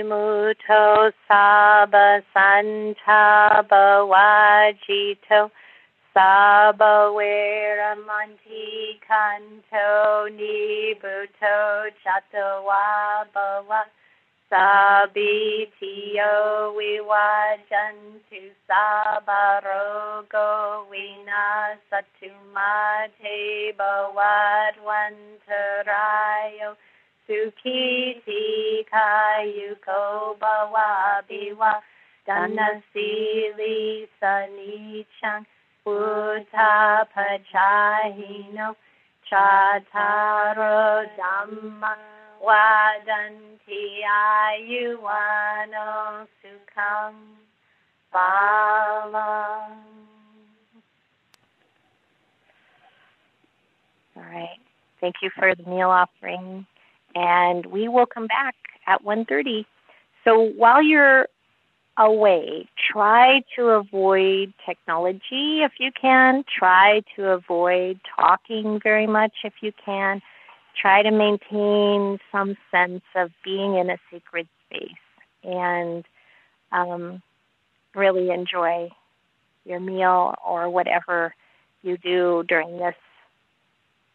muto 0.07 1.11
saba 1.27 2.23
santa 2.33 3.65
bawajito 3.69 5.51
saba 6.19 7.15
wera 7.15 7.95
manti 7.95 8.99
kanto 9.07 10.27
nibuto 10.37 11.57
chatawa 12.03 12.83
bawa 13.33 13.81
Sabitiyo 14.51 16.35
viwajantu 16.75 18.41
sabarogo 18.67 20.47
vinasatumate 20.91 23.39
bhavadvantarayo 23.79 26.69
sukhiti 27.27 28.43
kayuko 28.91 29.99
bhavabiwa 30.41 31.71
danasili 32.27 33.77
sanichang 34.19 35.45
utapachahino 35.85 38.75
chataro 39.29 41.05
dhamma 41.17 41.95
wadanti 42.41 44.03
ayuano 44.03 46.27
sukham 46.41 47.15
balam. 48.13 49.71
All 54.15 54.23
right. 54.23 54.59
Thank 54.99 55.15
you 55.21 55.29
for 55.37 55.55
the 55.55 55.63
meal 55.63 55.89
offering. 55.89 56.65
And 57.15 57.65
we 57.65 57.87
will 57.87 58.05
come 58.05 58.27
back 58.27 58.55
at 58.87 59.03
1.30. 59.03 59.65
So 60.23 60.51
while 60.57 60.83
you're 60.83 61.27
away, 61.99 62.67
try 62.91 63.43
to 63.55 63.67
avoid 63.67 64.53
technology 64.65 65.61
if 65.61 65.73
you 65.79 65.91
can. 65.99 66.43
Try 66.57 67.01
to 67.15 67.27
avoid 67.31 67.99
talking 68.17 68.79
very 68.81 69.05
much 69.05 69.33
if 69.43 69.53
you 69.61 69.71
can 69.85 70.21
try 70.79 71.01
to 71.03 71.11
maintain 71.11 72.19
some 72.31 72.55
sense 72.71 73.03
of 73.15 73.31
being 73.43 73.75
in 73.75 73.89
a 73.89 73.97
sacred 74.11 74.47
space 74.65 74.91
and 75.43 76.05
um, 76.71 77.21
really 77.95 78.29
enjoy 78.29 78.89
your 79.65 79.79
meal 79.79 80.35
or 80.45 80.69
whatever 80.69 81.33
you 81.81 81.97
do 81.97 82.43
during 82.47 82.77
this 82.77 82.95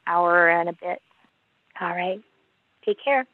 hour 0.06 0.48
and 0.48 0.68
a 0.68 0.72
bit. 0.72 1.00
All 1.80 1.90
right. 1.90 2.20
Take 2.84 2.98
care. 3.02 3.26